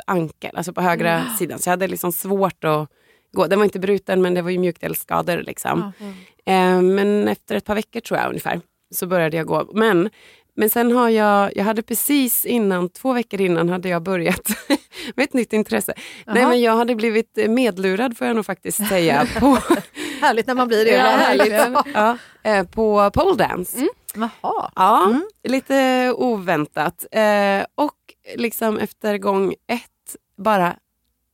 ankel, 0.06 0.56
alltså 0.56 0.72
på 0.72 0.80
högra 0.80 1.10
Ja. 1.28 1.36
sidan. 1.38 1.58
Så 1.58 1.68
jag 1.68 1.72
hade 1.72 1.88
liksom 1.88 2.12
svårt 2.12 2.64
att 2.64 2.88
gå. 3.32 3.46
Den 3.46 3.58
var 3.58 3.64
inte 3.64 3.78
bruten 3.78 4.22
men 4.22 4.34
det 4.34 4.42
var 4.42 4.50
ju 4.50 4.58
mjukdelsskador. 4.58 5.36
Liksom. 5.36 5.92
Ja. 5.98 6.06
Eh, 6.52 6.82
men 6.82 7.28
efter 7.28 7.54
ett 7.56 7.64
par 7.64 7.74
veckor 7.74 8.00
tror 8.00 8.20
jag 8.20 8.28
ungefär 8.28 8.60
så 8.94 9.06
började 9.06 9.36
jag 9.36 9.46
gå. 9.46 9.70
Men, 9.74 10.10
men 10.56 10.70
sen 10.70 10.92
har 10.92 11.08
jag, 11.08 11.56
jag 11.56 11.64
hade 11.64 11.82
precis 11.82 12.44
innan, 12.44 12.88
två 12.88 13.12
veckor 13.12 13.40
innan 13.40 13.68
hade 13.68 13.88
jag 13.88 14.02
börjat 14.02 14.48
med 15.16 15.24
ett 15.24 15.32
nytt 15.32 15.52
intresse. 15.52 15.94
Nej 16.26 16.36
Jaha. 16.40 16.48
men 16.48 16.60
jag 16.60 16.76
hade 16.76 16.94
blivit 16.94 17.38
medlurad 17.48 18.16
får 18.18 18.26
jag 18.26 18.36
nog 18.36 18.46
faktiskt 18.46 18.88
säga 18.88 19.26
på, 19.40 19.58
Härligt 20.20 20.46
när 20.46 20.54
man 20.54 20.68
blir 20.68 20.84
det. 20.84 20.90
Ja, 20.90 21.04
härligt. 21.04 21.78
ja, 21.94 22.16
eh, 22.42 22.66
på 22.66 23.10
pole 23.14 23.36
dance. 23.36 23.86
Jaha. 24.14 24.70
Ja, 24.76 25.04
Mm. 25.06 25.22
lite 25.44 26.12
oväntat. 26.16 27.06
Eh, 27.12 27.64
och 27.74 27.94
liksom 28.36 28.78
efter 28.78 29.18
gång 29.18 29.54
ett 29.72 30.16
bara 30.36 30.76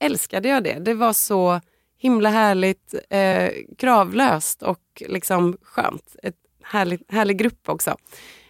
älskade 0.01 0.49
jag 0.49 0.65
det. 0.65 0.79
Det 0.79 0.95
var 0.95 1.13
så 1.13 1.61
himla 1.99 2.29
härligt, 2.29 2.95
eh, 3.11 3.51
kravlöst 3.79 4.63
och 4.63 5.03
liksom 5.09 5.57
skönt. 5.63 6.17
Ett 6.23 6.35
härligt, 6.65 7.13
härlig 7.13 7.39
grupp 7.39 7.69
också. 7.69 7.97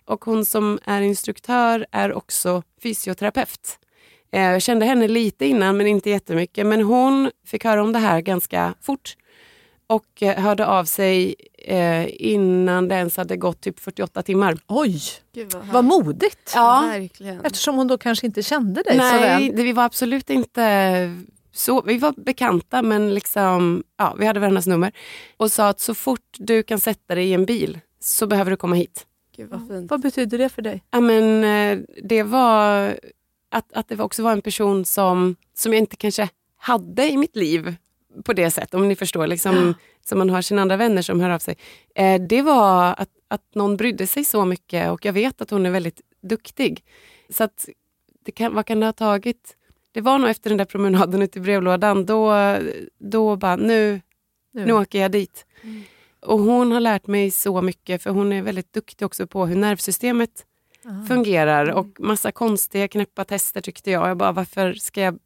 Och 0.04 0.24
hon 0.24 0.44
som 0.44 0.78
är 0.84 1.00
instruktör 1.00 1.86
är 1.90 2.12
också 2.12 2.62
fysioterapeut. 2.82 3.78
Eh, 4.32 4.42
jag 4.42 4.62
kände 4.62 4.86
henne 4.86 5.08
lite 5.08 5.46
innan 5.46 5.76
men 5.76 5.86
inte 5.86 6.10
jättemycket. 6.10 6.66
Men 6.66 6.82
hon 6.82 7.30
fick 7.46 7.64
höra 7.64 7.82
om 7.82 7.92
det 7.92 7.98
här 7.98 8.20
ganska 8.20 8.74
fort. 8.80 9.16
och 9.86 10.22
eh, 10.22 10.42
hörde 10.42 10.66
av 10.66 10.84
sig 10.84 11.34
eh, 11.58 12.06
innan 12.22 12.88
det 12.88 12.94
ens 12.94 13.16
hade 13.16 13.36
gått 13.36 13.60
typ 13.60 13.80
48 13.80 14.22
timmar. 14.22 14.58
Oj, 14.66 15.02
Gud 15.34 15.52
vad, 15.52 15.66
vad 15.66 15.84
modigt. 15.84 16.52
Ja. 16.54 16.84
Verkligen. 16.92 17.40
Eftersom 17.40 17.76
hon 17.76 17.88
då 17.88 17.98
kanske 17.98 18.26
inte 18.26 18.42
kände 18.42 18.82
dig 18.82 18.98
så 18.98 19.02
väl. 19.02 19.40
Nej, 19.40 19.52
det, 19.56 19.62
vi 19.62 19.72
var 19.72 19.84
absolut 19.84 20.30
inte 20.30 21.24
så, 21.52 21.82
vi 21.82 21.98
var 21.98 22.14
bekanta 22.16 22.82
men 22.82 23.14
liksom, 23.14 23.84
ja, 23.98 24.16
vi 24.18 24.26
hade 24.26 24.40
varandras 24.40 24.66
nummer. 24.66 24.92
Och 25.36 25.52
sa 25.52 25.68
att 25.68 25.80
så 25.80 25.94
fort 25.94 26.36
du 26.38 26.62
kan 26.62 26.80
sätta 26.80 27.14
dig 27.14 27.24
i 27.24 27.32
en 27.32 27.44
bil 27.44 27.80
så 28.04 28.26
behöver 28.26 28.50
du 28.50 28.56
komma 28.56 28.74
hit. 28.74 29.06
Gud 29.36 29.50
vad 29.50 29.68
fint. 29.68 29.90
Vad 29.90 30.00
betyder 30.00 30.38
det 30.38 30.48
för 30.48 30.62
dig? 30.62 30.84
Ja, 30.90 31.00
men, 31.00 31.44
eh, 31.44 31.84
det 32.02 32.22
var 32.22 32.98
att, 33.48 33.72
att 33.72 33.88
det 33.88 34.00
också 34.00 34.22
var 34.22 34.32
en 34.32 34.42
person 34.42 34.84
som, 34.84 35.36
som 35.54 35.72
jag 35.72 35.78
inte 35.78 35.96
kanske 35.96 36.28
hade 36.56 37.10
i 37.10 37.16
mitt 37.16 37.36
liv 37.36 37.76
på 38.24 38.32
det 38.32 38.50
sättet, 38.50 38.74
om 38.74 38.88
ni 38.88 38.96
förstår. 38.96 39.26
Liksom, 39.26 39.74
Som 40.04 40.18
man 40.18 40.30
har 40.30 40.42
sina 40.42 40.62
andra 40.62 40.76
vänner 40.76 41.02
som 41.02 41.20
hör 41.20 41.30
av 41.30 41.38
sig. 41.38 41.56
Eh, 41.94 42.22
det 42.22 42.42
var 42.42 42.94
att, 42.98 43.08
att 43.28 43.54
någon 43.54 43.76
brydde 43.76 44.06
sig 44.06 44.24
så 44.24 44.44
mycket 44.44 44.90
och 44.90 45.04
jag 45.04 45.12
vet 45.12 45.40
att 45.40 45.50
hon 45.50 45.66
är 45.66 45.70
väldigt 45.70 46.00
duktig. 46.22 46.84
Så 47.28 47.44
att, 47.44 47.68
det 48.24 48.32
kan, 48.32 48.54
vad 48.54 48.66
kan 48.66 48.80
det 48.80 48.86
ha 48.86 48.92
tagit? 48.92 49.56
Det 49.92 50.00
var 50.00 50.18
nog 50.18 50.30
efter 50.30 50.50
den 50.50 50.58
där 50.58 50.64
promenaden 50.64 51.22
ut 51.22 51.36
i 51.36 51.40
brevlådan. 51.40 52.06
Då, 52.06 52.34
då 52.98 53.36
bara, 53.36 53.56
nu, 53.56 54.00
nu 54.52 54.72
åker 54.72 54.98
jag 54.98 55.12
dit. 55.12 55.46
Och 56.24 56.38
hon 56.38 56.72
har 56.72 56.80
lärt 56.80 57.06
mig 57.06 57.30
så 57.30 57.62
mycket 57.62 58.02
för 58.02 58.10
hon 58.10 58.32
är 58.32 58.42
väldigt 58.42 58.72
duktig 58.72 59.06
också 59.06 59.26
på 59.26 59.46
hur 59.46 59.56
nervsystemet 59.56 60.44
fungerar 61.08 61.70
och 61.70 61.86
massa 61.98 62.32
konstiga 62.32 62.88
knäppa 62.88 63.24
tester 63.24 63.60
tyckte 63.60 63.90
jag. 63.90 64.08
Jag 64.08 64.16
bara, 64.16 64.32
varför 64.32 64.72
ska 64.72 65.00
jag 65.00 65.18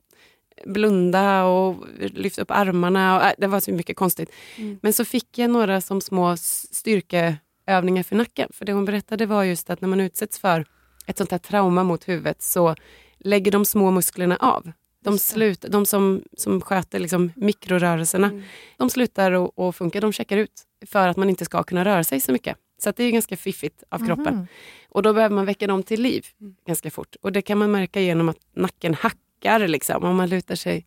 blunda 0.64 1.44
och 1.44 1.84
lyfta 1.98 2.42
upp 2.42 2.50
armarna? 2.50 3.16
Och, 3.16 3.24
äh, 3.24 3.32
det 3.38 3.46
var 3.46 3.60
så 3.60 3.72
mycket 3.72 3.96
konstigt. 3.96 4.30
Mm. 4.56 4.78
Men 4.82 4.92
så 4.92 5.04
fick 5.04 5.38
jag 5.38 5.50
några 5.50 5.80
som 5.80 6.00
små 6.00 6.36
styrkeövningar 6.36 8.02
för 8.02 8.16
nacken. 8.16 8.50
För 8.54 8.64
det 8.64 8.72
hon 8.72 8.84
berättade 8.84 9.26
var 9.26 9.44
just 9.44 9.70
att 9.70 9.80
när 9.80 9.88
man 9.88 10.00
utsätts 10.00 10.38
för 10.38 10.66
ett 11.06 11.18
sånt 11.18 11.30
här 11.30 11.38
trauma 11.38 11.84
mot 11.84 12.08
huvudet 12.08 12.42
så 12.42 12.74
lägger 13.18 13.52
de 13.52 13.64
små 13.64 13.90
musklerna 13.90 14.36
av. 14.36 14.72
De, 15.10 15.18
slut, 15.18 15.60
de 15.68 15.86
som, 15.86 16.22
som 16.36 16.60
sköter 16.60 16.98
liksom 16.98 17.32
mikrorörelserna, 17.36 18.26
Mm. 18.26 18.42
de 18.76 18.90
slutar 18.90 19.48
att 19.68 19.76
funka, 19.76 20.00
de 20.00 20.12
checkar 20.12 20.36
ut 20.36 20.62
för 20.86 21.08
att 21.08 21.16
man 21.16 21.30
inte 21.30 21.44
ska 21.44 21.62
kunna 21.62 21.84
röra 21.84 22.04
sig 22.04 22.20
så 22.20 22.32
mycket. 22.32 22.56
Så 22.78 22.92
det 22.96 23.04
är 23.04 23.10
ganska 23.10 23.36
fiffigt 23.36 23.82
av 23.88 24.06
kroppen. 24.06 24.34
Mhm. 24.34 24.46
Och 24.88 25.02
då 25.02 25.12
behöver 25.12 25.34
man 25.34 25.46
väcka 25.46 25.66
dem 25.66 25.82
till 25.82 26.02
liv 26.02 26.26
Mm. 26.40 26.54
ganska 26.66 26.90
fort. 26.90 27.16
Och 27.22 27.32
det 27.32 27.42
kan 27.42 27.58
man 27.58 27.70
märka 27.70 28.00
genom 28.00 28.28
att 28.28 28.38
nacken 28.56 28.94
hackar. 28.94 29.68
Liksom. 29.68 30.04
Om 30.04 30.16
man 30.16 30.28
lutar, 30.28 30.54
sig, 30.54 30.84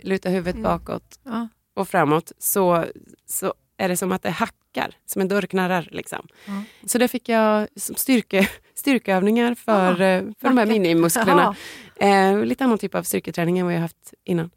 lutar 0.00 0.30
huvudet 0.30 0.54
Mm. 0.54 0.62
bakåt 0.62 1.18
Ja. 1.24 1.48
och 1.74 1.88
framåt 1.88 2.32
så, 2.38 2.84
så 3.26 3.54
är 3.76 3.88
det 3.88 3.96
som 3.96 4.12
att 4.12 4.22
det 4.22 4.30
hackar, 4.30 4.94
som 5.06 5.22
en 5.22 5.28
dörr 5.28 5.42
knarrar. 5.46 5.88
Liksom. 5.92 6.26
Ja. 6.46 6.62
Så 6.86 6.98
det 6.98 7.08
fick 7.08 7.28
jag 7.28 7.68
som 7.76 7.94
styrke, 7.96 8.48
styrkeövningar 8.74 9.54
för, 9.54 10.00
Ah, 10.00 10.04
eh, 10.04 10.22
för 10.40 10.48
de 10.48 10.58
här 10.58 10.66
minimusklerna. 10.66 11.56
Eh, 12.00 12.44
lite 12.44 12.64
annan 12.64 12.78
typ 12.78 12.94
av 12.94 13.02
styrketräning 13.02 13.58
än 13.58 13.66
vad 13.66 13.74
jag 13.74 13.80
haft 13.80 14.14
innan. 14.24 14.50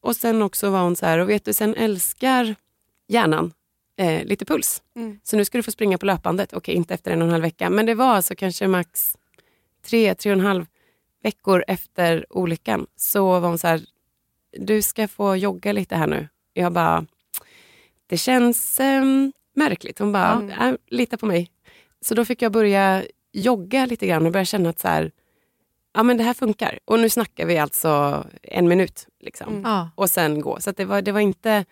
Och 0.00 0.16
sen 0.16 0.42
också 0.42 0.70
var 0.70 0.82
hon 0.82 0.96
så 0.96 1.06
här, 1.06 1.18
och 1.18 1.28
vet 1.30 1.44
du, 1.44 1.52
sen 1.52 1.74
älskar 1.74 2.54
hjärnan 3.08 3.52
eh, 3.96 4.24
lite 4.24 4.44
puls. 4.44 4.82
Mm. 4.96 5.20
Så 5.22 5.36
nu 5.36 5.44
ska 5.44 5.58
du 5.58 5.62
få 5.62 5.70
springa 5.70 5.98
på 5.98 6.06
löpbandet. 6.06 6.52
Okej, 6.52 6.74
inte 6.74 6.94
efter 6.94 7.10
en 7.10 7.22
och 7.22 7.26
en 7.26 7.32
halv 7.32 7.42
vecka, 7.42 7.70
men 7.70 7.86
det 7.86 7.94
var 7.94 8.06
alltså 8.14 8.34
kanske 8.34 8.68
max 8.68 9.16
tre, 9.86 10.14
tre 10.14 10.32
och 10.32 10.38
en 10.38 10.44
halv 10.46 10.66
veckor 11.22 11.64
efter 11.68 12.26
olyckan. 12.30 12.86
Så 12.96 13.40
var 13.40 13.48
hon 13.48 13.58
så 13.58 13.66
här, 13.66 13.80
du 14.58 14.82
ska 14.82 15.08
få 15.08 15.36
jogga 15.36 15.72
lite 15.72 15.96
här 15.96 16.06
nu. 16.06 16.28
Jag 16.54 16.72
bara, 16.72 17.06
det 18.06 18.16
känns 18.18 18.80
ehm, 18.80 19.32
märkligt. 19.54 19.98
Hon 19.98 20.12
bara, 20.12 20.32
Mm. 20.32 20.78
lita 20.86 21.16
på 21.16 21.26
mig. 21.26 21.50
Så 22.00 22.14
då 22.14 22.24
fick 22.24 22.42
jag 22.42 22.52
börja 22.52 23.04
jogga 23.32 23.86
lite 23.86 24.06
grann 24.06 24.26
och 24.26 24.32
börja 24.32 24.44
känna 24.44 24.68
att 24.70 24.78
så 24.80 24.88
här, 24.88 25.10
ja 25.94 26.02
men 26.02 26.16
det 26.16 26.24
här 26.24 26.34
funkar. 26.34 26.78
Och 26.84 27.00
nu 27.00 27.08
snackar 27.08 27.46
vi 27.46 27.58
alltså 27.58 28.24
en 28.42 28.68
minut. 28.68 29.06
Liksom. 29.20 29.64
Mm. 29.64 29.86
Och 29.94 30.10
sen 30.10 30.40
gå. 30.40 30.60
Så 30.60 30.70
att 30.70 30.76
det, 30.76 30.84
var, 30.84 31.02
det 31.02 31.12
var 31.12 31.20
inte 31.20 31.64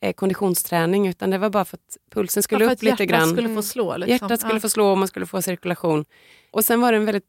eh, 0.00 0.12
konditionsträning 0.12 1.08
utan 1.08 1.30
det 1.30 1.38
var 1.38 1.50
bara 1.50 1.64
för 1.64 1.76
att 1.76 1.96
pulsen 2.10 2.42
skulle 2.42 2.64
Ja, 2.64 2.72
upp 2.72 2.82
lite 2.82 2.86
hjärtat 2.86 3.06
grann. 3.06 3.28
skulle 3.28 3.54
få 3.54 3.62
slå. 3.62 3.96
Liksom. 3.96 4.12
Hjärtat 4.12 4.40
skulle 4.40 4.56
ja. 4.56 4.60
få 4.60 4.68
slå 4.68 4.90
och 4.90 4.98
man 4.98 5.08
skulle 5.08 5.26
få 5.26 5.42
cirkulation. 5.42 6.04
Och 6.50 6.64
sen 6.64 6.80
var 6.80 6.92
det 6.92 6.98
en 6.98 7.04
väldigt 7.04 7.24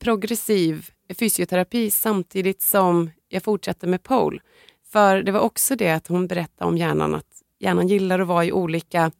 progressiv 0.00 0.90
fysioterapi 1.18 1.90
samtidigt 1.90 2.62
som 2.62 3.10
jag 3.28 3.42
fortsatte 3.42 3.86
med 3.86 4.02
pole. 4.02 4.40
För 4.92 5.22
det 5.22 5.32
var 5.32 5.40
också 5.40 5.76
det 5.76 5.90
att 5.90 6.06
hon 6.06 6.26
berättade 6.26 6.68
om 6.68 6.78
hjärnan, 6.78 7.14
att 7.14 7.42
hjärnan 7.60 7.88
gillar 7.88 8.18
att 8.18 8.26
vara 8.26 8.44
i 8.44 8.52
olika 8.52 9.10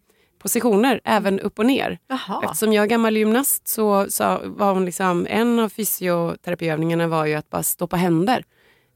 positioner, 0.44 1.00
även 1.04 1.40
upp 1.40 1.58
och 1.58 1.66
ner. 1.66 1.98
Jaha. 2.08 2.40
Eftersom 2.44 2.72
jag 2.72 2.82
är 2.82 2.88
gammal 2.88 3.16
gymnast 3.16 3.68
så, 3.68 4.06
så 4.08 4.40
var 4.44 4.72
hon 4.74 4.84
liksom, 4.84 5.26
en 5.30 5.58
av 5.58 5.68
fysioterapiövningarna 5.68 7.06
var 7.08 7.26
ju 7.26 7.34
att 7.34 7.50
bara 7.50 7.62
stå 7.62 7.86
på 7.86 7.96
händer 7.96 8.44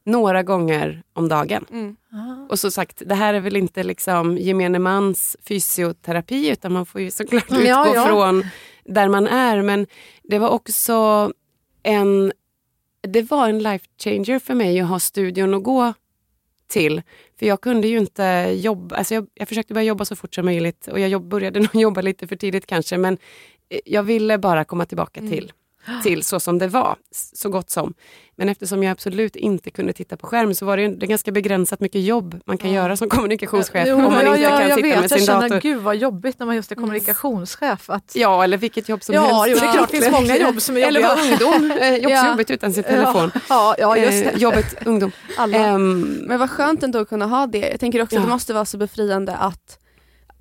några 0.04 0.42
gånger 0.42 1.02
om 1.12 1.28
dagen. 1.28 1.64
Mm. 1.70 1.96
Och 2.50 2.58
så 2.58 2.70
sagt, 2.70 3.02
det 3.06 3.14
här 3.14 3.34
är 3.34 3.40
väl 3.40 3.56
inte 3.56 3.82
liksom 3.82 4.38
gemene 4.38 4.78
mans 4.78 5.36
fysioterapi 5.48 6.48
utan 6.50 6.72
man 6.72 6.86
får 6.86 7.00
ju 7.00 7.10
såklart 7.10 7.50
Mm, 7.50 7.62
utgå 7.62 7.70
ja, 7.70 7.94
ja. 7.94 8.06
från 8.06 8.44
där 8.84 9.08
man 9.08 9.26
är. 9.26 9.62
Men 9.62 9.86
det 10.22 10.38
var 10.38 10.48
också 10.48 11.30
en, 11.82 12.32
det 13.02 13.22
var 13.22 13.48
en 13.48 13.58
life 13.58 13.86
changer 14.04 14.38
för 14.38 14.54
mig 14.54 14.80
att 14.80 14.88
ha 14.88 14.98
studion 14.98 15.54
att 15.54 15.62
gå 15.62 15.92
till. 16.68 17.02
För 17.38 17.46
jag 17.46 17.60
kunde 17.60 17.88
ju 17.88 17.98
inte 17.98 18.54
jobba, 18.58 18.96
alltså 18.96 19.14
jag, 19.14 19.26
jag 19.34 19.48
försökte 19.48 19.74
börja 19.74 19.84
jobba 19.86 20.04
så 20.04 20.16
fort 20.16 20.34
som 20.34 20.44
möjligt 20.44 20.88
och 20.88 21.00
jag 21.00 21.08
jobb, 21.08 21.28
började 21.28 21.60
nog 21.60 21.74
jobba 21.74 22.00
lite 22.00 22.26
för 22.26 22.36
tidigt 22.36 22.66
kanske 22.66 22.98
men 22.98 23.18
eh, 23.68 23.78
jag 23.84 24.02
ville 24.02 24.38
bara 24.38 24.64
komma 24.64 24.84
tillbaka 24.86 25.20
Mm. 25.20 25.32
till, 25.32 25.52
till 26.02 26.22
så 26.24 26.40
som 26.40 26.58
det 26.58 26.68
var, 26.68 26.96
så 27.34 27.48
gott 27.48 27.70
som. 27.70 27.94
Men 28.36 28.48
eftersom 28.48 28.82
jag 28.82 28.90
absolut 28.92 29.36
inte 29.36 29.70
kunde 29.70 29.92
titta 29.92 30.16
på 30.16 30.26
skärm 30.26 30.54
så 30.54 30.66
var 30.66 30.76
det, 30.76 30.82
ju- 30.82 30.96
det 30.96 31.06
ganska 31.06 31.32
begränsat 31.32 31.80
mycket 31.80 32.02
jobb 32.02 32.40
man 32.46 32.58
kan 32.58 32.72
Ja. 32.72 32.82
göra 32.82 32.96
som 32.96 33.08
kommunikationschef 33.08 33.88
Jo, 33.88 33.96
om 33.96 34.02
man 34.02 34.12
ja, 34.12 34.20
inte 34.36 34.40
ja, 34.42 34.48
kan 34.58 34.68
jag 34.68 34.76
sitta 34.76 34.88
vet. 34.88 35.00
med 35.00 35.10
sin 35.10 35.18
jag 35.18 35.26
känner, 35.26 35.48
dator. 35.48 35.60
Gud 35.60 35.82
vad 35.82 35.96
jobbigt 35.96 36.38
när 36.38 36.46
man 36.46 36.56
just 36.56 36.70
är 36.72 36.76
Mm. 36.76 36.82
kommunikationschef. 36.82 37.90
Att... 37.90 38.12
Ja, 38.14 38.44
eller 38.44 38.56
vilket 38.56 38.88
jobb 38.88 39.02
som 39.02 39.14
Ja, 39.14 39.20
helst. 39.22 39.44
jo, 39.48 39.54
det 39.60 39.66
är 39.66 39.72
klart 39.72 39.90
det 39.90 39.96
finns 40.00 40.12
många 40.12 40.36
jobb 40.38 40.62
som 40.62 40.76
är 40.76 40.80
Eller 40.80 41.00
jobbiga. 41.00 41.38
vara 41.38 41.52
ungdom, 41.52 41.70
eh, 41.78 41.94
jobb, 42.02 42.10
Ja. 42.12 42.28
jobbigt 42.28 42.50
utan 42.50 42.72
sin 42.72 42.82
telefon. 42.84 43.30
Ja, 43.48 43.74
ja, 43.78 43.96
just 43.96 44.24
det. 44.24 44.30
Eh, 44.30 44.38
jobbet 44.38 44.86
ungdom. 44.86 45.10
Alla. 45.36 45.58
Ehm, 45.58 46.00
Men 46.26 46.38
vad 46.38 46.50
skönt 46.50 46.82
ändå 46.82 46.98
att 46.98 47.08
kunna 47.08 47.26
ha 47.26 47.46
det. 47.46 47.58
Jag 47.70 47.80
tänker 47.80 48.02
också 48.02 48.14
Ja. 48.16 48.20
att 48.20 48.26
det 48.26 48.30
måste 48.32 48.54
vara 48.54 48.64
så 48.64 48.78
befriande 48.78 49.36
att 49.36 49.78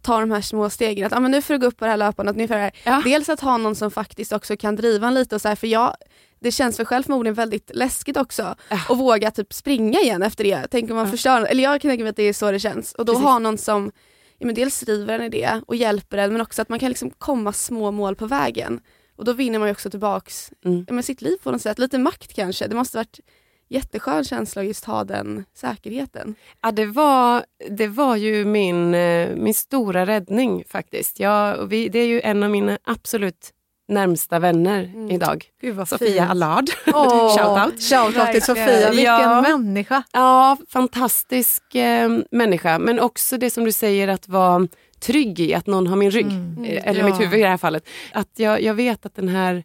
ta 0.07 0.19
de 0.19 0.31
här 0.31 0.41
små 0.41 0.69
stegen. 0.69 1.05
Att 1.07 1.13
ah, 1.13 1.19
men 1.19 1.31
nu 1.31 1.41
får 1.41 1.53
du 1.53 1.59
gå 1.59 1.65
upp 1.67 1.77
på 1.77 1.85
det 1.85 1.91
här 1.91 1.97
löpandet. 1.97 2.35
Nu 2.35 2.47
får 2.47 2.55
det 2.55 2.61
här. 2.61 2.71
ja. 2.83 3.01
Dels 3.05 3.29
att 3.29 3.39
ha 3.39 3.57
någon 3.57 3.75
som 3.75 3.91
faktiskt 3.91 4.31
också 4.33 4.57
kan 4.57 4.75
driva 4.75 5.07
en 5.07 5.13
lite 5.13 5.35
och 5.35 5.41
så 5.41 5.47
här, 5.47 5.55
för 5.55 5.67
jag 5.67 5.95
det 6.39 6.51
känns 6.51 6.77
för 6.77 6.85
själv 6.85 7.03
förmodligen 7.03 7.33
väldigt 7.33 7.71
läskigt 7.73 8.17
också 8.17 8.55
Ja. 8.69 8.79
att 8.89 8.97
våga 8.97 9.31
typ 9.31 9.53
springa 9.53 9.99
igen 9.99 10.23
efter 10.23 10.43
det. 10.43 10.67
Tänk 10.71 10.89
om 10.89 10.95
man 10.95 11.05
Ja. 11.05 11.11
förstör, 11.11 11.41
eller 11.41 11.63
jag 11.63 11.81
kan 11.81 11.91
tänka 11.91 12.03
mig 12.03 12.09
att 12.09 12.15
det 12.15 12.23
är 12.23 12.33
så 12.33 12.51
det 12.51 12.59
känns. 12.59 12.93
Och 12.93 13.05
då 13.05 13.13
Precis. 13.13 13.25
ha 13.25 13.39
någon 13.39 13.57
som 13.57 13.91
ja, 14.37 14.45
men 14.45 14.55
dels 14.55 14.79
driver 14.79 15.19
en 15.19 15.25
i 15.25 15.29
det 15.29 15.61
och 15.67 15.75
hjälper 15.75 16.17
en 16.17 16.31
men 16.33 16.41
också 16.41 16.61
att 16.61 16.69
man 16.69 16.79
kan 16.79 16.89
liksom 16.89 17.09
komma 17.09 17.53
små 17.53 17.91
mål 17.91 18.15
på 18.15 18.25
vägen. 18.25 18.79
Och 19.17 19.25
då 19.25 19.33
vinner 19.33 19.59
man 19.59 19.67
ju 19.67 19.71
också 19.71 19.89
tillbaks 19.89 20.51
Mm. 20.65 20.85
ja, 20.87 20.93
men 20.93 21.03
sitt 21.03 21.21
liv 21.21 21.37
på 21.43 21.51
något 21.51 21.61
sätt, 21.61 21.79
lite 21.79 21.97
makt 21.97 22.33
kanske. 22.33 22.67
Det 22.67 22.75
måste 22.75 22.97
varit 22.97 23.19
jätteskön 23.69 24.23
känsla 24.23 24.61
att 24.61 24.67
just 24.67 24.85
ha 24.85 25.03
den 25.03 25.45
säkerheten. 25.53 26.35
Ja, 26.61 26.71
det, 26.71 26.85
var, 26.85 27.43
det 27.69 27.87
var 27.87 28.15
ju 28.15 28.45
min, 28.45 28.93
eh, 28.93 29.29
min 29.35 29.53
stora 29.53 30.05
räddning 30.05 30.63
faktiskt. 30.67 31.19
Jag, 31.19 31.65
vi, 31.67 31.89
det 31.89 31.99
är 31.99 32.07
ju 32.07 32.21
en 32.21 32.43
av 32.43 32.49
mina 32.49 32.77
absolut 32.83 33.53
närmsta 33.89 34.39
vänner 34.39 34.83
Mm. 34.83 35.11
idag. 35.11 35.45
Gud 35.61 35.75
vad 35.75 35.89
Sofia 35.89 36.07
fint. 36.21 36.29
Allard. 36.31 36.65
Åh, 36.87 37.37
Shoutout. 37.37 37.81
Shoutout 37.83 38.31
till. 38.31 38.41
Sofia, 38.41 38.89
vilken 38.89 39.05
Ja. 39.05 39.41
människa. 39.41 40.03
Ja, 40.13 40.57
fantastisk 40.69 41.75
eh, 41.75 42.17
människa. 42.31 42.79
Men 42.79 42.99
också 42.99 43.37
det 43.37 43.49
som 43.49 43.63
du 43.65 43.71
säger 43.71 44.07
att 44.07 44.27
vara 44.27 44.67
trygg 44.99 45.39
i 45.39 45.53
att 45.53 45.67
någon 45.67 45.87
har 45.87 45.95
min 45.95 46.11
rygg. 46.11 46.25
Mm. 46.25 46.63
Eh, 46.65 46.87
Eller 46.87 46.99
Ja. 46.99 47.05
mitt 47.05 47.21
huvud 47.21 47.39
i 47.39 47.43
det 47.43 47.49
här 47.49 47.57
fallet. 47.57 47.87
Att 48.13 48.29
jag, 48.35 48.61
jag 48.61 48.73
vet 48.73 49.05
att 49.05 49.15
den 49.15 49.27
här 49.29 49.63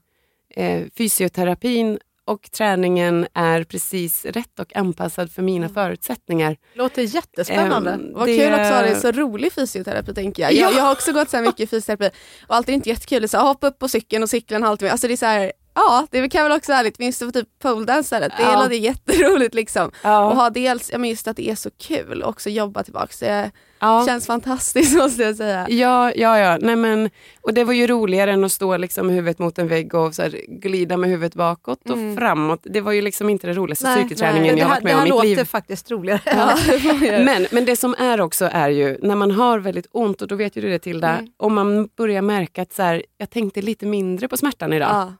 eh, 0.56 0.82
fysioterapin 0.98 1.98
och 2.24 2.50
träningen 2.50 3.26
är 3.34 3.64
precis 3.64 4.24
rätt 4.24 4.58
och 4.60 4.76
anpassad 4.76 5.30
för 5.32 5.42
mina 5.42 5.68
förutsättningar. 5.68 6.56
Låter 6.74 7.02
jättespännande. 7.02 7.90
Ehm, 7.90 8.12
Vad 8.12 8.26
kul 8.26 8.52
också 8.52 8.60
att 8.62 8.72
ha 8.74 8.82
det 8.82 8.96
så 9.00 9.12
rolig 9.12 9.52
fysioterapi 9.52 10.14
tänker 10.14 10.42
jag. 10.42 10.52
jag. 10.52 10.72
Ja. 10.72 10.76
Jag 10.76 10.82
har 10.84 10.92
också 10.92 11.12
gått 11.12 11.30
så 11.30 11.36
här 11.36 11.44
mycket 11.44 11.70
fysioterapi 11.70 12.16
och 12.48 12.54
alltid 12.56 12.74
inte 12.74 12.88
jättekul. 12.88 13.28
Så 13.28 13.36
här, 13.36 13.44
hoppa 13.44 13.66
upp 13.66 13.78
på 13.78 13.88
cykeln 13.88 14.22
och 14.22 14.30
cykla 14.30 14.56
en 14.56 14.62
halvtimme. 14.62 14.90
Alltså 14.90 15.06
det 15.06 15.14
är 15.14 15.16
så 15.16 15.26
här, 15.26 15.52
ja 15.74 16.06
det 16.10 16.28
kan 16.28 16.42
väl 16.42 16.52
också 16.58 16.72
vara 16.72 16.76
härligt. 16.76 16.98
Minns 16.98 17.18
du 17.18 17.24
för 17.32 17.40
typ 17.40 17.48
poledance? 17.62 18.18
Det 18.18 18.30
Ja. 18.38 18.62
låter 18.62 18.74
jätteroligt 18.76 19.54
liksom. 19.54 19.88
Och 19.88 19.94
Ja, 20.02 20.32
ha 20.34 20.50
dels, 20.50 20.90
ja 20.92 20.98
men 20.98 21.10
just 21.10 21.28
att 21.28 21.36
det 21.36 21.50
är 21.50 21.54
så 21.54 21.70
kul 21.70 22.22
och 22.22 22.28
också 22.28 22.50
jobba 22.50 22.82
tillbaks. 22.82 23.18
Det, 23.18 23.50
Ja. 23.82 24.04
Känns 24.06 24.26
fantastiskt 24.26 24.96
måste 24.98 25.22
jag 25.22 25.36
säga. 25.36 25.66
Ja, 25.70 26.12
ja, 26.16 26.38
ja. 26.38 26.58
Nej, 26.60 26.76
men, 26.76 27.10
och 27.40 27.54
det 27.54 27.64
var 27.64 27.72
ju 27.72 27.86
roligare 27.86 28.32
än 28.32 28.44
att 28.44 28.52
stå 28.52 28.76
liksom 28.76 29.06
med 29.06 29.16
huvudet 29.16 29.38
mot 29.38 29.58
en 29.58 29.68
vägg 29.68 29.94
och 29.94 30.14
så 30.14 30.22
här, 30.22 30.40
glida 30.48 30.96
med 30.96 31.10
huvudet 31.10 31.34
bakåt 31.34 31.90
och 31.90 31.96
Mm. 31.96 32.16
framåt. 32.16 32.60
Det 32.64 32.80
var 32.80 32.92
ju 32.92 33.02
liksom 33.02 33.28
inte 33.28 33.46
den 33.46 33.56
roligaste 33.56 33.84
Nej, 33.88 33.96
styrketräningen 33.98 34.54
det 34.54 34.60
jag 34.60 34.66
här, 34.68 34.74
varit 34.74 34.82
det 34.82 34.84
med 34.84 34.94
om 34.94 34.98
här 35.00 35.06
i 35.06 35.10
mitt 35.10 35.14
låter 35.14 35.28
liv. 35.36 35.44
faktiskt 35.44 35.90
roligare. 35.90 36.20
Ja, 36.24 36.54
det 36.66 36.78
får 36.80 36.92
man 36.92 37.02
göra. 37.06 37.24
Men, 37.24 37.46
men 37.50 37.64
det 37.64 37.76
som 37.76 37.94
är 37.98 38.20
också 38.20 38.48
är 38.52 38.68
ju 38.68 38.98
när 39.02 39.14
man 39.16 39.30
har 39.30 39.58
väldigt 39.58 39.86
ont, 39.90 40.22
och 40.22 40.28
då 40.28 40.34
vet 40.34 40.56
ju 40.56 40.60
du 40.60 40.68
det 40.68 40.78
Tilda, 40.78 41.08
Mm. 41.18 41.30
om 41.36 41.54
man 41.54 41.88
börjar 41.96 42.22
märka 42.22 42.62
att 42.62 42.72
så 42.72 42.82
här, 42.82 43.02
jag 43.18 43.30
tänkte 43.30 43.62
lite 43.62 43.86
mindre 43.86 44.28
på 44.28 44.36
smärtan 44.36 44.72
idag. 44.72 44.88
ja. 44.90 45.12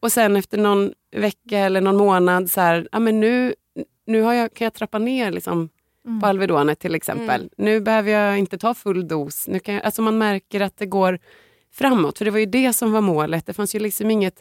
Och 0.00 0.12
sen 0.12 0.36
efter 0.36 0.58
någon 0.58 0.92
vecka 1.16 1.58
eller 1.58 1.80
någon 1.80 1.96
månad 1.96 2.50
så 2.50 2.60
här, 2.60 2.88
ja, 2.92 2.98
men 2.98 3.20
nu, 3.20 3.54
nu 4.06 4.22
har 4.22 4.34
jag, 4.34 4.54
kan 4.54 4.64
jag 4.64 4.74
trappa 4.74 4.98
ner 4.98 5.30
liksom, 5.30 5.68
Mm. 6.06 6.20
på 6.20 6.26
Alvedonet 6.26 6.78
till 6.78 6.94
exempel. 6.94 7.40
Mm. 7.40 7.50
Nu 7.56 7.80
behöver 7.80 8.10
jag 8.10 8.38
inte 8.38 8.58
ta 8.58 8.74
full 8.74 9.08
dos. 9.08 9.48
Nu 9.48 9.58
kan 9.58 9.74
jag, 9.74 9.84
alltså 9.84 10.02
man 10.02 10.18
märker 10.18 10.60
att 10.60 10.76
det 10.76 10.86
går 10.86 11.18
framåt. 11.74 12.18
För 12.18 12.24
det 12.24 12.30
var 12.30 12.38
ju 12.38 12.46
det 12.46 12.72
som 12.72 12.92
var 12.92 13.00
målet. 13.00 13.46
Det 13.46 13.52
fanns 13.52 13.74
ju 13.74 13.78
liksom 13.78 14.10
inget 14.10 14.34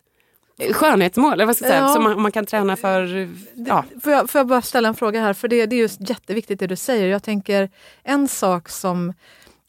skönhetsmål 0.71 1.34
eller 1.34 1.45
vad 1.45 1.56
ska 1.56 1.65
jag 1.65 1.71
säga, 1.73 1.84
Ja. 1.84 1.93
som 1.93 2.04
man, 2.04 2.21
man 2.21 2.32
kan 2.32 2.45
träna 2.45 2.76
för. 2.76 3.30
Ja. 3.54 3.86
Får, 4.04 4.12
jag, 4.12 4.30
får 4.30 4.39
jag 4.39 4.47
bara 4.47 4.62
ställa 4.62 4.88
en 4.88 4.95
fråga 4.95 5.21
här? 5.21 5.34
För 5.34 5.47
det, 5.47 5.65
det 5.65 5.76
är 5.76 5.80
just 5.80 6.10
jätteviktigt 6.10 6.60
det 6.60 6.67
du 6.67 6.76
säger. 6.76 7.08
Jag 7.08 7.23
tänker 7.23 7.69
en 8.04 8.28
sak 8.28 8.69
som 8.69 9.13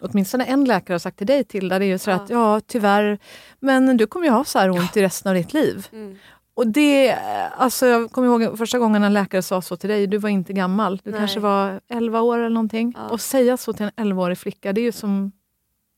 åtminstone 0.02 0.44
en 0.44 0.64
läkare 0.64 0.94
har 0.94 0.98
sagt 0.98 1.18
till 1.18 1.26
dig 1.26 1.44
Tilda, 1.44 1.78
det 1.78 1.84
är 1.84 1.86
ju 1.86 1.98
så 1.98 2.10
Ja. 2.10 2.16
att 2.16 2.30
ja 2.30 2.60
tyvärr, 2.66 3.18
men 3.60 3.96
du 3.96 4.06
kommer 4.06 4.26
ju 4.26 4.32
ha 4.32 4.44
så 4.44 4.58
här 4.58 4.70
ont 4.70 4.96
i 4.96 5.02
resten 5.02 5.28
av 5.30 5.34
ditt 5.36 5.52
liv. 5.52 5.86
Mm. 5.92 6.18
Och 6.56 6.66
det, 6.66 7.12
alltså 7.56 7.86
jag 7.86 8.10
kommer 8.12 8.28
ihåg 8.28 8.58
första 8.58 8.78
gången 8.78 9.04
en 9.04 9.12
läkare 9.12 9.42
sa 9.42 9.62
så 9.62 9.76
till 9.76 9.90
dig, 9.90 10.06
du 10.06 10.18
var 10.18 10.28
inte 10.28 10.52
gammal, 10.52 11.00
du 11.04 11.10
Nej. 11.10 11.20
kanske 11.20 11.40
var 11.40 11.80
11 11.88 12.20
år 12.20 12.38
eller 12.38 12.48
någonting. 12.48 12.92
Ja. 12.96 13.08
Och 13.08 13.20
säga 13.20 13.56
så 13.56 13.72
till 13.72 13.90
en 13.96 14.06
11-årig 14.06 14.38
flicka, 14.38 14.72
det 14.72 14.80
är 14.80 14.82
ju 14.82 14.92
som, 14.92 15.32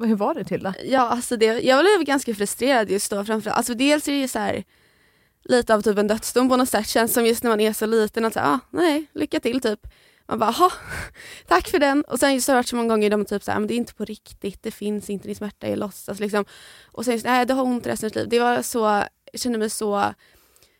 hur 0.04 0.16
var 0.16 0.34
det 0.34 0.44
Tilda? 0.44 0.74
Ja, 0.84 1.00
alltså 1.00 1.36
det, 1.36 1.46
jag 1.46 1.84
blev 1.84 2.06
ganska 2.06 2.34
frustrerad 2.34 2.90
just 2.90 3.10
då 3.10 3.24
framförallt. 3.24 3.56
Alltså 3.56 3.74
dels 3.74 4.08
är 4.08 4.12
det 4.12 4.18
ju 4.18 4.28
så 4.28 4.38
här, 4.38 4.64
lite 5.44 5.74
av 5.74 5.82
typ 5.82 5.98
en 5.98 6.06
dödsdom 6.08 6.48
på 6.48 6.56
något 6.56 6.68
sätt. 6.68 6.88
Känns 6.88 7.12
som 7.12 7.26
just 7.26 7.42
när 7.42 7.50
man 7.50 7.60
är 7.60 7.72
så 7.72 7.86
liten 7.86 8.24
att 8.24 8.32
säga, 8.32 8.46
ah, 8.46 8.58
nej, 8.70 9.06
lycka 9.14 9.40
till 9.40 9.60
typ. 9.60 9.80
Man 10.28 10.38
bara, 10.38 10.54
"Jaha, 10.58 10.70
tack 11.46 11.68
för 11.68 11.78
den. 11.78 12.02
Och 12.02 12.18
sen 12.18 12.34
just 12.34 12.48
har 12.48 12.54
det 12.54 12.58
varit 12.58 12.68
så 12.68 12.76
många 12.76 12.88
gånger 12.88 13.10
de 13.10 13.24
typ 13.24 13.42
så 13.44 13.50
här, 13.50 13.58
men 13.58 13.68
det 13.68 13.74
är 13.74 13.76
inte 13.76 13.94
på 13.94 14.04
riktigt, 14.04 14.62
det 14.62 14.70
finns 14.70 15.10
inte, 15.10 15.28
din 15.28 15.36
smärta 15.36 15.66
är 15.66 15.76
låtsas 15.76 16.20
liksom. 16.20 16.44
Och 16.92 17.04
sen 17.04 17.14
just, 17.14 17.26
nej 17.26 17.46
du 17.46 17.54
har 17.54 17.62
ont 17.62 17.86
resten 17.86 18.06
av 18.06 18.10
ditt 18.10 18.16
liv. 18.16 18.28
Det 18.28 18.40
var 18.40 18.62
så, 18.62 18.78
jag 19.32 19.40
kände 19.40 19.58
mig 19.58 19.70
så, 19.70 20.14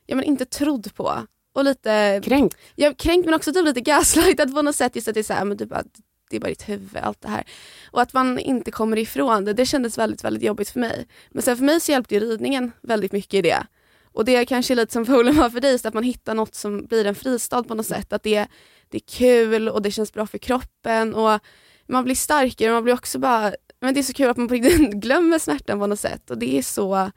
ja 0.07 0.17
men 0.17 0.25
inte 0.25 0.45
trodd 0.45 0.95
på. 0.95 1.27
Och 1.55 1.65
lite 1.65 2.21
Kränkt. 2.25 2.57
jag 2.75 2.97
kränkt 2.97 3.25
men 3.25 3.35
också 3.35 3.53
typ 3.53 3.65
lite 3.65 3.81
gaslightad 3.81 4.55
på 4.55 4.63
något 4.63 4.77
sätt. 4.77 4.97
Just 4.97 5.09
att 5.09 5.15
det 5.15 5.21
är 5.21 5.25
så 5.25 5.33
här, 5.33 5.45
men 5.45 5.59
typ 5.59 5.73
att 5.73 5.87
det 6.31 6.37
är 6.37 6.41
bara 6.41 6.49
ditt 6.49 6.69
huvud, 6.69 6.97
allt 6.97 7.21
det 7.21 7.29
här. 7.29 7.45
Och 7.91 8.03
att 8.03 8.13
man 8.13 8.39
inte 8.39 8.71
kommer 8.71 8.97
ifrån 8.99 9.45
det, 9.45 9.53
det 9.53 9.67
kändes 9.67 9.99
väldigt, 9.99 10.25
väldigt 10.25 10.43
jobbigt 10.43 10.71
för 10.71 10.81
mig. 10.81 11.07
Men 11.31 11.43
sen 11.43 11.57
för 11.57 11.65
mig 11.65 11.81
så 11.81 11.93
hjälpte 11.93 12.15
ju 12.15 12.21
ridningen 12.21 12.73
väldigt 12.83 13.13
mycket 13.13 13.35
i 13.35 13.43
det. 13.43 13.67
Och 14.13 14.25
det 14.25 14.37
är 14.37 14.45
kanske 14.45 14.75
lite 14.75 14.93
som 14.93 15.07
poolen 15.07 15.37
var 15.37 15.51
för 15.51 15.61
dig, 15.61 15.79
att 15.85 15.95
man 15.95 16.03
hittar 16.03 16.35
något 16.35 16.55
som 16.55 16.87
blir 16.87 17.05
en 17.05 17.15
fristad 17.15 17.63
på 17.63 17.75
något 17.75 17.87
sätt. 17.87 18.13
Att 18.13 18.23
det, 18.23 18.47
det 18.89 18.97
är 18.99 19.09
kul 19.09 19.69
och 19.69 19.83
det 19.83 19.91
känns 19.91 20.13
bra 20.13 20.27
för 20.27 20.39
kroppen 20.39 21.15
och 21.15 21.41
man 21.89 22.05
blir 22.05 22.15
starkare. 22.15 22.73
Man 22.73 22.85
blir 22.85 22.95
också 22.95 23.19
bara, 23.19 23.53
men 23.81 23.95
det 23.95 24.01
är 24.01 24.03
så 24.03 24.13
kul 24.13 24.31
att 24.31 24.37
man 24.37 24.49
på 24.49 24.55
riktigt 24.55 24.91
glömmer 24.91 25.39
smärtan 25.39 25.79
på 25.79 25.87
något 25.87 26.01
sätt. 26.01 26.31
Och 26.31 26.39
det 26.39 26.59
är 26.59 26.63
så 26.63 27.11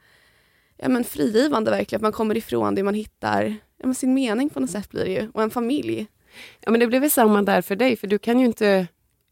ja, 0.82 0.88
men 0.88 1.04
frigivande 1.04 1.70
verkligen, 1.70 1.98
att 1.98 2.02
man 2.02 2.12
kommer 2.12 2.36
ifrån 2.36 2.74
det, 2.74 2.82
man 2.82 2.94
hittar 2.94 3.56
ja, 3.78 3.86
men 3.86 3.94
sin 3.94 4.14
mening 4.14 4.50
på 4.50 4.60
något 4.60 4.70
sätt 4.70 4.90
blir 4.90 5.04
det 5.04 5.10
ju. 5.10 5.30
Och 5.34 5.42
en 5.42 5.50
familj. 5.50 6.06
Ja, 6.60 6.70
men 6.70 6.80
det 6.80 6.86
blev 6.86 7.00
väl 7.00 7.10
samma 7.10 7.42
där 7.42 7.62
för 7.62 7.76
dig, 7.76 7.96
för 7.96 8.06
du 8.06 8.18
kan 8.18 8.40
ju 8.40 8.46
inte 8.46 8.86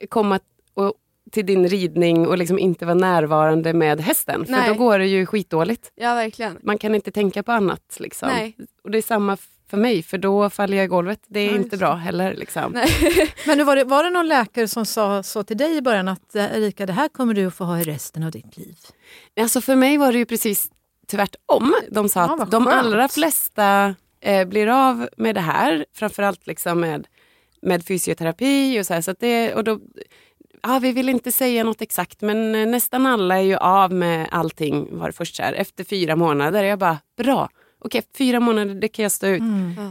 komma 0.08 0.40
och, 0.74 0.92
till 1.30 1.46
din 1.46 1.68
ridning 1.68 2.26
och 2.26 2.38
liksom 2.38 2.58
inte 2.58 2.84
vara 2.84 2.94
närvarande 2.94 3.72
med 3.72 4.00
hästen. 4.00 4.44
För 4.44 4.52
Nej. 4.52 4.68
då 4.68 4.74
går 4.74 4.98
det 4.98 5.06
ju 5.06 5.26
skitdåligt. 5.26 5.92
Ja 5.94 6.14
verkligen. 6.14 6.58
Man 6.62 6.78
kan 6.78 6.94
inte 6.94 7.10
tänka 7.10 7.42
på 7.42 7.52
annat. 7.52 7.96
Liksom. 8.00 8.28
Nej. 8.28 8.56
Och 8.84 8.90
det 8.90 8.98
är 8.98 9.02
samma 9.02 9.36
för 9.70 9.76
mig, 9.76 10.02
för 10.02 10.18
då 10.18 10.50
faller 10.50 10.76
jag 10.76 10.84
i 10.84 10.88
golvet. 10.88 11.20
Det 11.26 11.40
är 11.40 11.50
Ja, 11.50 11.56
inte 11.56 11.76
bra 11.76 11.94
heller. 11.94 12.34
Liksom. 12.34 12.72
Nej. 12.72 12.88
Men 13.46 13.58
nu 13.58 13.64
var, 13.64 13.76
det, 13.76 13.84
var 13.84 14.04
det 14.04 14.10
någon 14.10 14.28
läkare 14.28 14.68
som 14.68 14.86
sa 14.86 15.22
så 15.22 15.42
till 15.42 15.56
dig 15.56 15.76
i 15.76 15.82
början 15.82 16.08
att 16.08 16.34
eh, 16.34 16.44
Erika, 16.44 16.86
det 16.86 16.92
här 16.92 17.08
kommer 17.08 17.34
du 17.34 17.46
att 17.46 17.54
få 17.54 17.64
ha 17.64 17.80
i 17.80 17.82
resten 17.82 18.22
av 18.22 18.30
ditt 18.30 18.56
liv? 18.56 18.76
Alltså 19.40 19.60
för 19.60 19.76
mig 19.76 19.98
var 19.98 20.12
det 20.12 20.18
ju 20.18 20.26
precis 20.26 20.70
tvärtom. 21.10 21.74
De 21.90 22.08
sa 22.08 22.20
Ja, 22.20 22.42
att 22.42 22.50
de 22.50 22.66
allra 22.66 23.08
flesta 23.08 23.94
eh, 24.20 24.48
blir 24.48 24.66
av 24.66 25.08
med 25.16 25.34
det 25.34 25.40
här, 25.40 25.86
framförallt 25.94 26.46
liksom 26.46 26.80
med, 26.80 27.06
med 27.62 27.86
fysioterapi 27.86 28.80
och 28.80 28.86
så 28.86 28.94
här. 28.94 29.00
Så 29.00 29.10
att 29.10 29.20
det, 29.20 29.54
och 29.54 29.64
då, 29.64 29.80
ja, 30.62 30.78
vi 30.78 30.92
vill 30.92 31.08
inte 31.08 31.32
säga 31.32 31.64
något 31.64 31.82
exakt 31.82 32.20
men 32.20 32.54
eh, 32.54 32.66
nästan 32.66 33.06
alla 33.06 33.38
är 33.38 33.42
ju 33.42 33.56
av 33.56 33.92
med 33.92 34.28
allting 34.30 34.98
var 34.98 35.06
det 35.06 35.12
först 35.12 35.36
så 35.36 35.42
här, 35.42 35.52
efter 35.52 35.84
fyra 35.84 36.16
månader. 36.16 36.64
Jag 36.64 36.78
bara, 36.78 36.98
bra, 37.16 37.48
okej 37.78 38.02
fyra 38.18 38.40
månader 38.40 38.74
det 38.74 38.88
kan 38.88 39.02
jag 39.02 39.12
stå 39.12 39.26
ut. 39.26 39.42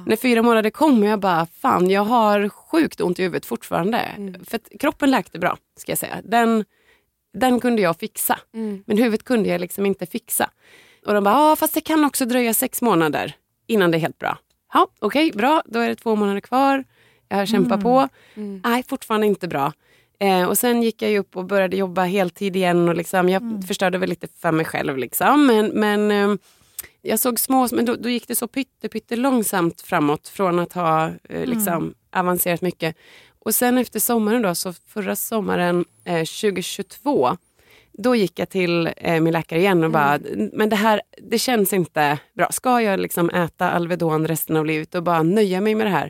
När 0.05 0.15
fyra 0.15 0.41
månader 0.41 0.69
kom 0.69 1.03
jag 1.03 1.19
bara, 1.19 1.45
fan 1.45 1.89
jag 1.89 2.01
har 2.03 2.49
sjukt 2.49 3.01
ont 3.01 3.19
i 3.19 3.23
huvudet 3.23 3.45
fortfarande. 3.45 3.97
Mm. 3.97 4.45
För 4.45 4.55
att 4.55 4.79
kroppen 4.79 5.11
läkte 5.11 5.39
bra, 5.39 5.57
ska 5.77 5.91
jag 5.91 5.99
säga. 5.99 6.21
Den, 6.23 6.65
den 7.33 7.59
kunde 7.59 7.81
jag 7.81 7.99
fixa. 7.99 8.39
Mm. 8.53 8.83
Men 8.87 8.97
huvudet 8.97 9.23
kunde 9.23 9.49
jag 9.49 9.61
liksom 9.61 9.85
inte 9.85 10.05
fixa. 10.05 10.49
Och 11.07 11.13
de 11.13 11.23
bara, 11.23 11.35
ah, 11.35 11.55
fast 11.55 11.73
det 11.73 11.81
kan 11.81 12.03
också 12.03 12.25
dröja 12.25 12.53
sex 12.53 12.81
månader 12.81 13.35
innan 13.67 13.91
det 13.91 13.97
är 13.97 13.99
helt 13.99 14.19
bra. 14.19 14.37
Ja, 14.73 14.87
okej, 14.99 15.31
bra, 15.31 15.63
då 15.65 15.79
är 15.79 15.89
det 15.89 15.95
två 15.95 16.15
månader 16.15 16.39
kvar. 16.39 16.83
Jag 17.29 17.47
kämpar 17.47 17.77
på. 17.77 18.07
Mm. 18.35 18.61
Nej, 18.65 18.83
fortfarande 18.87 19.27
inte 19.27 19.47
bra. 19.47 19.73
Eh, 20.19 20.43
och 20.43 20.57
sen 20.57 20.83
gick 20.83 21.01
jag 21.01 21.17
upp 21.17 21.37
och 21.37 21.45
började 21.45 21.77
jobba 21.77 22.03
heltid 22.03 22.55
igen 22.55 22.89
och 22.89 22.95
liksom, 22.95 23.29
jag 23.29 23.63
förstörde 23.67 23.97
väl 23.97 24.09
lite 24.09 24.27
för 24.27 24.51
mig 24.51 24.65
själv. 24.65 24.97
Liksom. 24.97 25.45
Men, 25.45 25.67
men 25.67 26.11
eh, 26.11 26.37
jag 27.01 27.19
såg 27.19 27.39
små, 27.39 27.67
men 27.71 27.85
då, 27.85 27.95
då 27.95 28.09
gick 28.09 28.27
det 28.27 28.35
så 28.35 28.47
pytte, 28.47 28.89
pytte 28.89 29.15
långsamt 29.15 29.81
framåt 29.81 30.27
från 30.27 30.59
att 30.59 30.73
ha 30.73 31.11
eh, 31.29 31.45
liksom, 31.45 31.93
avancerat 32.11 32.61
mycket. 32.61 32.95
Och 33.39 33.55
sen 33.55 33.77
efter 33.77 33.99
sommaren 33.99 34.41
då, 34.41 34.55
så 34.55 34.73
förra 34.73 35.15
sommaren 35.15 35.85
eh, 36.03 36.17
2022, 36.17 37.37
då 37.97 38.15
gick 38.15 38.39
jag 38.39 38.49
till 38.49 38.89
eh, 38.97 39.21
min 39.21 39.33
läkare 39.33 39.59
igen 39.59 39.83
och 39.83 39.91
bara, 39.91 40.19
men 40.53 40.69
det 40.69 40.75
här 40.75 41.01
det 41.17 41.39
känns 41.39 41.73
inte 41.73 42.19
bra. 42.33 42.47
Ska 42.51 42.81
jag 42.81 42.99
liksom 42.99 43.29
äta 43.29 43.71
Alvedon 43.71 44.27
resten 44.27 44.57
av 44.57 44.65
livet 44.65 44.95
och 44.95 45.03
bara 45.03 45.23
nöja 45.23 45.61
mig 45.61 45.75
med 45.75 45.85
det 45.85 45.91
här? 45.91 46.09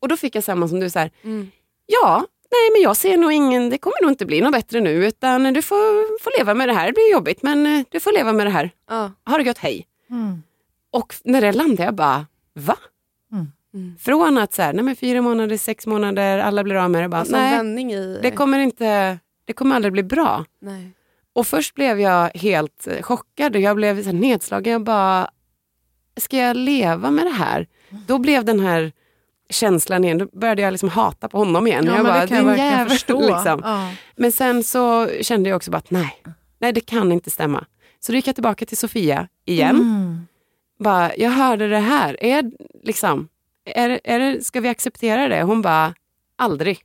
Och 0.00 0.08
då 0.08 0.16
fick 0.16 0.34
jag 0.34 0.44
samma 0.44 0.68
som 0.68 0.80
du, 0.80 0.90
så 0.90 0.98
här, 0.98 1.10
Mm. 1.24 1.50
ja, 1.86 2.24
nej 2.50 2.70
men 2.72 2.82
jag 2.82 2.96
ser 2.96 3.16
nog 3.16 3.32
ingen, 3.32 3.70
det 3.70 3.78
kommer 3.78 4.02
nog 4.02 4.10
inte 4.10 4.26
bli 4.26 4.40
något 4.40 4.52
bättre 4.52 4.80
nu 4.80 5.06
utan 5.06 5.42
du 5.54 5.62
får, 5.62 6.22
får 6.22 6.38
leva 6.38 6.54
med 6.54 6.68
det 6.68 6.72
här. 6.74 6.86
Det 6.86 6.92
blir 6.92 7.12
jobbigt 7.12 7.42
men 7.42 7.66
eh, 7.66 7.84
du 7.90 8.00
får 8.00 8.12
leva 8.12 8.32
med 8.32 8.46
det 8.46 8.50
här. 8.50 8.70
Ja. 8.88 9.12
Ha 9.26 9.38
det 9.38 9.44
gött, 9.44 9.58
hej. 9.58 9.86
Mm. 10.10 10.42
Och 10.92 11.14
när 11.24 11.40
det 11.40 11.52
landade 11.52 11.84
jag 11.84 11.94
bara, 11.94 12.26
va? 12.54 12.76
Mm. 13.74 13.94
Från 13.98 14.38
att 14.38 14.54
så 14.54 14.62
här, 14.62 14.72
nej 14.72 14.84
men 14.84 14.96
fyra 14.96 15.22
månader, 15.22 15.56
sex 15.56 15.86
månader, 15.86 16.38
alla 16.38 16.64
blir 16.64 16.74
av 16.74 16.90
med 16.90 17.02
det. 17.02 17.08
Bara, 17.08 17.20
Alltså 17.20 17.36
nej, 17.36 17.56
vändning 17.56 17.92
i... 17.92 18.18
det 18.22 18.30
kommer, 18.30 18.58
inte, 18.58 19.18
det 19.46 19.52
kommer 19.52 19.76
aldrig 19.76 19.92
bli 19.92 20.02
bra. 20.02 20.44
Nej. 20.60 20.92
Och 21.32 21.46
först 21.46 21.74
blev 21.74 22.00
jag 22.00 22.30
helt 22.34 22.86
eh, 22.86 23.02
chockad 23.02 23.56
och 23.56 23.62
jag 23.62 23.76
blev 23.76 24.02
så 24.02 24.12
nedslagen. 24.12 24.72
Jag 24.72 24.84
bara, 24.84 25.30
ska 26.16 26.36
jag 26.36 26.56
leva 26.56 27.10
med 27.10 27.26
det 27.26 27.30
här? 27.30 27.66
Då 28.06 28.18
blev 28.18 28.44
den 28.44 28.60
här 28.60 28.92
känslan 29.50 30.04
igen, 30.04 30.18
då 30.18 30.26
började 30.32 30.62
jag 30.62 30.70
liksom 30.72 30.88
hata 30.88 31.28
på 31.28 31.38
honom 31.38 31.66
igen. 31.66 31.84
Ja, 31.86 31.96
jag 31.96 32.06
bara, 32.06 32.20
det 32.20 32.26
kan 32.26 32.36
jag 32.36 32.44
"Din 32.44 32.48
verkligen 32.48 32.70
jävel", 32.72 32.88
förstå. 32.88 33.20
Liksom. 33.26 33.60
Ja. 33.64 33.90
Men 34.16 34.32
sen 34.32 34.62
så 34.64 35.08
kände 35.20 35.48
jag 35.48 35.56
också 35.56 35.70
bara 35.70 35.78
att 35.78 35.90
nej, 35.90 36.22
nej 36.58 36.72
det 36.72 36.80
kan 36.80 37.12
inte 37.12 37.30
stämma. 37.30 37.64
Så 38.00 38.12
då 38.12 38.16
gick 38.16 38.26
jag 38.28 38.34
tillbaka 38.34 38.66
till 38.66 38.76
Sofia 38.76 39.28
igen. 39.44 39.76
Mm. 39.76 40.26
Bara, 40.78 41.16
jag 41.16 41.30
hörde 41.30 41.68
det 41.68 41.78
här, 41.78 42.24
är, 42.24 42.50
liksom, 42.82 43.28
är, 43.64 44.00
är 44.04 44.40
ska 44.40 44.60
vi 44.60 44.68
acceptera 44.68 45.28
det? 45.28 45.42
Hon 45.42 45.62
bara, 45.62 45.94
aldrig. 46.36 46.78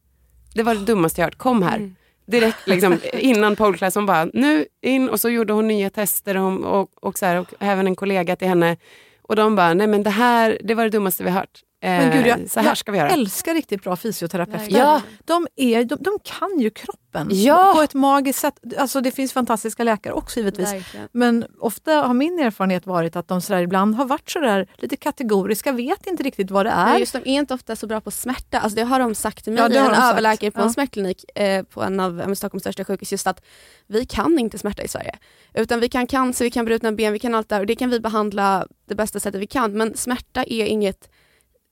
Det 0.54 0.64
var 0.64 0.76
det 0.76 0.86
dummaste 0.86 1.22
jag 1.22 1.26
hört, 1.26 1.38
kom 1.38 1.64
här. 1.64 1.78
Mm. 1.78 1.96
Direkt 2.32 2.68
liksom, 2.68 2.98
innan 3.14 3.56
poleclass, 3.56 3.96
hon 3.96 4.06
bara, 4.06 4.26
nu 4.34 4.66
in 4.82 5.10
och 5.10 5.20
så 5.20 5.30
gjorde 5.30 5.54
hon 5.54 5.68
nya 5.68 5.90
tester 5.90 6.38
och, 6.38 6.80
och, 6.80 6.90
och, 7.02 7.18
så 7.18 7.26
här, 7.26 7.40
och 7.40 7.54
även 7.60 7.88
en 7.88 7.96
kollega 7.96 8.36
till 8.36 8.48
henne. 8.48 8.78
Och 9.22 9.36
de 9.36 9.56
bara, 9.56 9.74
nej 9.74 9.88
men 9.88 10.04
det 10.04 10.10
här, 10.10 10.58
det 10.64 10.74
var 10.74 10.84
det 10.84 10.90
dummaste 10.90 11.24
vi 11.24 11.30
har 11.30 11.40
hört. 11.40 11.60
Eh, 11.84 11.90
Men 11.92 12.12
gud, 12.18 12.28
jag, 12.28 12.50
så 12.50 12.60
här 12.60 12.76
ska 12.76 12.92
vi 12.92 12.98
göra. 12.98 13.10
jag 13.10 13.20
älskar 13.20 13.54
riktigt 13.54 13.84
bra 13.84 13.96
fysioterapeuter. 13.96 14.78
Ja. 14.78 15.02
De, 15.26 15.48
är, 15.56 15.84
de, 15.84 15.98
de 16.02 16.18
kan 16.24 16.60
ju 16.60 16.70
kroppen 16.70 17.28
Ja. 17.32 17.72
på 17.76 17.82
ett 17.82 17.94
magiskt 17.94 18.40
sätt. 18.40 18.54
Alltså, 18.78 19.02
det 19.02 19.12
finns 19.12 19.34
fantastiska 19.34 19.84
läkare 19.84 20.14
också 20.14 20.40
givetvis. 20.40 20.74
Verkligen. 20.74 21.08
Men 21.12 21.46
ofta 21.60 21.94
har 21.94 22.14
min 22.14 22.40
erfarenhet 22.40 22.86
varit 22.86 23.16
att 23.16 23.28
de 23.28 23.42
sådär, 23.42 23.62
ibland 23.62 23.96
har 23.96 24.06
varit 24.06 24.30
sådär 24.30 24.68
lite 24.78 24.96
kategoriska, 24.98 25.72
vet 25.72 26.08
inte 26.08 26.24
riktigt 26.24 26.52
vad 26.52 26.66
det 26.66 26.70
är. 26.70 26.86
Nej, 26.86 27.00
just 27.00 27.14
de 27.14 27.18
är 27.20 27.40
inte 27.40 27.54
ofta 27.54 27.76
så 27.76 27.88
bra 27.88 28.02
på 28.02 28.12
smärta. 28.12 28.60
Alltså 28.60 28.76
det 28.76 28.84
har 28.84 29.00
de 29.00 29.16
sagt 29.16 29.44
till 29.44 29.54
mig, 29.54 29.62
Ja, 29.62 29.70
det 29.70 29.80
har 29.80 29.90
en 29.90 29.96
de 30.02 30.02
överläkare 30.02 30.52
på 30.52 30.60
Ja. 30.60 30.64
en 30.64 30.74
smärtklinik 30.74 31.26
eh, 31.40 31.64
på 31.64 31.84
en 31.84 32.00
av 32.00 32.22
eh, 32.22 32.34
Stockholms 32.34 32.64
största 32.64 32.86
sjukhus, 32.86 33.12
just 33.12 33.28
att 33.28 33.42
vi 33.88 34.06
kan 34.06 34.40
inte 34.40 34.58
smärta 34.58 34.84
i 34.84 34.88
Sverige. 34.88 35.16
Utan 35.54 35.80
vi 35.80 35.90
kan 35.90 36.08
cancer, 36.08 36.46
vi 36.46 36.52
kan 36.52 36.66
brutna 36.66 36.92
ben, 36.92 37.14
vi 37.14 37.20
kan 37.20 37.36
allt 37.36 37.50
det 37.50 37.56
här 37.56 37.60
och 37.62 37.68
det 37.68 37.76
kan 37.76 37.90
vi 37.90 38.00
behandla 38.00 38.68
det 38.88 38.96
bästa 38.96 39.20
sättet 39.20 39.42
vi 39.42 39.48
kan. 39.48 39.72
Men 39.72 39.98
smärta 39.98 40.44
är 40.44 40.66
inget 40.66 41.10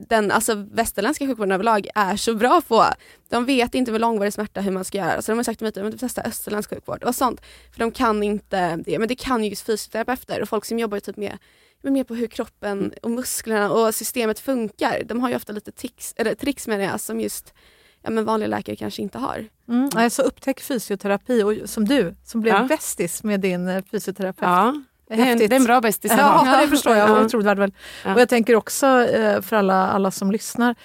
den 0.08 0.32
alltså, 0.32 0.56
västerländska 0.72 1.28
sjukvården 1.28 1.52
överlag 1.52 1.88
är 1.96 2.16
så 2.16 2.36
bra 2.36 2.62
på. 2.68 2.86
De 3.30 3.46
vet 3.46 3.76
inte 3.76 3.92
med 3.92 4.02
långvarig 4.02 4.34
smärta 4.34 4.62
hur 4.62 4.72
man 4.72 4.86
ska 4.86 4.98
göra. 4.98 5.22
Så 5.22 5.32
de 5.32 5.38
har 5.38 5.44
sagt 5.44 5.60
till 5.60 5.84
mig 5.84 5.94
att 5.94 6.00
testa 6.00 6.22
österländsk 6.22 6.70
sjukvård 6.70 7.04
och 7.04 7.16
sånt. 7.16 7.42
För 7.72 7.80
de 7.80 7.92
kan 7.92 8.24
inte 8.24 8.76
det. 8.76 9.00
Men 9.00 9.08
det 9.08 9.16
kan 9.16 9.44
ju 9.44 9.50
just 9.50 9.66
fysioterapeuter 9.66 10.42
och 10.42 10.50
folk 10.50 10.66
som 10.66 10.80
jobbar 10.80 11.00
typ 11.00 11.18
med 11.18 11.38
men 11.82 11.94
mer 11.94 12.04
på 12.04 12.16
hur 12.16 12.28
kroppen 12.28 12.94
och 13.02 13.12
musklerna 13.12 13.72
och 13.72 13.96
systemet 13.96 14.40
funkar. 14.40 15.04
De 15.06 15.22
har 15.22 15.30
ju 15.30 15.36
ofta 15.36 15.54
lite 15.54 15.72
tics, 15.72 16.14
eller 16.18 16.36
tricks 16.36 16.68
med 16.68 16.80
det 16.80 17.00
som 17.00 17.20
just 17.20 17.54
ja, 18.02 18.10
men 18.10 18.26
vanliga 18.26 18.48
läkare 18.48 18.76
kanske 18.76 19.02
inte 19.02 19.18
har. 19.18 19.46
Mm, 19.68 19.90
alltså 19.96 20.22
upptäck 20.22 20.60
fysioterapi 20.60 21.44
och 21.44 21.70
som 21.70 21.86
du 21.86 22.16
som 22.26 22.42
blev 22.42 22.56
ja. 22.56 22.64
bästis 22.64 23.24
med 23.24 23.40
din 23.40 23.68
eh, 23.68 23.84
fysioterapeut. 23.92 24.50
Ja. 24.50 24.82
Häftigt. 25.10 25.50
Det 25.50 25.56
är 25.56 25.60
en 25.60 25.66
bra 25.66 25.82
bästis 25.82 26.12
Ja, 26.18 26.60
det 26.62 26.68
förstår 26.68 26.96
jag. 26.96 27.10
Ja. 27.10 27.26
Otroligt 27.26 27.48
värdefullt. 27.48 27.76
Ja. 28.06 28.14
Och 28.14 28.22
jag 28.22 28.30
tänker 28.30 28.56
också 28.56 28.88
eh, 28.88 29.42
för 29.42 29.56
alla, 29.56 29.88
alla 29.88 30.12
som 30.12 30.32
lyssnar 30.32 30.76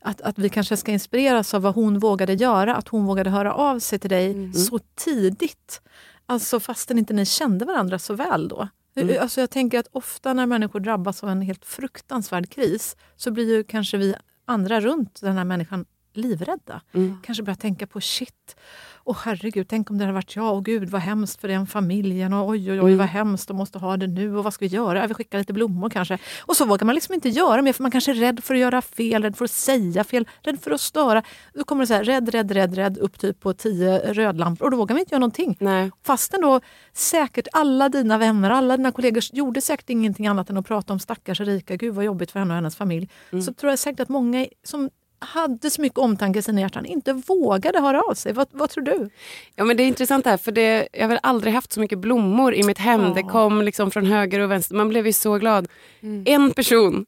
att, 0.00 0.20
att 0.20 0.38
vi 0.38 0.48
kanske 0.48 0.76
ska 0.76 0.92
inspireras 0.92 1.54
av 1.54 1.62
vad 1.62 1.74
hon 1.74 1.98
vågade 1.98 2.32
göra. 2.32 2.76
Att 2.76 2.88
hon 2.88 3.06
vågade 3.06 3.30
höra 3.30 3.54
av 3.54 3.78
sig 3.78 3.98
till 3.98 4.10
dig 4.10 4.30
mm. 4.30 4.52
så 4.52 4.78
tidigt. 4.94 5.80
Alltså 6.26 6.60
fastän 6.60 6.98
inte 6.98 7.14
ni 7.14 7.26
kände 7.26 7.64
varandra 7.64 7.98
så 7.98 8.14
väl 8.14 8.48
då. 8.48 8.68
Mm. 8.96 9.16
Alltså 9.20 9.40
jag 9.40 9.50
tänker 9.50 9.78
att 9.78 9.88
ofta 9.92 10.32
när 10.32 10.46
människor 10.46 10.80
drabbas 10.80 11.22
av 11.22 11.30
en 11.30 11.42
helt 11.42 11.64
fruktansvärd 11.64 12.50
kris 12.50 12.96
så 13.16 13.30
blir 13.30 13.56
ju 13.56 13.64
kanske 13.64 13.96
vi 13.96 14.14
andra 14.44 14.80
runt 14.80 15.20
den 15.20 15.36
här 15.36 15.44
människan 15.44 15.84
livrädda. 16.16 16.80
Mm. 16.92 17.18
Kanske 17.22 17.42
börjar 17.42 17.56
tänka 17.56 17.86
på 17.86 18.00
shit, 18.00 18.56
åh 19.04 19.16
herregud, 19.24 19.68
tänk 19.68 19.90
om 19.90 19.98
det 19.98 20.04
hade 20.04 20.14
varit 20.14 20.36
jag, 20.36 20.54
och 20.54 20.64
gud 20.64 20.88
vad 20.88 21.00
hemskt 21.00 21.40
för 21.40 21.48
den 21.48 21.66
familjen, 21.66 22.32
och 22.32 22.48
oj 22.48 22.72
oj 22.72 22.80
oj 22.80 22.86
mm. 22.86 22.98
vad 22.98 23.06
hemskt, 23.06 23.48
de 23.48 23.56
måste 23.56 23.78
ha 23.78 23.96
det 23.96 24.06
nu 24.06 24.36
och 24.36 24.44
vad 24.44 24.54
ska 24.54 24.64
vi 24.64 24.70
göra? 24.74 25.06
Vi 25.06 25.14
skickar 25.14 25.38
lite 25.38 25.52
blommor 25.52 25.90
kanske. 25.90 26.18
Och 26.40 26.56
så 26.56 26.64
vågar 26.64 26.86
man 26.86 26.94
liksom 26.94 27.14
inte 27.14 27.28
göra 27.28 27.62
mer 27.62 27.72
för 27.72 27.82
man 27.82 27.90
kanske 27.90 28.10
är 28.10 28.14
rädd 28.14 28.44
för 28.44 28.54
att 28.54 28.60
göra 28.60 28.82
fel, 28.82 29.22
rädd 29.22 29.36
för 29.36 29.44
att 29.44 29.50
säga 29.50 30.04
fel, 30.04 30.28
rädd 30.42 30.60
för 30.60 30.70
att 30.70 30.80
störa. 30.80 31.22
Då 31.54 31.64
kommer 31.64 31.82
det 31.82 31.86
så 31.86 31.94
här, 31.94 32.04
rädd, 32.04 32.28
rädd, 32.28 32.50
rädd, 32.50 32.74
rädd 32.74 32.98
upp 32.98 33.18
typ 33.18 33.40
på 33.40 33.54
tio 33.54 34.12
rödlampor 34.12 34.64
och 34.64 34.70
då 34.70 34.76
vågar 34.76 34.94
man 34.94 35.00
inte 35.00 35.14
göra 35.14 35.20
någonting. 35.20 35.56
Nej. 35.60 35.90
Fastän 36.02 36.40
då 36.40 36.60
säkert 36.92 37.48
alla 37.52 37.88
dina 37.88 38.18
vänner, 38.18 38.50
alla 38.50 38.76
dina 38.76 38.92
kollegor 38.92 39.22
gjorde 39.32 39.60
säkert 39.60 39.90
ingenting 39.90 40.26
annat 40.26 40.50
än 40.50 40.56
att 40.56 40.66
prata 40.66 40.92
om 40.92 40.98
stackars 40.98 41.40
Erika, 41.40 41.76
gud 41.76 41.94
vad 41.94 42.04
jobbigt 42.04 42.30
för 42.30 42.38
henne 42.38 42.50
och 42.50 42.56
hennes 42.56 42.76
familj. 42.76 43.08
Mm. 43.32 43.42
Så 43.42 43.52
tror 43.52 43.70
jag 43.70 43.78
säkert 43.78 44.00
att 44.00 44.08
många 44.08 44.46
som 44.64 44.90
hade 45.24 45.70
så 45.70 45.82
mycket 45.82 45.98
omtanke 45.98 46.38
i 46.38 46.42
sina 46.42 46.60
hjärtan 46.60 46.86
inte 46.86 47.12
vågade 47.12 47.80
höra 47.80 48.02
av 48.02 48.14
sig. 48.14 48.32
Vad, 48.32 48.48
vad 48.50 48.70
tror 48.70 48.84
du? 48.84 49.10
Ja, 49.54 49.64
men 49.64 49.76
det 49.76 49.82
är 49.82 49.86
intressant 49.86 50.26
här, 50.26 50.36
för 50.36 50.52
det, 50.52 50.88
jag 50.92 51.02
har 51.02 51.08
väl 51.08 51.20
aldrig 51.22 51.54
haft 51.54 51.72
så 51.72 51.80
mycket 51.80 51.98
blommor 51.98 52.54
i 52.54 52.62
mitt 52.62 52.78
hem. 52.78 53.02
Ja. 53.02 53.12
Det 53.14 53.22
kom 53.22 53.62
liksom 53.62 53.90
från 53.90 54.06
höger 54.06 54.40
och 54.40 54.50
vänster. 54.50 54.74
Man 54.74 54.88
blev 54.88 55.06
ju 55.06 55.12
så 55.12 55.38
glad. 55.38 55.68
Mm. 56.02 56.22
En 56.26 56.50
person 56.52 57.06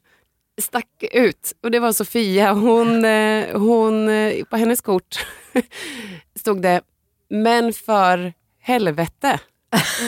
stack 0.62 1.04
ut 1.12 1.52
och 1.62 1.70
det 1.70 1.78
var 1.78 1.92
Sofia. 1.92 2.52
Hon, 2.52 3.04
eh, 3.04 3.58
hon, 3.58 4.08
eh, 4.08 4.44
på 4.44 4.56
hennes 4.56 4.80
kort 4.80 5.26
stod 6.40 6.62
det 6.62 6.80
“Men 7.28 7.72
för 7.72 8.32
helvete”. 8.60 9.38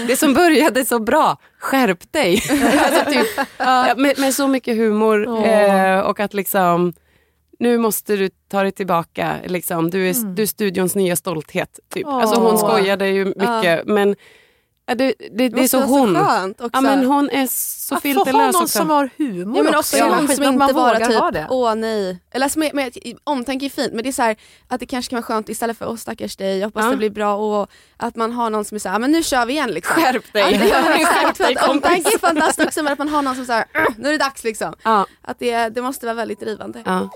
Det 0.06 0.16
som 0.16 0.34
började 0.34 0.84
så 0.84 0.98
bra, 0.98 1.36
skärp 1.58 2.12
dig! 2.12 2.42
alltså 2.78 3.12
typ, 3.12 3.46
ja, 3.58 3.94
med, 3.96 4.18
med, 4.18 4.34
så 4.34 4.48
mycket 4.48 4.76
humor 4.76 5.26
oh. 5.26 6.00
och 6.00 6.20
att 6.20 6.34
liksom 6.34 6.92
nu 7.58 7.78
måste 7.78 8.16
du 8.16 8.28
ta 8.48 8.62
dig 8.62 8.72
tillbaka. 8.72 9.36
Liksom. 9.44 9.90
Du, 9.90 10.08
är, 10.08 10.14
mm. 10.14 10.34
du 10.34 10.42
är 10.42 10.46
studions 10.46 10.94
nya 10.94 11.16
stolthet. 11.16 11.80
Typ. 11.88 12.06
Oh. 12.06 12.14
Alltså, 12.14 12.40
hon 12.40 12.58
skojade 12.58 13.08
ju 13.08 13.24
mycket. 13.24 13.88
Uh. 13.88 13.94
Men 13.94 14.16
Ja, 14.88 14.94
det, 14.94 15.14
det, 15.32 15.48
det, 15.48 15.60
är 15.64 15.68
så 15.68 15.80
hon. 15.80 16.14
Så 16.14 16.24
skönt 16.24 16.60
också. 16.60 16.70
Ja, 16.72 16.80
men 16.80 17.04
hon 17.04 17.30
är 17.30 17.46
så 17.46 17.94
att 17.94 18.02
filterlös 18.02 18.46
Att 18.46 18.52
få 18.52 18.58
någon 18.58 18.68
som 18.68 18.90
har 18.90 19.10
humor 19.16 19.56
ja, 19.56 19.62
men 19.62 19.74
också. 19.74 19.96
Ja, 19.96 20.14
hon 20.14 20.28
som 20.28 20.44
inte 20.44 20.74
bara 20.74 21.06
typ, 21.06 21.46
åh 21.50 21.74
nej. 21.74 22.18
Eller 22.30 22.46
alltså, 22.46 22.58
med, 22.58 22.74
med, 22.74 22.98
omtanke 23.24 23.66
är 23.66 23.70
fint 23.70 23.92
men 23.92 24.02
det 24.02 24.08
är 24.08 24.12
så 24.12 24.22
här, 24.22 24.36
att 24.68 24.80
det 24.80 24.86
kanske 24.86 25.10
kan 25.10 25.16
vara 25.16 25.26
skönt 25.26 25.48
istället 25.48 25.78
för 25.78 25.88
åh 25.88 25.96
stackars 25.96 26.36
dig, 26.36 26.58
jag 26.58 26.66
hoppas 26.66 26.84
ja. 26.84 26.90
det 26.90 26.96
blir 26.96 27.10
bra 27.10 27.34
och 27.34 27.70
att 27.96 28.16
man 28.16 28.32
har 28.32 28.50
någon 28.50 28.64
som 28.64 28.74
är 28.74 28.78
såhär, 28.78 28.98
men 28.98 29.12
nu 29.12 29.22
kör 29.22 29.46
vi 29.46 29.52
igen 29.52 29.70
liksom. 29.70 30.02
Skärp 30.02 30.32
dig. 30.32 31.56
Omtanke 31.68 32.14
är 32.14 32.18
fantastiskt 32.18 32.68
också 32.68 32.82
men 32.82 32.92
att 32.92 32.98
man 32.98 33.08
har 33.08 33.22
någon 33.22 33.34
som 33.34 33.46
säger 33.46 33.64
nu 33.98 34.08
är 34.08 34.12
det 34.12 34.18
dags 34.18 34.44
liksom. 34.44 34.74
Ja. 34.82 35.06
Att 35.22 35.38
det, 35.38 35.68
det 35.68 35.82
måste 35.82 36.06
vara 36.06 36.16
väldigt 36.16 36.40
drivande. 36.40 36.82
Ja. 36.84 37.10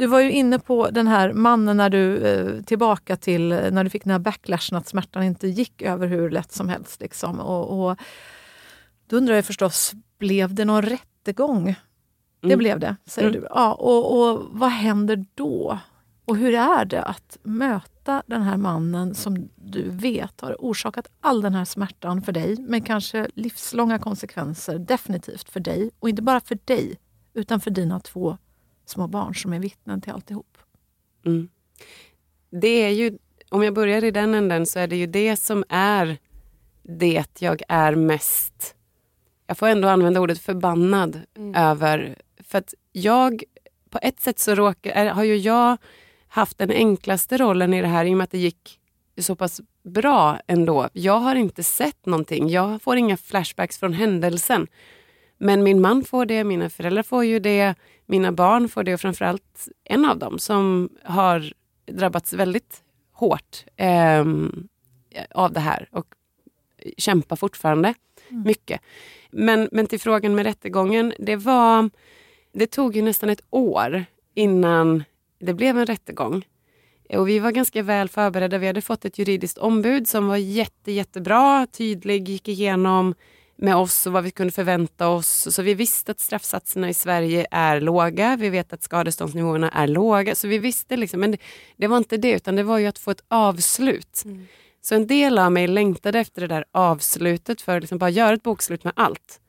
Du 0.00 0.06
var 0.06 0.20
ju 0.20 0.32
inne 0.32 0.58
på 0.58 0.90
den 0.90 1.06
här 1.06 1.32
mannen 1.32 1.76
när 1.76 1.90
du 1.90 2.16
eh, 2.16 2.62
tillbaka 2.62 3.16
till 3.16 3.48
när 3.48 3.84
du 3.84 3.90
fick 3.90 4.04
den 4.04 4.10
här 4.10 4.18
backlashen 4.18 4.78
att 4.78 4.88
smärtan 4.88 5.22
inte 5.22 5.48
gick 5.48 5.82
över 5.82 6.06
hur 6.06 6.30
lätt 6.30 6.52
som 6.52 6.68
helst. 6.68 7.00
Liksom. 7.00 7.40
Och, 7.40 7.90
och 7.90 7.98
då 9.06 9.16
undrar 9.16 9.34
jag 9.34 9.44
förstås, 9.44 9.92
blev 10.18 10.54
det 10.54 10.64
någon 10.64 10.82
rättegång? 10.82 11.62
Mm. 11.62 11.74
Det 12.40 12.56
blev 12.56 12.80
det, 12.80 12.96
säger 13.06 13.28
mm. 13.28 13.40
du. 13.40 13.46
Ja, 13.50 13.72
och, 13.72 14.20
och 14.20 14.46
vad 14.50 14.70
händer 14.70 15.24
då? 15.34 15.78
Och 16.24 16.36
hur 16.36 16.54
är 16.54 16.84
det 16.84 17.02
att 17.02 17.38
möta 17.42 18.22
den 18.26 18.42
här 18.42 18.56
mannen 18.56 19.14
som 19.14 19.48
du 19.56 19.90
vet 19.90 20.40
har 20.40 20.56
orsakat 20.58 21.08
all 21.20 21.42
den 21.42 21.54
här 21.54 21.64
smärtan 21.64 22.22
för 22.22 22.32
dig, 22.32 22.56
med 22.56 22.86
kanske 22.86 23.28
livslånga 23.34 23.98
konsekvenser, 23.98 24.78
definitivt 24.78 25.48
för 25.50 25.60
dig. 25.60 25.90
Och 25.98 26.08
inte 26.08 26.22
bara 26.22 26.40
för 26.40 26.58
dig, 26.64 26.98
utan 27.34 27.60
för 27.60 27.70
dina 27.70 28.00
två 28.00 28.38
små 28.90 29.06
barn 29.06 29.34
som 29.34 29.52
är 29.52 29.58
vittnen 29.58 30.00
till 30.00 30.12
alltihop. 30.12 30.58
Mm. 31.26 31.48
Det 32.50 32.68
är 32.84 32.90
ju, 32.90 33.18
om 33.48 33.62
jag 33.62 33.74
börjar 33.74 34.04
i 34.04 34.10
den 34.10 34.34
änden, 34.34 34.66
så 34.66 34.78
är 34.78 34.86
det 34.86 34.96
ju 34.96 35.06
det 35.06 35.36
som 35.36 35.64
är 35.68 36.18
det 36.82 37.24
jag 37.38 37.62
är 37.68 37.94
mest, 37.94 38.74
jag 39.50 39.58
får 39.58 39.66
ändå 39.66 39.88
använda 39.88 40.20
ordet 40.20 40.40
förbannad 40.40 41.20
mm. 41.36 41.54
över. 41.54 42.16
För 42.44 42.58
att 42.58 42.74
jag, 42.92 43.42
på 43.90 43.98
ett 44.02 44.20
sätt 44.20 44.38
så 44.38 44.54
råkar, 44.54 45.06
har 45.06 45.24
ju 45.24 45.36
jag 45.36 45.76
haft 46.28 46.58
den 46.58 46.70
enklaste 46.70 47.38
rollen 47.38 47.74
i 47.74 47.80
det 47.80 47.88
här 47.88 48.04
i 48.04 48.12
och 48.12 48.16
med 48.16 48.24
att 48.24 48.30
det 48.30 48.38
gick 48.38 48.80
så 49.18 49.36
pass 49.36 49.60
bra 49.82 50.40
ändå. 50.46 50.88
Jag 50.92 51.18
har 51.18 51.34
inte 51.34 51.62
sett 51.62 52.06
någonting. 52.06 52.48
Jag 52.48 52.82
får 52.82 52.96
inga 52.96 53.16
flashbacks 53.16 53.78
från 53.78 53.92
händelsen. 53.92 54.66
Men 55.42 55.62
min 55.62 55.80
man 55.80 56.04
får 56.04 56.26
det, 56.26 56.44
mina 56.44 56.70
föräldrar 56.70 57.02
får 57.02 57.24
ju 57.24 57.38
det, 57.38 57.74
mina 58.06 58.32
barn 58.32 58.68
får 58.68 58.82
det 58.82 58.94
och 58.94 59.00
framförallt 59.00 59.68
en 59.84 60.04
av 60.04 60.18
dem 60.18 60.38
som 60.38 60.88
har 61.04 61.52
drabbats 61.86 62.32
väldigt 62.32 62.82
hårt 63.12 63.64
eh, 63.76 64.24
av 65.30 65.52
det 65.52 65.60
här 65.60 65.88
och 65.92 66.06
kämpar 66.96 67.36
fortfarande 67.36 67.94
mm. 68.28 68.42
mycket. 68.42 68.80
Men, 69.30 69.68
men 69.72 69.86
till 69.86 70.00
frågan 70.00 70.34
med 70.34 70.46
rättegången, 70.46 71.14
det 71.18 71.36
var 71.36 71.90
det 72.52 72.66
tog 72.66 72.96
ju 72.96 73.02
nästan 73.02 73.30
ett 73.30 73.44
år 73.50 74.04
innan 74.34 75.04
det 75.38 75.54
blev 75.54 75.78
en 75.78 75.86
rättegång. 75.86 76.46
Och 77.08 77.28
vi 77.28 77.38
var 77.38 77.50
ganska 77.50 77.82
väl 77.82 78.08
förberedda. 78.08 78.58
Vi 78.58 78.66
hade 78.66 78.82
fått 78.82 79.04
ett 79.04 79.18
juridiskt 79.18 79.58
ombud 79.58 80.08
som 80.08 80.28
var 80.28 80.36
jätte, 80.36 80.92
jättebra, 80.92 81.66
tydlig, 81.66 82.28
gick 82.28 82.48
igenom 82.48 83.14
med 83.60 83.76
oss 83.76 84.06
och 84.06 84.12
vad 84.12 84.24
vi 84.24 84.30
kunde 84.30 84.52
förvänta 84.52 85.08
oss. 85.08 85.54
Så 85.54 85.62
vi 85.62 85.74
visste 85.74 86.12
att 86.12 86.20
straffsatserna 86.20 86.88
i 86.88 86.94
Sverige 86.94 87.46
är 87.50 87.80
låga. 87.80 88.36
Vi 88.36 88.50
vet 88.50 88.72
att 88.72 88.82
skadeståndsnivåerna 88.82 89.70
är 89.70 89.86
låga. 89.86 90.34
Så 90.34 90.48
vi 90.48 90.58
visste 90.58 90.96
liksom, 90.96 91.20
men 91.20 91.30
det, 91.30 91.38
det 91.76 91.86
var 91.86 91.96
inte 91.96 92.16
det 92.16 92.30
utan 92.30 92.56
det 92.56 92.62
var 92.62 92.78
ju 92.78 92.86
att 92.86 92.98
få 92.98 93.10
ett 93.10 93.24
avslut. 93.28 94.22
Mm. 94.24 94.46
Så 94.82 94.94
en 94.94 95.06
del 95.06 95.38
av 95.38 95.52
mig 95.52 95.66
längtade 95.66 96.18
efter 96.18 96.40
det 96.40 96.46
där 96.46 96.64
avslutet 96.72 97.60
för 97.60 97.76
att 97.76 97.82
liksom 97.82 97.98
bara 97.98 98.10
göra 98.10 98.34
ett 98.34 98.42
bokslut 98.42 98.84
med 98.84 98.92
allt. 98.96 99.40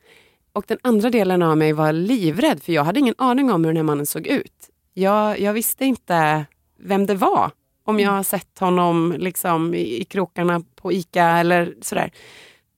Och 0.52 0.64
den 0.68 0.78
andra 0.82 1.10
delen 1.10 1.42
av 1.42 1.58
mig 1.58 1.72
var 1.72 1.92
livrädd 1.92 2.62
för 2.62 2.72
jag 2.72 2.84
hade 2.84 3.00
ingen 3.00 3.14
aning 3.18 3.52
om 3.52 3.64
hur 3.64 3.70
den 3.70 3.76
här 3.76 3.84
mannen 3.84 4.06
såg 4.06 4.26
ut. 4.26 4.68
Jag, 4.94 5.40
jag 5.40 5.52
visste 5.52 5.84
inte 5.84 6.46
vem 6.80 7.06
det 7.06 7.14
var. 7.14 7.50
Om 7.84 8.00
jag 8.00 8.10
har 8.10 8.22
sett 8.22 8.58
honom 8.58 9.14
liksom 9.18 9.74
i, 9.74 10.00
i 10.00 10.04
krokarna 10.04 10.62
på 10.76 10.92
ICA 10.92 11.24
eller 11.24 11.74
sådär. 11.80 12.12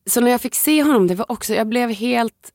Så 0.07 0.20
när 0.20 0.30
jag 0.30 0.40
fick 0.40 0.55
se 0.55 0.82
honom, 0.82 1.07
det 1.07 1.14
var 1.14 1.32
också, 1.32 1.55
jag 1.55 1.66
blev 1.66 1.90
helt 1.90 2.52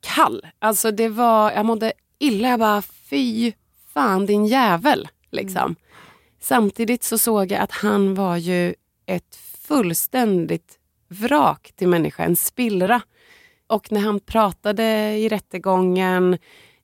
kall. 0.00 0.46
Alltså 0.58 0.90
det 0.90 1.08
var, 1.08 1.52
jag 1.52 1.66
mådde 1.66 1.92
illa. 2.18 2.48
Jag 2.48 2.58
bara, 2.60 2.82
fy 2.82 3.52
fan 3.94 4.26
din 4.26 4.46
jävel. 4.46 5.08
Liksom. 5.30 5.62
Mm. 5.62 5.76
Samtidigt 6.40 7.02
så 7.02 7.18
såg 7.18 7.52
jag 7.52 7.60
att 7.60 7.72
han 7.72 8.14
var 8.14 8.36
ju 8.36 8.74
ett 9.06 9.36
fullständigt 9.70 10.78
vrak 11.08 11.72
till 11.76 11.88
människa, 11.88 12.24
en 12.24 12.36
spillra. 12.36 13.00
Och 13.66 13.92
när 13.92 14.00
han 14.00 14.20
pratade 14.20 15.16
i 15.16 15.28
rättegången 15.28 16.38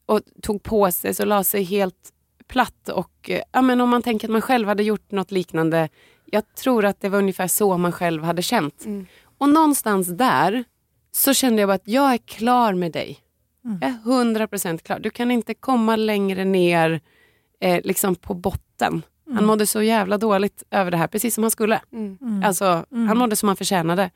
och 0.07 0.21
tog 0.43 0.63
på 0.63 0.93
sig 0.93 1.15
så 1.15 1.25
la 1.25 1.45
sig 1.45 1.63
helt 1.63 2.13
platt. 2.49 2.89
Och 2.89 3.31
eh, 3.31 3.41
ja, 3.53 3.63
men 3.63 3.81
om 3.81 3.89
man 3.89 4.03
tänker 4.03 4.27
att 4.27 4.33
man 4.33 4.43
själv 4.43 4.69
hade 4.69 4.83
gjort 4.83 5.11
något 5.11 5.31
liknande. 5.31 5.89
Jag 6.25 6.55
tror 6.55 6.85
att 6.85 7.01
det 7.01 7.09
var 7.09 7.19
ungefär 7.19 7.47
så 7.47 7.77
man 7.77 7.93
själv 7.93 8.23
hade 8.23 8.43
känt. 8.43 8.85
Mm. 8.85 9.07
Och 9.39 9.49
någonstans 9.49 10.09
där 10.09 10.65
så 11.13 11.35
kände 11.35 11.63
jag 11.63 11.69
bara 11.69 11.75
att 11.75 11.89
jag 11.89 12.13
är 12.13 12.19
klar 12.19 12.75
med 12.75 12.93
dig. 12.93 13.19
Mm. 13.65 13.79
Jag 13.81 13.91
är 13.91 13.95
hundra 13.95 14.47
procent 14.47 14.83
klar. 14.83 14.99
Du 14.99 15.11
kan 15.11 15.31
inte 15.31 15.55
komma 15.55 15.97
längre 15.97 16.45
ner 16.45 17.01
eh, 17.61 17.81
liksom 17.85 18.15
på 18.15 18.35
botten. 18.35 19.03
Mm. 19.27 19.37
Han 19.37 19.47
mådde 19.47 19.67
så 19.67 19.83
jävla 19.83 20.19
dåligt 20.19 20.63
över 20.71 20.91
det 20.91 20.97
här, 20.97 21.07
precis 21.07 21.35
som 21.35 21.45
han 21.45 21.51
skulle. 21.51 21.81
Mm. 21.93 22.19
mm. 22.21 22.45
Alltså, 22.45 22.65
Han 22.65 23.03
mm. 23.05 23.19
mådde 23.19 23.37
som 23.37 23.49
han 23.49 23.57
förtjänade. 23.57 24.11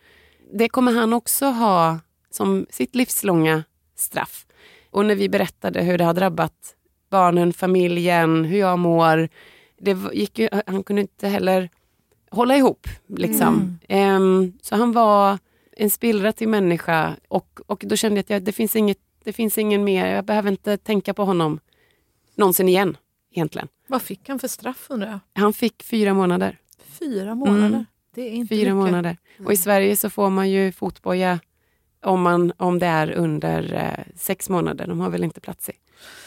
Det 0.53 0.69
kommer 0.69 0.93
han 0.93 1.13
också 1.13 1.47
ha 1.47 1.99
som 2.31 2.67
sitt 2.71 2.95
livslånga 2.95 3.65
straff. 3.97 4.47
Och 4.91 5.07
när 5.07 5.15
vi 5.15 5.29
berättade 5.29 5.83
hur 5.83 5.99
det 5.99 6.05
har 6.05 6.15
drabbat 6.15 6.75
barnen, 7.11 7.53
familjen, 7.53 8.45
hur 8.45 8.59
jag 8.59 8.79
mår. 8.79 9.29
Det 9.81 9.97
gick 10.13 10.39
ju, 10.39 10.49
han 10.67 10.83
kunde 10.83 11.03
inte 11.03 11.29
heller 11.29 11.71
hålla 12.31 12.57
ihop. 12.57 12.87
Liksom. 13.07 13.79
Um, 13.89 14.53
så 14.63 14.77
han 14.77 14.93
var 14.93 15.39
en 15.77 15.91
spillra 15.91 16.33
till 16.33 16.49
människa 16.49 17.17
och, 17.29 17.61
och 17.67 17.85
då 17.87 17.97
kände 17.97 18.17
jag 18.17 18.21
att 18.21 18.31
jag, 18.31 18.43
det, 18.43 18.53
finns 18.53 18.77
inget, 18.77 18.99
det 19.25 19.33
finns 19.33 19.59
ingen 19.59 19.85
mer, 19.85 20.07
jag 20.07 20.25
behöver 20.25 20.51
inte 20.51 20.77
tänka 20.77 21.15
på 21.15 21.25
honom 21.25 21.61
någonsin 22.35 22.69
igen 22.69 22.97
egentligen. 23.33 23.69
Vad 23.87 24.03
fick 24.03 24.29
han 24.29 24.39
för 24.39 24.49
straff 24.49 24.87
undrar 24.89 25.09
jag? 25.11 25.19
Han 25.43 25.53
fick 25.53 25.83
fyra 25.83 26.15
månader. 26.15 26.59
Fyra 26.85 27.35
månader? 27.35 27.67
Mm. 27.67 27.85
Det 28.15 28.23
är 28.23 28.31
inte 28.31 28.55
Fyra 28.55 28.75
mycket. 28.75 28.75
månader. 28.75 29.17
Och 29.45 29.53
i 29.53 29.57
Sverige 29.57 29.97
så 29.97 30.11
får 30.11 30.31
man 30.31 30.51
ju 30.51 30.73
fotboja 30.73 31.41
om, 32.03 32.23
man, 32.23 32.53
om 32.57 32.79
det 32.79 32.87
är 32.87 33.11
under 33.11 33.75
eh, 33.75 34.05
sex 34.17 34.49
månader. 34.49 34.87
De 34.87 35.01
har 35.01 35.11
väl 35.11 35.25
inte 35.25 35.41
plats 35.41 35.69
i 35.69 35.73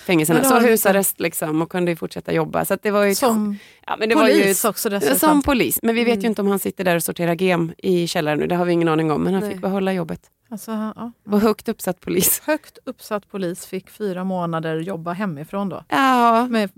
fängelserna. 0.03 0.43
Så 0.43 0.59
husarrest 0.59 1.19
liksom 1.19 1.61
och 1.61 1.71
kunde 1.71 1.91
ju 1.91 1.95
fortsätta 1.95 2.33
jobba. 2.33 2.65
Så 2.65 2.77
det 2.81 2.91
var 2.91 3.03
ju, 3.03 3.15
Som 3.15 3.57
ja, 3.87 3.95
men 3.99 4.09
det 4.09 4.15
polis 4.15 4.63
var 4.63 4.67
ju, 4.67 4.69
också 4.71 4.89
dessutom. 4.89 5.17
Som 5.19 5.41
polis. 5.41 5.79
Men 5.83 5.95
vi 5.95 6.03
vet 6.03 6.13
Mm. 6.13 6.21
ju 6.21 6.27
inte 6.27 6.41
om 6.41 6.47
han 6.47 6.59
sitter 6.59 6.83
där 6.83 6.95
och 6.95 7.03
sorterar 7.03 7.35
gem 7.35 7.73
i 7.77 8.07
källaren 8.07 8.39
nu. 8.39 8.47
Det 8.47 8.55
har 8.55 8.65
vi 8.65 8.73
ingen 8.73 8.87
aning 8.87 9.11
om. 9.11 9.21
Men 9.23 9.33
han 9.33 9.43
Nej. 9.43 9.51
fick 9.51 9.61
behålla 9.61 9.93
jobbet. 9.93 10.21
Alltså, 10.49 10.71
ja. 10.71 11.11
Och 11.29 11.39
högt 11.41 11.69
uppsatt 11.69 11.99
polis. 11.99 12.41
Högt 12.45 12.77
uppsatt 12.85 13.31
polis 13.31 13.65
fick 13.65 13.89
fyra 13.89 14.23
månader 14.23 14.79
jobba 14.79 15.13
hemifrån 15.13 15.69
då. 15.69 15.83
Ja, 15.87 16.47
Med, 16.49 16.69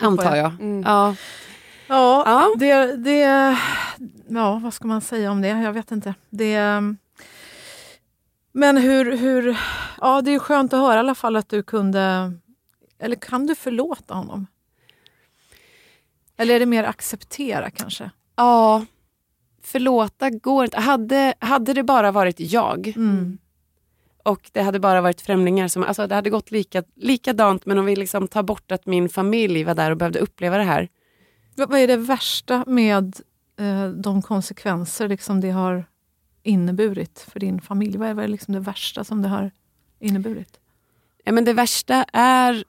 antar 0.00 0.36
jag. 0.36 0.52
Mm. 0.60 0.82
Ja. 0.86 1.14
ja, 1.88 2.22
Ja. 2.26 2.54
Det, 2.58 2.96
det, 2.96 3.56
ja, 4.28 4.60
vad 4.64 4.74
ska 4.74 4.86
man 4.88 5.00
säga 5.00 5.30
om 5.30 5.42
det? 5.42 5.48
Jag 5.48 5.72
vet 5.72 5.90
inte. 5.90 6.14
Det, 6.30 6.58
men 8.52 8.76
hur, 8.76 9.16
hur... 9.16 9.56
Ja, 10.00 10.22
det 10.22 10.34
är 10.34 10.38
skönt 10.38 10.72
att 10.72 10.80
höra 10.80 10.94
i 10.94 10.98
alla 10.98 11.14
fall 11.14 11.36
att 11.36 11.48
du 11.48 11.62
kunde... 11.62 12.32
Eller 13.02 13.16
kan 13.16 13.46
du 13.46 13.54
förlåta 13.54 14.14
honom? 14.14 14.46
Eller 16.36 16.54
är 16.54 16.60
det 16.60 16.66
mer 16.66 16.84
acceptera 16.84 17.70
kanske? 17.70 18.10
ja, 18.36 18.84
förlåta 19.62 20.30
går 20.30 20.64
inte. 20.64 20.80
Hade, 20.80 21.34
hade 21.38 21.72
det 21.72 21.82
bara 21.82 22.12
varit 22.12 22.40
jag 22.40 22.92
Mm. 22.96 23.38
och 24.22 24.50
det 24.52 24.62
hade 24.62 24.80
bara 24.80 25.00
varit 25.00 25.20
främlingar 25.20 25.68
som, 25.68 25.82
alltså 25.84 26.06
det 26.06 26.14
hade 26.14 26.30
gått 26.30 26.50
lika, 26.50 26.82
likadant 26.94 27.66
men 27.66 27.78
om 27.78 27.84
vi 27.86 27.96
liksom 27.96 28.28
tar 28.28 28.42
bort 28.42 28.72
att 28.72 28.86
min 28.86 29.08
familj 29.08 29.64
var 29.64 29.74
där 29.74 29.90
och 29.90 29.96
behövde 29.96 30.18
uppleva 30.18 30.56
det 30.56 30.64
här. 30.64 30.88
Vad 31.54 31.74
är 31.74 31.86
det 31.86 31.96
värsta 31.96 32.64
med 32.66 33.16
eh, 33.58 33.88
de 33.88 34.22
konsekvenser 34.22 35.08
liksom 35.08 35.40
det 35.40 35.50
har 35.50 35.84
inneburit 36.42 37.26
för 37.32 37.40
din 37.40 37.60
familj? 37.60 37.96
Vad 37.98 38.08
är, 38.08 38.14
vad 38.14 38.24
är 38.24 38.28
liksom 38.28 38.54
det 38.54 38.60
värsta 38.60 39.04
som 39.04 39.22
det 39.22 39.28
har 39.28 39.50
inneburit? 39.98 40.60
Ja, 41.24 41.32
men 41.32 41.44
det 41.44 41.52
värsta 41.52 42.04
är 42.12 42.64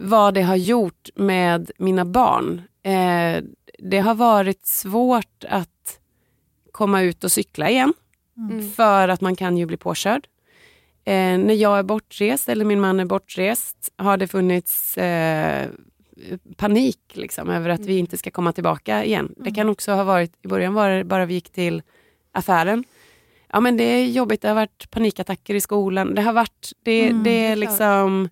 vad 0.00 0.34
det 0.34 0.42
har 0.42 0.56
gjort 0.56 1.08
med 1.14 1.70
mina 1.78 2.04
barn. 2.04 2.62
Eh, 2.82 3.44
det 3.78 3.98
har 3.98 4.14
varit 4.14 4.66
svårt 4.66 5.44
att 5.48 5.98
komma 6.72 7.02
ut 7.02 7.24
och 7.24 7.32
cykla 7.32 7.70
igen 7.70 7.92
Mm. 8.38 8.70
för 8.70 9.08
att 9.08 9.20
man 9.20 9.36
kan 9.36 9.56
ju 9.58 9.66
bli 9.66 9.76
påkörd. 9.76 10.26
Eh, 11.04 11.38
när 11.38 11.54
jag 11.54 11.78
är 11.78 11.82
bortrest 11.82 12.48
eller 12.48 12.64
min 12.64 12.80
man 12.80 13.00
är 13.00 13.04
bortrest 13.04 13.92
har 13.96 14.16
det 14.16 14.26
funnits 14.28 14.98
eh, 14.98 15.68
panik 16.56 16.98
liksom, 17.12 17.50
över 17.50 17.68
att 17.70 17.80
vi 17.80 17.98
inte 17.98 18.16
ska 18.16 18.30
komma 18.30 18.52
tillbaka 18.52 19.04
igen. 19.04 19.34
Det 19.36 19.50
kan 19.50 19.68
också 19.68 19.92
ha 19.92 20.04
varit, 20.04 20.32
i 20.42 20.48
början 20.48 20.74
var 20.74 20.90
det 20.90 21.04
bara 21.04 21.26
vi 21.26 21.34
gick 21.34 21.50
till 21.50 21.82
affären. 22.32 22.84
Ja 23.52 23.60
men 23.60 23.76
det 23.76 23.84
är 23.84 24.04
jobbigt, 24.06 24.42
det 24.42 24.48
har 24.48 24.54
varit 24.54 24.90
panikattacker 24.90 25.54
i 25.54 25.60
skolan. 25.60 26.14
Det 26.14 26.22
har 26.22 26.32
varit, 26.32 26.72
det, 26.82 27.08
Mm, 27.08 27.22
det 27.22 27.30
är 27.30 27.52
är 27.52 27.56
klart. 27.56 28.30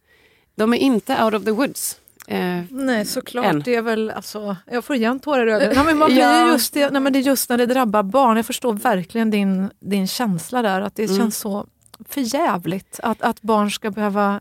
De 0.56 0.72
är 0.74 0.78
inte 0.78 1.24
out 1.24 1.34
of 1.34 1.44
the 1.44 1.50
woods. 1.50 2.00
Eh, 2.28 2.60
Nej, 2.70 3.04
såklart. 3.04 3.46
Än. 3.46 3.60
Det 3.60 3.74
är 3.74 3.82
väl, 3.82 4.10
alltså, 4.10 4.56
jag 4.70 4.84
får 4.84 4.96
igen 4.96 5.20
tårar 5.20 5.46
i 5.46 5.52
ögonen. 5.52 5.72
Nej, 5.76 5.84
men 5.84 5.98
man 5.98 6.08
blir 6.10 6.18
Ja. 6.20 6.46
ju 6.46 6.52
just 6.52 6.74
det, 6.74 6.90
nej, 6.90 7.00
men 7.00 7.12
det 7.12 7.18
är 7.18 7.20
just 7.20 7.50
när 7.50 7.58
det 7.58 7.66
drabbar 7.66 8.02
barn. 8.02 8.36
Jag 8.36 8.46
förstår 8.46 8.72
verkligen 8.72 9.30
din, 9.30 9.70
din 9.80 10.06
känsla 10.08 10.62
där. 10.62 10.80
Att 10.80 10.94
det 10.96 11.04
Mm. 11.04 11.16
känns 11.16 11.38
så 11.38 11.66
förjävligt 12.08 13.00
att, 13.02 13.22
att 13.22 13.42
barn 13.42 13.70
ska 13.70 13.90
behöva 13.90 14.40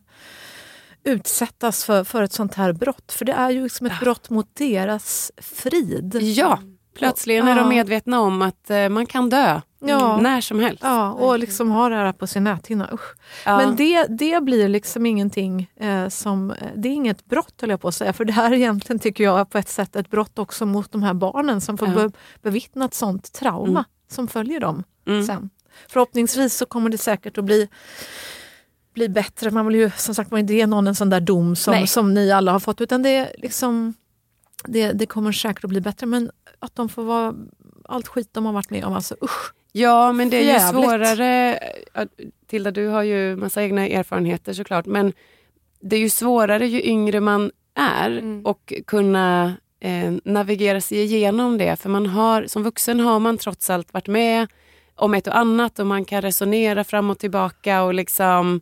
utsättas 1.03 1.83
för, 1.85 2.03
för 2.03 2.23
ett 2.23 2.33
sånt 2.33 2.55
här 2.55 2.73
brott. 2.73 3.11
För 3.11 3.25
det 3.25 3.31
är 3.33 3.49
ju 3.49 3.63
liksom 3.63 3.85
ett 3.87 3.99
brott 3.99 4.29
mot 4.29 4.55
deras 4.55 5.31
frid. 5.37 6.15
ja, 6.21 6.59
plötsligen 6.95 7.47
är 7.47 7.55
de 7.55 7.69
medvetna 7.69 8.19
om 8.19 8.41
att 8.41 8.69
eh, 8.69 8.89
man 8.89 9.05
kan 9.05 9.29
dö 9.29 9.61
Ja. 9.85 10.17
när 10.21 10.41
som 10.41 10.59
helst. 10.59 10.83
Ja, 10.83 11.11
och 11.11 11.39
liksom 11.39 11.71
ha 11.71 11.89
det 11.89 11.95
här 11.95 12.13
på 12.13 12.27
sin 12.27 12.43
näthinna. 12.43 12.89
Usch. 12.93 13.15
Ja. 13.45 13.57
Men 13.57 13.75
det, 13.75 14.05
det 14.09 14.43
blir 14.43 14.69
liksom 14.69 15.05
ingenting 15.05 15.71
eh, 15.79 16.07
som... 16.09 16.51
eh, 16.51 16.67
Det 16.75 16.87
är 16.89 16.93
inget 16.93 17.25
brott 17.25 17.53
höll 17.61 17.69
jag 17.69 17.81
på 17.81 17.87
att 17.87 17.95
säga. 17.95 18.13
För 18.13 18.25
det 18.25 18.33
här 18.33 18.51
är 18.51 18.55
egentligen 18.55 18.99
tycker 18.99 19.23
jag 19.23 19.49
på 19.49 19.57
ett 19.57 19.69
sätt 19.69 19.95
ett 19.95 20.09
brott 20.09 20.39
också 20.39 20.65
mot 20.65 20.91
de 20.91 21.03
här 21.03 21.13
barnen 21.13 21.61
som 21.61 21.77
får 21.77 21.87
Ja. 21.87 21.93
be, 21.93 22.11
bevittna 22.41 22.85
ett 22.85 22.93
sånt 22.93 23.33
trauma 23.33 23.69
Mm. 23.79 23.83
som 24.11 24.27
följer 24.27 24.59
dem 24.59 24.83
Mm. 25.07 25.23
sen. 25.23 25.49
Förhoppningsvis 25.87 26.57
så 26.57 26.65
kommer 26.65 26.89
det 26.89 26.97
säkert 26.97 27.37
att 27.37 27.45
bli, 27.45 27.67
bli 28.93 29.09
bättre. 29.09 29.51
Man 29.51 29.67
vill 29.67 29.75
ju 29.75 29.91
som 29.97 30.15
sagt 30.15 30.31
inte 30.31 30.53
ge 30.53 30.67
någon 30.67 30.87
en 30.87 30.95
sån 30.95 31.09
där 31.09 31.19
dom 31.19 31.55
som, 31.55 31.71
Nej. 31.73 31.87
som 31.87 32.13
ni 32.13 32.31
alla 32.31 32.51
har 32.51 32.59
fått. 32.59 32.81
Utan 32.81 33.03
det, 33.03 33.09
är 33.09 33.35
liksom, 33.37 33.93
det, 34.65 34.91
det 34.91 35.05
kommer 35.05 35.31
säkert 35.31 35.63
att 35.63 35.69
bli 35.69 35.81
bättre. 35.81 36.05
Men 36.05 36.31
att 36.63 36.75
de 36.75 36.89
får 36.89 37.03
vara 37.03 37.33
allt 37.85 38.07
skit 38.07 38.29
de 38.33 38.45
har 38.45 38.53
varit 38.53 38.69
med 38.69 38.83
om. 38.85 38.93
Alltså 38.93 39.15
usch. 39.21 39.53
Ja, 39.71 40.11
men 40.11 40.29
det 40.29 40.37
är 40.37 40.41
ju 40.41 40.47
Jävligt. 40.47 40.83
svårare. 40.85 41.59
ja, 41.93 42.05
Tilda, 42.47 42.71
du 42.71 42.87
har 42.87 43.03
ju 43.03 43.35
massa 43.35 43.63
egna 43.63 43.87
erfarenheter 43.87 44.53
såklart. 44.53 44.85
Men 44.85 45.13
det 45.81 45.95
är 45.95 45.99
ju 45.99 46.09
svårare 46.09 46.67
ju 46.67 46.83
yngre 46.83 47.19
man 47.19 47.51
är 47.75 48.09
Mm. 48.11 48.45
och 48.45 48.73
kunna 48.87 49.55
eh, 49.79 50.13
navigera 50.23 50.81
sig 50.81 50.97
igenom 51.03 51.57
det. 51.57 51.75
För 51.81 51.89
man 51.89 52.05
har, 52.05 52.45
som 52.47 52.63
vuxen 52.63 52.99
har 52.99 53.19
man 53.19 53.37
trots 53.37 53.69
allt 53.69 53.93
varit 53.93 54.07
med 54.07 54.47
om 54.95 55.13
ett 55.13 55.27
och 55.27 55.37
annat 55.37 55.79
och 55.79 55.87
man 55.87 56.05
kan 56.05 56.21
resonera 56.21 56.83
fram 56.83 57.09
och 57.09 57.19
tillbaka 57.19 57.83
och 57.83 57.93
liksom 57.93 58.61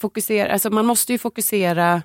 fokusera. 0.00 0.52
Alltså 0.52 0.70
man 0.70 0.86
måste 0.86 1.12
ju 1.12 1.18
fokusera 1.18 2.02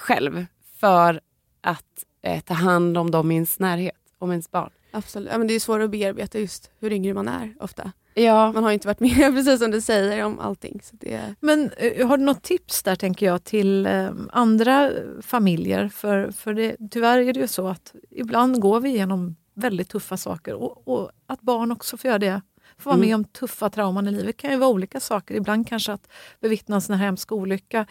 själv 0.00 0.46
för 0.80 1.20
att 1.60 2.04
eh, 2.22 2.40
ta 2.40 2.54
hand 2.54 2.98
om 2.98 3.10
dem 3.10 3.30
i 3.30 3.34
ens 3.34 3.58
närhet, 3.58 3.94
om 4.20 4.30
ens 4.30 4.50
barn. 4.50 4.70
Absolut. 4.92 5.28
Ja, 5.32 5.38
men 5.38 5.46
det 5.46 5.54
är 5.54 5.60
svårt 5.60 5.80
att 5.80 5.90
bearbeta 5.90 6.38
just 6.38 6.70
hur 6.80 6.92
yngre 6.92 7.14
man 7.14 7.28
är 7.28 7.54
ofta. 7.60 7.92
Ja, 8.14 8.52
Man 8.52 8.62
har 8.62 8.70
ju 8.70 8.74
inte 8.74 8.86
varit 8.88 9.00
med, 9.00 9.16
precis 9.34 9.58
som 9.60 9.70
du 9.70 9.80
säger, 9.80 10.24
om 10.24 10.38
allting. 10.38 10.80
Så 10.84 10.96
det, 10.96 11.34
Men 11.40 11.70
eh, 11.76 12.08
har 12.08 12.16
du 12.18 12.24
något 12.24 12.42
tips 12.42 12.82
där 12.82 12.96
tänker 12.96 13.26
jag 13.26 13.44
till 13.44 13.86
eh, 13.86 14.10
andra 14.32 14.90
familjer? 15.22 15.88
För, 15.88 16.30
för 16.30 16.54
det, 16.54 16.76
tyvärr 16.90 17.18
är 17.18 17.32
det 17.32 17.40
ju 17.40 17.48
så 17.48 17.68
att 17.68 17.94
ibland 18.10 18.60
går 18.60 18.80
vi 18.80 18.88
igenom 18.88 19.36
väldigt 19.54 19.88
tuffa 19.88 20.16
saker 20.16 20.54
och, 20.54 20.88
och 20.88 21.10
att 21.26 21.40
barn 21.40 21.72
också 21.72 21.96
får 21.96 22.08
göra 22.08 22.18
det. 22.18 22.40
Får 22.78 22.90
vara 22.90 22.96
Mm. 22.96 23.08
med 23.08 23.14
om 23.14 23.24
tuffa 23.24 23.70
trauman 23.70 24.08
i 24.08 24.10
livet. 24.10 24.36
Kan 24.36 24.50
ju 24.50 24.56
vara 24.56 24.70
olika 24.70 25.00
saker. 25.00 25.34
Ibland 25.34 25.68
kanske 25.68 25.92
att 25.92 26.08
bevittna 26.40 26.74
en 26.76 26.82
sån 26.82 26.96
här 26.96 27.04
hemsk 27.06 27.32
olycka. 27.32 27.86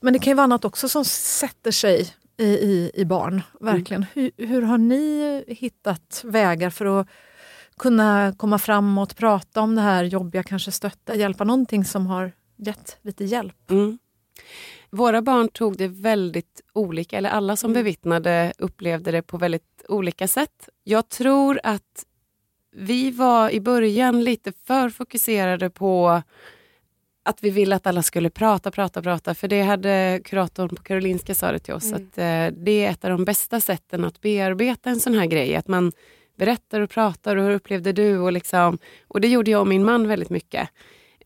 Men 0.00 0.12
det 0.12 0.18
kan 0.18 0.30
ju 0.30 0.34
vara 0.34 0.44
annat 0.44 0.64
också 0.64 0.88
som 0.88 1.04
sätter 1.04 1.70
sig 1.70 2.08
i, 2.36 2.44
i, 2.44 2.90
i 2.94 3.04
barn. 3.04 3.42
Verkligen. 3.60 4.06
Hur, 4.14 4.30
hur 4.36 4.62
har 4.62 4.78
ni 4.78 5.44
hittat 5.48 6.22
vägar 6.24 6.70
för 6.70 7.00
att 7.00 7.08
kunna 7.78 8.34
komma 8.36 8.58
framåt, 8.58 9.16
prata 9.16 9.60
om 9.60 9.74
det 9.74 9.82
här 9.82 10.04
jobbiga, 10.04 10.42
kanske 10.42 10.72
stötta, 10.72 11.14
hjälpa 11.14 11.44
någonting 11.44 11.84
som 11.84 12.06
har 12.06 12.32
gett 12.56 12.96
lite 13.02 13.24
hjälp? 13.24 13.70
Mm. 13.70 13.98
Våra 14.90 15.22
barn 15.22 15.48
tog 15.48 15.76
det 15.76 15.88
väldigt 15.88 16.60
olika, 16.72 17.18
eller 17.18 17.30
alla 17.30 17.56
som 17.56 17.72
bevittnade 17.72 18.52
upplevde 18.58 19.10
det 19.10 19.22
på 19.22 19.38
väldigt 19.38 19.84
olika 19.88 20.28
sätt. 20.28 20.68
Jag 20.84 21.08
tror 21.08 21.60
att 21.62 22.04
vi 22.76 23.10
var 23.10 23.50
i 23.50 23.60
början 23.60 24.24
lite 24.24 24.52
för 24.66 24.88
fokuserade 24.88 25.70
på 25.70 26.22
att 27.22 27.44
vi 27.44 27.50
ville 27.50 27.76
att 27.76 27.86
alla 27.86 28.02
skulle 28.02 28.30
prata, 28.30 28.70
prata, 28.70 29.02
prata. 29.02 29.34
För 29.34 29.48
det 29.48 29.62
hade 29.62 30.20
kuratorn 30.24 30.68
på 30.68 30.82
Karolinska 30.82 31.34
sa 31.34 31.52
det 31.52 31.58
till 31.58 31.74
oss. 31.74 31.92
Mm. 31.92 31.96
Att 31.96 32.18
eh, 32.18 32.62
det 32.64 32.84
är 32.84 32.90
ett 32.90 33.04
av 33.04 33.10
de 33.10 33.24
bästa 33.24 33.60
sätten 33.60 34.04
att 34.04 34.20
bearbeta 34.20 34.90
en 34.90 35.00
sån 35.00 35.14
här 35.14 35.26
grej. 35.26 35.56
Att 35.56 35.68
man 35.68 35.92
berättar 36.36 36.80
och 36.80 36.90
pratar 36.90 37.36
och 37.36 37.44
hur 37.44 37.50
upplevde 37.50 37.92
du? 37.92 38.18
Och, 38.18 38.32
liksom, 38.32 38.78
och 39.08 39.20
det 39.20 39.28
gjorde 39.28 39.50
jag 39.50 39.60
och 39.60 39.66
min 39.66 39.84
man 39.84 40.08
väldigt 40.08 40.30
mycket. 40.30 40.68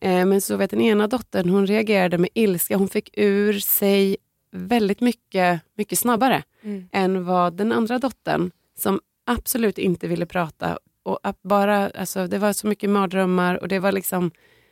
Eh, 0.01 0.25
men 0.25 0.41
så 0.41 0.57
vet 0.57 0.69
den 0.69 0.81
ena 0.81 1.07
dottern, 1.07 1.49
hon 1.49 1.67
reagerade 1.67 2.17
med 2.17 2.29
ilska. 2.33 2.77
Hon 2.77 2.89
fick 2.89 3.09
ur 3.13 3.53
sig 3.59 4.17
väldigt 4.51 5.01
mycket, 5.01 5.61
mycket 5.75 5.99
snabbare 5.99 6.43
mm. 6.63 6.89
än 6.91 7.25
vad 7.25 7.53
den 7.53 7.71
andra 7.71 7.99
dottern, 7.99 8.51
som 8.77 8.99
absolut 9.25 9.77
inte 9.77 10.07
ville 10.07 10.25
prata. 10.25 10.77
Och 11.03 11.19
bara, 11.41 11.89
alltså, 11.89 12.27
det 12.27 12.37
var 12.37 12.53
så 12.53 12.67
mycket 12.67 12.89
mardrömmar 12.89 13.55
och 13.55 13.67
det 13.67 13.79
var 13.79 13.91
liksom 13.91 14.31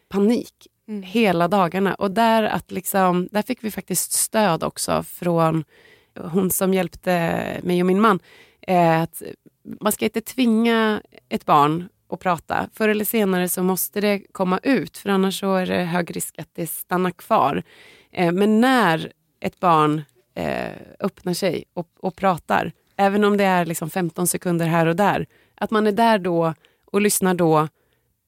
panik 0.09 0.67
Mm. 0.88 1.03
hela 1.03 1.47
dagarna. 1.47 1.93
Och 1.93 2.11
där, 2.11 2.43
att 2.43 2.71
liksom, 2.71 3.27
där 3.31 3.41
fick 3.41 3.63
vi 3.63 3.71
faktiskt 3.71 4.11
stöd 4.11 4.63
också 4.63 5.03
från 5.03 5.63
hon 6.19 6.51
som 6.51 6.73
hjälpte 6.73 7.11
mig 7.63 7.81
och 7.81 7.86
min 7.86 8.01
man. 8.01 8.19
Eh, 8.61 9.01
att 9.01 9.21
man 9.81 9.91
ska 9.91 10.05
inte 10.05 10.21
tvinga 10.21 11.01
ett 11.29 11.45
barn 11.45 11.89
att 12.09 12.19
prata. 12.19 12.69
Förr 12.73 12.89
eller 12.89 13.05
senare 13.05 13.49
så 13.49 13.63
måste 13.63 14.01
det 14.01 14.21
komma 14.31 14.59
ut 14.63 14.97
för 14.97 15.09
annars 15.09 15.39
så 15.39 15.55
är 15.55 15.65
det 15.65 15.83
hög 15.83 16.15
risk 16.15 16.39
att 16.39 16.49
det 16.55 16.67
stannar 16.67 17.11
kvar. 17.11 17.63
Eh, 18.11 18.31
men 18.31 18.61
när 18.61 19.11
ett 19.39 19.59
barn 19.59 20.01
eh, 20.36 20.71
öppnar 20.99 21.33
sig 21.33 21.63
och, 21.73 21.88
och 21.99 22.15
pratar, 22.15 22.71
även 22.97 23.23
om 23.23 23.38
det 23.38 23.43
är 23.43 23.65
liksom 23.65 23.89
15 23.89 24.27
sekunder 24.27 24.65
här 24.65 24.86
och 24.86 24.95
där, 24.95 25.25
att 25.55 25.71
man 25.71 25.88
är 25.88 25.91
där 25.91 26.19
då 26.19 26.53
och 26.86 27.01
lyssnar 27.01 27.33
då 27.33 27.67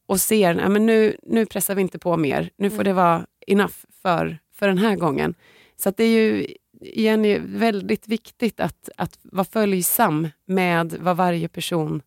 och 0.07 0.21
ser, 0.21 0.67
men 0.69 0.85
nu, 0.85 1.17
nu 1.23 1.45
pressar 1.45 1.75
vi 1.75 1.81
inte 1.81 1.99
på 1.99 2.17
mer, 2.17 2.49
nu 2.57 2.69
får 2.69 2.75
Mm. 2.75 2.85
det 2.85 2.93
vara 2.93 3.25
enough 3.47 3.73
för, 4.01 4.37
för 4.53 4.67
den 4.67 4.77
här 4.77 4.95
gången. 4.95 5.33
Så 5.77 5.89
att 5.89 5.97
det 5.97 6.03
är 6.03 6.09
ju 6.19 6.47
igen 6.81 7.41
väldigt 7.59 8.07
viktigt 8.07 8.59
att, 8.59 8.89
att 8.97 9.19
vara 9.21 9.45
följsam 9.45 10.27
med 10.45 10.93
vad 10.99 11.17
varje 11.17 11.47
person 11.47 12.01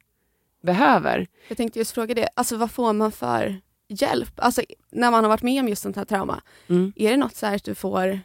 behöver. 0.62 1.26
Jag 1.48 1.56
tänkte 1.56 1.78
just 1.78 1.90
fråga 1.90 2.14
det, 2.14 2.28
alltså 2.34 2.56
vad 2.56 2.70
får 2.70 2.92
man 2.92 3.12
för 3.12 3.60
hjälp? 3.88 4.32
Alltså 4.36 4.62
när 4.90 5.10
man 5.10 5.24
har 5.24 5.28
varit 5.28 5.42
med 5.42 5.60
om 5.60 5.68
just 5.68 5.82
sånt 5.82 5.96
här 5.96 6.04
trauma, 6.04 6.40
Mm. 6.68 6.92
är 6.96 7.10
det 7.10 7.16
något 7.16 7.36
så 7.36 7.46
här 7.46 7.56
att 7.56 7.64
du 7.64 7.74
får 7.74 8.20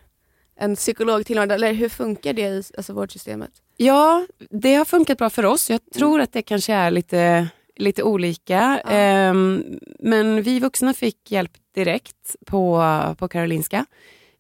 en 0.57 0.76
psykolog 0.76 1.26
till 1.26 1.38
eller 1.38 1.73
hur 1.73 1.89
funkar 1.89 2.34
det 2.34 2.41
i 2.41 2.63
alltså, 2.78 2.93
vårdsystemet? 2.93 3.51
Ja, 3.78 4.28
det 4.49 4.76
har 4.76 4.86
funkat 4.86 5.17
bra 5.17 5.30
för 5.30 5.45
oss. 5.45 5.69
Jag 5.69 5.80
tror 5.93 6.21
att 6.21 6.34
det 6.34 6.41
kanske 6.41 6.73
är 6.73 6.91
lite, 6.91 7.47
lite 7.76 8.03
olika. 8.03 8.82
Ja. 8.86 8.91
Ehm, 8.91 9.63
men 9.99 10.41
vi 10.41 10.59
vuxna 10.59 10.93
fick 10.93 11.32
hjälp 11.32 11.51
direkt 11.76 12.36
på, 12.45 12.84
på 13.17 13.28
Karolinska. 13.28 13.86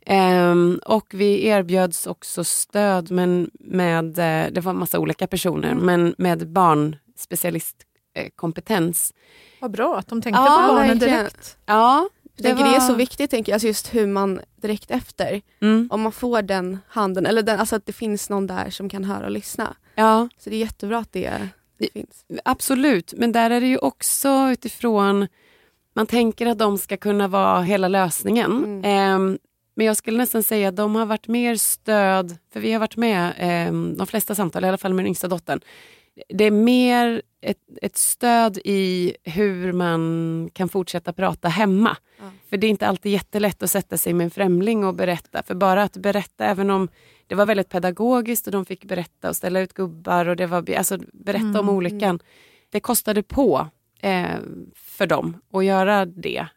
Ehm, 0.05 0.79
och 0.85 1.05
vi 1.13 1.45
erbjöds 1.47 2.07
också 2.07 2.43
stöd 2.43 3.11
men 3.11 3.49
med, 3.59 4.19
eh, 4.19 4.45
det 4.51 4.61
var 4.61 4.71
en 4.71 4.79
massa 4.79 4.99
olika 4.99 5.27
personer, 5.27 5.71
Mm. 5.71 5.85
men 5.85 6.15
med 6.17 6.47
barnspecialistkompetens. 6.51 9.13
Vad 9.61 9.71
bra 9.71 9.97
att 9.97 10.07
de 10.07 10.21
tänkte 10.21 10.41
Ja, 10.41 10.45
på 10.67 10.73
barnen 10.73 10.87
verkligen. 10.87 11.17
direkt. 11.19 11.57
Ja, 11.65 12.09
Jag 12.37 12.45
tänker 12.45 12.63
det 12.71 12.75
är 12.75 12.79
så 12.79 12.91
var- 12.91 12.97
viktigt, 12.97 13.31
tänker 13.31 13.51
jag, 13.51 13.55
alltså 13.55 13.67
just 13.67 13.93
hur 13.93 14.07
man 14.07 14.39
direkt 14.61 14.91
efter, 14.91 15.41
Mm, 15.61 15.87
om 15.91 16.01
man 16.01 16.11
får 16.11 16.41
den 16.41 16.79
handen, 16.87 17.25
eller 17.25 17.41
den, 17.41 17.59
alltså 17.59 17.75
att 17.75 17.85
det 17.85 17.93
finns 17.93 18.29
någon 18.29 18.47
där 18.47 18.69
som 18.69 18.89
kan 18.89 19.03
höra 19.03 19.25
och 19.25 19.31
lyssna. 19.31 19.75
ja. 19.95 20.29
Så 20.39 20.49
det 20.49 20.55
är 20.55 20.59
jättebra 20.59 20.97
att 20.97 21.11
det, 21.11 21.19
det 21.29 21.29
Det- 21.29 21.49
finns. 21.93 22.25
Absolut, 22.45 23.13
men 23.17 23.31
där 23.31 23.49
är 23.49 23.61
det 23.61 23.67
ju 23.67 23.77
också 23.77 24.49
utifrån, 24.51 25.27
man 25.95 26.07
tänker 26.07 26.45
att 26.45 26.59
de 26.59 26.77
ska 26.77 26.97
kunna 26.97 27.27
vara 27.27 27.61
hela 27.61 27.87
lösningen. 27.87 28.51
Mm. 28.51 28.81
Ehm, 28.85 29.37
men 29.75 29.85
jag 29.85 29.97
skulle 29.97 30.17
nästan 30.17 30.43
säga 30.43 30.69
att 30.69 30.75
de 30.75 30.95
har 30.95 31.05
varit 31.05 31.27
mer 31.27 31.55
stöd, 31.55 32.37
för 32.53 32.59
vi 32.59 32.71
har 32.71 32.79
varit 32.79 32.97
med 32.97 33.33
ehm, 33.37 33.97
de 33.97 34.07
flesta 34.07 34.35
samtal, 34.35 34.65
i 34.65 34.67
alla 34.67 34.77
fall 34.77 34.93
med 34.93 35.03
den 35.03 35.07
yngsta 35.07 35.27
dottern. 35.27 35.59
Det 36.29 36.43
är 36.43 36.51
mer 36.51 37.21
ett, 37.41 37.57
ett 37.81 37.97
stöd 37.97 38.57
i 38.63 39.15
hur 39.23 39.73
man 39.73 40.49
kan 40.53 40.69
fortsätta 40.69 41.13
prata 41.13 41.47
hemma. 41.47 41.97
Ja. 42.19 42.23
För 42.49 42.57
det 42.57 42.67
är 42.67 42.69
inte 42.69 42.87
alltid 42.87 43.11
jättelätt 43.11 43.63
att 43.63 43.71
sätta 43.71 43.97
sig 43.97 44.13
med 44.13 44.25
en 44.25 44.31
främling 44.31 44.85
och 44.85 44.93
berätta. 44.93 45.43
För 45.43 45.55
bara 45.55 45.83
att 45.83 45.97
berätta, 45.97 46.45
även 46.45 46.69
om 46.69 46.87
det 47.27 47.35
var 47.35 47.45
väldigt 47.45 47.69
pedagogiskt 47.69 48.45
och 48.47 48.51
de 48.51 48.65
fick 48.65 48.85
berätta 48.85 49.29
och 49.29 49.35
ställa 49.35 49.59
ut 49.59 49.73
gubbar 49.73 50.25
och 50.27 50.35
det 50.35 50.45
var, 50.47 50.75
alltså, 50.77 50.97
berätta 51.13 51.45
om 51.45 51.55
Mm, 51.55 51.69
olyckan. 51.69 52.19
Det 52.69 52.79
kostade 52.79 53.23
på 53.23 53.67
eh, 54.01 54.35
för 54.75 55.07
dem 55.07 55.37
att 55.53 55.65
göra 55.65 56.05
det. 56.05 56.47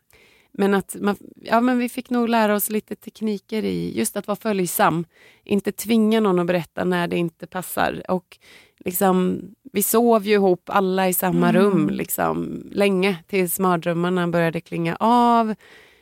Men 0.53 0.75
att 0.75 0.97
man, 1.01 1.17
ja, 1.43 1.61
men 1.61 1.79
vi 1.79 1.89
fick 1.89 2.11
nog 2.11 2.29
lära 2.29 2.55
oss 2.55 2.71
lite 2.71 2.97
tekniker 2.97 3.63
i 3.65 3.99
just 3.99 4.17
att 4.17 4.27
vara 4.27 4.37
följsam. 4.37 5.05
Inte 5.45 5.73
tvinga 5.73 6.21
någon 6.21 6.39
att 6.39 6.47
berätta 6.47 6.85
när 6.85 7.09
det 7.09 7.17
inte 7.17 7.47
passar. 7.47 8.03
Och 8.09 8.39
liksom, 8.85 9.41
vi 9.73 9.83
sov 9.83 10.27
ju 10.27 10.33
ihop 10.35 10.63
alla 10.71 11.09
i 11.09 11.15
samma 11.15 11.49
Mm. 11.49 11.63
rum 11.63 11.89
liksom, 11.91 12.63
länge 12.73 13.19
tills 13.27 13.59
mardrömmarna 13.59 14.29
började 14.29 14.61
klinga 14.61 14.97
av. 15.01 15.55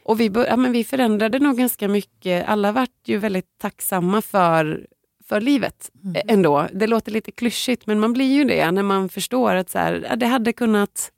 Och 0.06 0.20
vi, 0.20 0.30
ja, 0.34 0.56
men 0.56 0.72
vi 0.72 0.84
förändrade 0.84 1.38
nog 1.38 1.56
ganska 1.58 1.88
mycket. 1.88 2.48
Alla 2.48 2.72
vart 2.72 2.90
ju 3.04 3.18
väldigt 3.18 3.58
tacksamma 3.58 4.22
för, 4.22 4.86
för 5.28 5.40
livet 5.40 5.90
Mm. 6.04 6.16
eh, 6.16 6.22
ändå. 6.34 6.66
Det 6.72 6.86
låter 6.86 7.12
lite 7.12 7.32
klyschigt 7.32 7.86
men 7.86 8.00
man 8.00 8.12
blir 8.12 8.34
ju 8.34 8.44
det 8.44 8.70
när 8.70 8.82
man 8.82 9.08
förstår 9.08 9.54
att 9.54 9.70
så 9.70 9.78
här, 9.78 10.16
det 10.16 10.26
hade 10.26 10.52
kunnat 10.52 11.12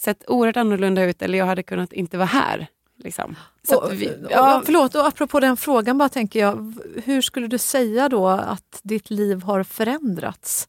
sett 0.00 0.24
oerhört 0.30 0.56
annorlunda 0.56 1.04
ut 1.04 1.22
eller 1.22 1.38
jag 1.38 1.46
hade 1.46 1.62
kunnat 1.62 1.92
inte 1.92 2.16
vara 2.16 2.26
här. 2.26 2.66
Liksom. 3.04 3.36
Så 3.68 3.76
Och, 3.80 3.92
vi, 3.92 4.08
och, 4.08 4.12
ja, 4.30 4.62
förlåt, 4.64 4.94
och 4.94 5.06
apropå 5.06 5.40
den 5.40 5.56
frågan 5.56 5.98
bara 5.98 6.08
tänker 6.08 6.40
jag, 6.40 6.74
hur 7.04 7.22
skulle 7.22 7.46
du 7.46 7.58
säga 7.58 8.08
då 8.08 8.28
att 8.28 8.80
ditt 8.82 9.10
liv 9.10 9.42
har 9.42 9.62
förändrats? 9.62 10.68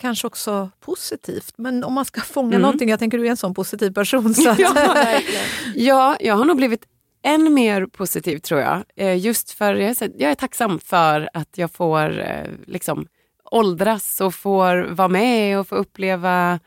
Kanske 0.00 0.26
också 0.26 0.70
positivt, 0.80 1.52
men 1.56 1.84
om 1.84 1.92
man 1.92 2.04
ska 2.04 2.20
fånga 2.34 2.48
Mm. 2.48 2.62
någonting, 2.62 2.88
jag 2.88 2.98
tänker 2.98 3.18
du 3.18 3.26
är 3.26 3.30
en 3.30 3.36
sån 3.36 3.54
positiv 3.54 3.90
person. 3.92 4.34
Så 4.34 4.50
att, 4.50 4.58
Ja. 4.60 5.20
Ja, 5.74 6.16
jag 6.20 6.34
har 6.34 6.44
nog 6.44 6.56
blivit 6.56 6.84
än 7.22 7.54
mer 7.54 7.86
positiv 7.86 8.38
tror 8.38 8.60
jag. 8.60 8.82
Eh, 8.96 9.18
just 9.18 9.50
för 9.50 9.74
jag 9.74 10.30
är, 10.30 10.34
tacksam 10.34 10.78
för 10.78 11.28
att 11.34 11.48
jag 11.58 11.70
får 11.70 12.20
eh, 12.20 12.46
liksom, 12.66 13.06
åldras 13.44 14.20
och 14.20 14.34
får 14.34 14.86
vara 14.90 15.08
med 15.08 15.58
och 15.58 15.68
få 15.68 15.74
uppleva 15.76 16.60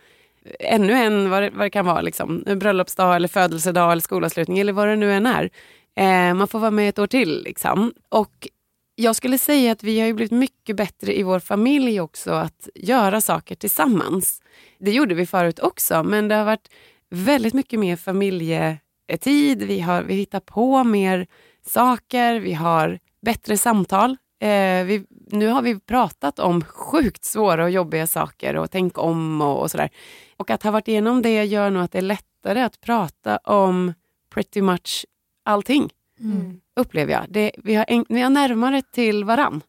ännu 0.60 0.94
en, 0.94 1.30
vad 1.30 1.44
det, 1.44 1.50
vad 1.50 1.66
det 1.66 1.70
kan 1.70 1.86
vara, 1.86 2.02
liksom, 2.02 2.44
bröllopsdag 2.56 3.16
eller 3.16 3.28
födelsedag 3.28 3.92
eller 3.92 4.02
skolavslutning 4.02 4.60
eller 4.60 4.74
vad 4.74 4.88
det 4.88 4.96
nu 4.96 5.14
än 5.14 5.26
är. 5.26 5.50
Eh, 5.96 6.34
man 6.34 6.48
får 6.48 6.60
vara 6.60 6.72
med 6.72 6.90
ett 6.90 7.00
år 7.00 7.08
till. 7.08 7.44
Liksom. 7.44 7.94
Och 8.10 8.48
jag 8.96 9.16
skulle 9.16 9.38
säga 9.38 9.72
att 9.72 9.84
vi 9.84 10.00
har 10.00 10.08
ju 10.08 10.14
blivit 10.14 10.32
mycket 10.32 10.76
bättre 10.76 11.20
i 11.20 11.24
vår 11.24 11.40
familj 11.40 12.02
också 12.02 12.32
att 12.32 12.70
göra 12.76 13.22
saker 13.22 13.56
tillsammans. 13.56 14.42
Det 14.80 14.92
gjorde 14.92 15.16
vi 15.16 15.26
förut 15.26 15.60
också, 15.60 16.04
men 16.04 16.28
det 16.28 16.36
har 16.36 16.46
varit 16.46 16.70
väldigt 17.10 17.54
mycket 17.54 17.80
mer 17.80 17.96
familjetid. 17.96 19.64
Vi, 19.64 19.80
har, 19.80 20.04
vi 20.04 20.14
hittar 20.14 20.40
på 20.40 20.84
mer 20.84 21.28
saker, 21.66 22.40
vi 22.40 22.54
har 22.54 23.00
bättre 23.22 23.58
samtal. 23.58 24.18
Eh, 24.40 24.84
vi, 24.86 25.06
nu 25.10 25.48
har 25.48 25.62
vi 25.62 25.80
pratat 25.80 26.40
om 26.40 26.64
sjukt 26.64 27.26
svåra 27.26 27.64
och 27.64 27.72
jobbiga 27.72 28.08
saker 28.08 28.56
och 28.56 28.72
tänk 28.72 28.98
om 28.98 29.42
och, 29.42 29.62
och 29.62 29.72
sådär. 29.72 29.90
Och 30.38 30.50
att 30.50 30.64
ha 30.64 30.72
varit 30.72 30.88
igenom 30.88 31.22
det 31.22 31.44
gör 31.44 31.70
nog 31.70 31.84
att 31.84 31.92
det 31.92 31.98
är 31.98 32.02
lättare 32.02 32.62
att 32.62 32.82
prata 32.82 33.38
om 33.38 33.94
pretty 34.34 34.62
much 34.62 35.06
allting, 35.46 35.90
mm. 36.32 36.62
upplever 36.76 37.14
jag. 37.14 37.26
Det, 37.30 37.52
vi, 37.58 37.76
har 37.76 37.86
en, 37.88 38.06
vi 38.10 38.22
har 38.22 38.30
närmare 38.30 38.82
till 38.82 39.24
varann. 39.24 39.62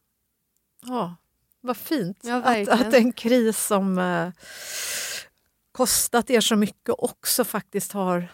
Ja, 0.87 1.15
vad 1.61 1.77
fint 1.77 2.19
Ja, 2.23 2.43
att, 2.43 2.69
att 2.69 2.95
en 2.95 3.13
kris 3.13 3.67
som 3.67 3.99
eh, 3.99 4.29
kostat 5.73 6.31
er 6.31 6.41
så 6.41 6.57
mycket 6.57 6.95
också 6.99 7.45
faktiskt 7.45 7.93
har 7.93 8.29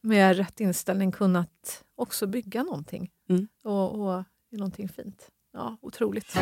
med 0.00 0.36
rätt 0.36 0.60
inställning 0.60 1.12
kunnat 1.12 1.84
också 1.96 2.26
bygga 2.26 2.62
någonting. 2.62 3.10
Mm. 3.28 3.48
Och, 3.64 4.00
och 4.00 4.24
någonting 4.50 4.88
fint. 4.88 5.28
Ja, 5.52 5.76
otroligt. 5.80 6.36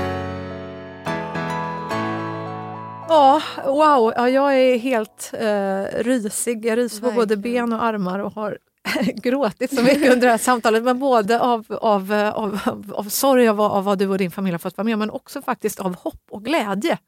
Ja, 3.09 3.43
wow. 3.64 4.12
Ja, 4.16 4.29
jag 4.29 4.59
är 4.59 4.79
helt 4.79 5.31
eh, 5.35 6.03
rysig. 6.05 6.64
Jag 6.64 6.79
ryser 6.79 7.01
på 7.01 7.11
både 7.11 7.37
ben 7.37 7.73
och 7.73 7.85
armar 7.85 8.18
och 8.18 8.33
har 8.33 8.59
gråtit 9.14 9.74
så 9.74 9.83
mycket 9.83 10.12
under 10.12 10.26
det 10.26 10.31
här 10.31 10.39
samtalet. 10.39 10.83
Men 10.83 10.99
både 10.99 11.41
av, 11.41 11.64
av, 11.68 12.12
av, 12.12 12.61
av, 12.66 12.93
av 12.97 13.05
sorg 13.09 13.49
av, 13.49 13.57
vad- 13.57 13.70
av 13.72 13.85
vad 13.85 13.99
du 13.99 14.07
och 14.09 14.18
din 14.18 14.31
familj 14.31 14.53
har 14.55 14.59
fått 14.59 14.76
vara 14.76 14.85
med 14.85 14.95
om, 14.95 14.99
men 14.99 15.11
också 15.11 15.43
faktiskt 15.43 15.81
av 15.81 15.97
hopp 15.97 16.22
och 16.31 16.45
glädje. 16.45 16.99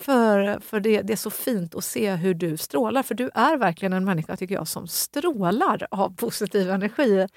För, 0.00 0.60
för 0.60 0.80
det, 0.80 1.02
det 1.02 1.12
är 1.12 1.16
så 1.16 1.30
fint 1.30 1.74
att 1.74 1.84
se 1.84 2.14
hur 2.14 2.34
du 2.34 2.56
strålar, 2.56 3.02
för 3.02 3.14
du 3.14 3.30
är 3.34 3.56
verkligen 3.56 3.92
en 3.92 4.04
människa 4.04 4.36
tycker 4.36 4.54
jag 4.54 4.68
som 4.68 4.88
strålar 4.88 5.86
av 5.90 6.16
positiv 6.16 6.70
energi. 6.70 7.28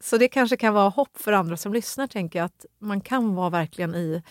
Så 0.00 0.16
det 0.16 0.28
kanske 0.28 0.56
kan 0.56 0.74
vara 0.74 0.88
hopp 0.88 1.18
för 1.18 1.32
andra 1.32 1.56
som 1.56 1.72
lyssnar, 1.72 2.06
tänker 2.06 2.38
jag, 2.38 2.46
att 2.46 2.66
man 2.80 3.00
kan 3.00 3.34
vara 3.34 3.50
verkligen 3.50 3.94
i 3.94 4.22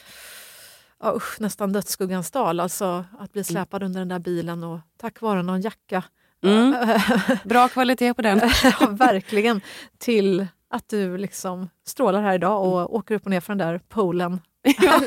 ja, 1.03 1.13
usch, 1.15 1.41
nästan 1.41 1.73
dödsskuggans 1.73 2.31
dal. 2.31 2.59
Alltså 2.59 3.05
att 3.19 3.33
bli 3.33 3.43
släpad 3.43 3.83
under 3.83 3.99
den 3.99 4.07
där 4.07 4.19
bilen 4.19 4.63
och 4.63 4.79
tack 4.97 5.21
vare 5.21 5.43
någon 5.43 5.61
jacka, 5.61 6.03
Mm. 6.43 6.75
Bra 7.43 7.67
kvalitet 7.67 8.13
på 8.13 8.21
den. 8.21 8.41
ja, 8.79 8.87
verkligen, 8.91 9.61
till 9.97 10.47
att 10.69 10.89
du 10.89 11.17
liksom 11.17 11.69
strålar 11.85 12.21
här 12.21 12.35
idag 12.35 12.65
och 12.65 12.95
åker 12.95 13.15
upp 13.15 13.25
och 13.25 13.29
ner 13.31 13.39
för 13.39 13.55
den 13.55 13.67
där 13.67 13.81
polen. 13.89 14.39
Ja. 14.81 15.01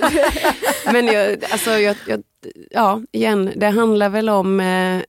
Men 0.92 1.06
jag, 1.06 1.44
alltså, 1.52 1.70
jag, 1.70 1.96
jag, 2.06 2.22
ja, 2.70 3.00
igen, 3.12 3.52
det 3.56 3.66
handlar 3.66 4.08
väl 4.08 4.28
om 4.28 4.60
eh, 4.60 5.02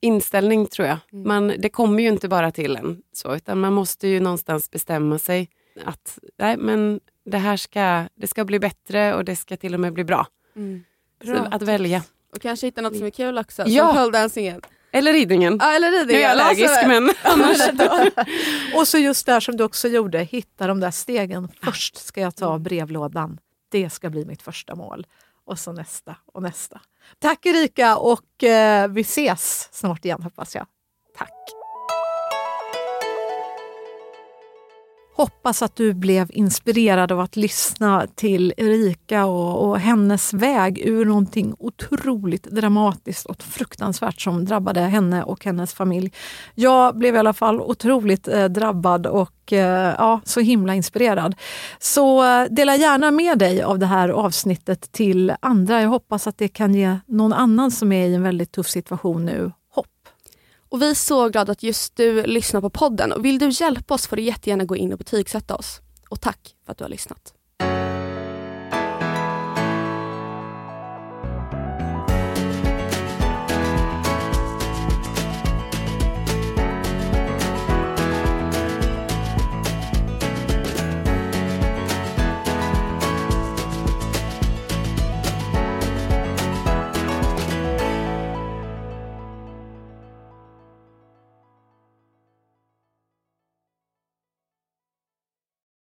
inställning 0.00 0.66
tror 0.66 0.88
jag. 0.88 0.98
Mm. 1.12 1.28
Man, 1.28 1.52
det 1.58 1.68
kommer 1.68 2.02
ju 2.02 2.08
inte 2.08 2.28
bara 2.28 2.50
till 2.50 2.76
en, 2.76 3.02
så, 3.12 3.34
utan 3.34 3.60
man 3.60 3.72
måste 3.72 4.08
ju 4.08 4.20
någonstans 4.20 4.70
bestämma 4.70 5.18
sig 5.18 5.48
att 5.84 6.18
nej, 6.38 6.56
men 6.56 7.00
det 7.24 7.38
här 7.38 7.56
ska, 7.56 8.04
det 8.14 8.26
ska 8.26 8.44
bli 8.44 8.58
bättre 8.58 9.14
och 9.14 9.24
det 9.24 9.36
ska 9.36 9.56
till 9.56 9.74
och 9.74 9.80
med 9.80 9.92
bli 9.92 10.04
bra. 10.04 10.26
Mm. 10.56 10.84
Så 11.24 11.34
att 11.50 11.62
välja. 11.62 12.02
Och 12.34 12.42
kanske 12.42 12.66
hitta 12.66 12.80
något 12.80 12.96
som 12.96 13.06
är 13.06 13.10
kul 13.10 13.38
också, 13.38 13.62
Ja. 13.66 13.86
som 13.86 13.96
poledancingen. 13.96 14.60
Eller 14.92 15.12
ridningen. 15.12 15.56
Ja, 15.60 15.72
eller 15.72 15.90
Nu 15.90 15.96
ridningen. 15.98 16.20
är 16.22 16.22
jag 16.28 16.30
allergisk 16.40 16.70
Alltså, 16.70 16.88
men 16.88 17.10
annars. 17.22 17.58
Och 18.74 18.88
så 18.88 18.98
just 18.98 19.26
där 19.26 19.40
som 19.40 19.56
du 19.56 19.64
också 19.64 19.88
gjorde, 19.88 20.18
hitta 20.18 20.66
de 20.66 20.80
där 20.80 20.90
stegen. 20.90 21.48
Först 21.62 21.96
ska 22.06 22.20
jag 22.20 22.36
ta 22.36 22.58
brevlådan. 22.58 23.38
Det 23.70 23.90
ska 23.90 24.10
bli 24.10 24.24
mitt 24.24 24.42
första 24.42 24.74
mål. 24.74 25.06
och 25.44 25.58
så 25.58 25.72
nästa 25.72 26.16
och 26.32 26.42
nästa. 26.42 26.80
Tack 27.18 27.46
Erika 27.46 27.96
och 27.96 28.44
eh, 28.44 28.88
vi 28.88 29.00
ses 29.00 29.68
snart 29.72 30.04
igen 30.04 30.22
hoppas 30.22 30.54
jag. 30.54 30.66
Tack! 31.18 31.61
Hoppas 35.14 35.62
att 35.62 35.76
du 35.76 35.94
blev 35.94 36.30
inspirerad 36.32 37.12
av 37.12 37.20
att 37.20 37.36
lyssna 37.36 38.06
till 38.14 38.54
Erika 38.56 39.26
och, 39.26 39.68
och, 39.68 39.78
hennes 39.78 40.34
väg 40.34 40.78
ur 40.78 41.04
någonting 41.04 41.54
otroligt 41.58 42.42
dramatiskt 42.42 43.26
och 43.26 43.42
fruktansvärt 43.42 44.20
som 44.20 44.44
drabbade 44.44 44.80
henne 44.80 45.22
och 45.22 45.44
hennes 45.44 45.74
familj. 45.74 46.12
Jag 46.54 46.96
blev 46.96 47.14
i 47.14 47.18
alla 47.18 47.32
fall 47.32 47.60
otroligt 47.60 48.28
eh, 48.28 48.44
drabbad 48.44 49.06
och 49.06 49.52
eh, 49.52 49.94
ja, 49.98 50.20
så 50.24 50.40
himla 50.40 50.74
inspirerad. 50.74 51.34
Så 51.78 52.24
eh, 52.24 52.46
dela 52.50 52.76
gärna 52.76 53.10
med 53.10 53.38
dig 53.38 53.62
av 53.62 53.78
det 53.78 53.86
här 53.86 54.08
avsnittet 54.08 54.92
till 54.92 55.34
andra. 55.40 55.82
Jag 55.82 55.88
hoppas 55.88 56.26
att 56.26 56.38
det 56.38 56.48
kan 56.48 56.74
ge 56.74 56.96
någon 57.06 57.32
annan 57.32 57.70
som 57.70 57.92
är 57.92 58.06
i 58.06 58.14
en 58.14 58.22
väldigt 58.22 58.52
tuff 58.52 58.68
situation 58.68 59.24
nu 59.24 59.52
och 60.72 60.82
vi 60.82 60.90
är 60.90 60.94
så 60.94 61.28
glada 61.28 61.52
att 61.52 61.62
just 61.62 61.96
du 61.96 62.22
lyssnar 62.22 62.60
på 62.60 62.70
podden 62.70 63.12
och 63.12 63.24
vill 63.24 63.38
du 63.38 63.48
hjälpa 63.48 63.94
oss 63.94 64.06
får 64.06 64.16
du 64.16 64.22
jättegärna 64.22 64.64
gå 64.64 64.76
in 64.76 64.92
och 64.92 64.98
betygsätta 64.98 65.56
oss. 65.56 65.80
Och 66.08 66.20
tack 66.20 66.56
för 66.64 66.72
att 66.72 66.78
du 66.78 66.84
har 66.84 66.88
lyssnat. 66.88 67.34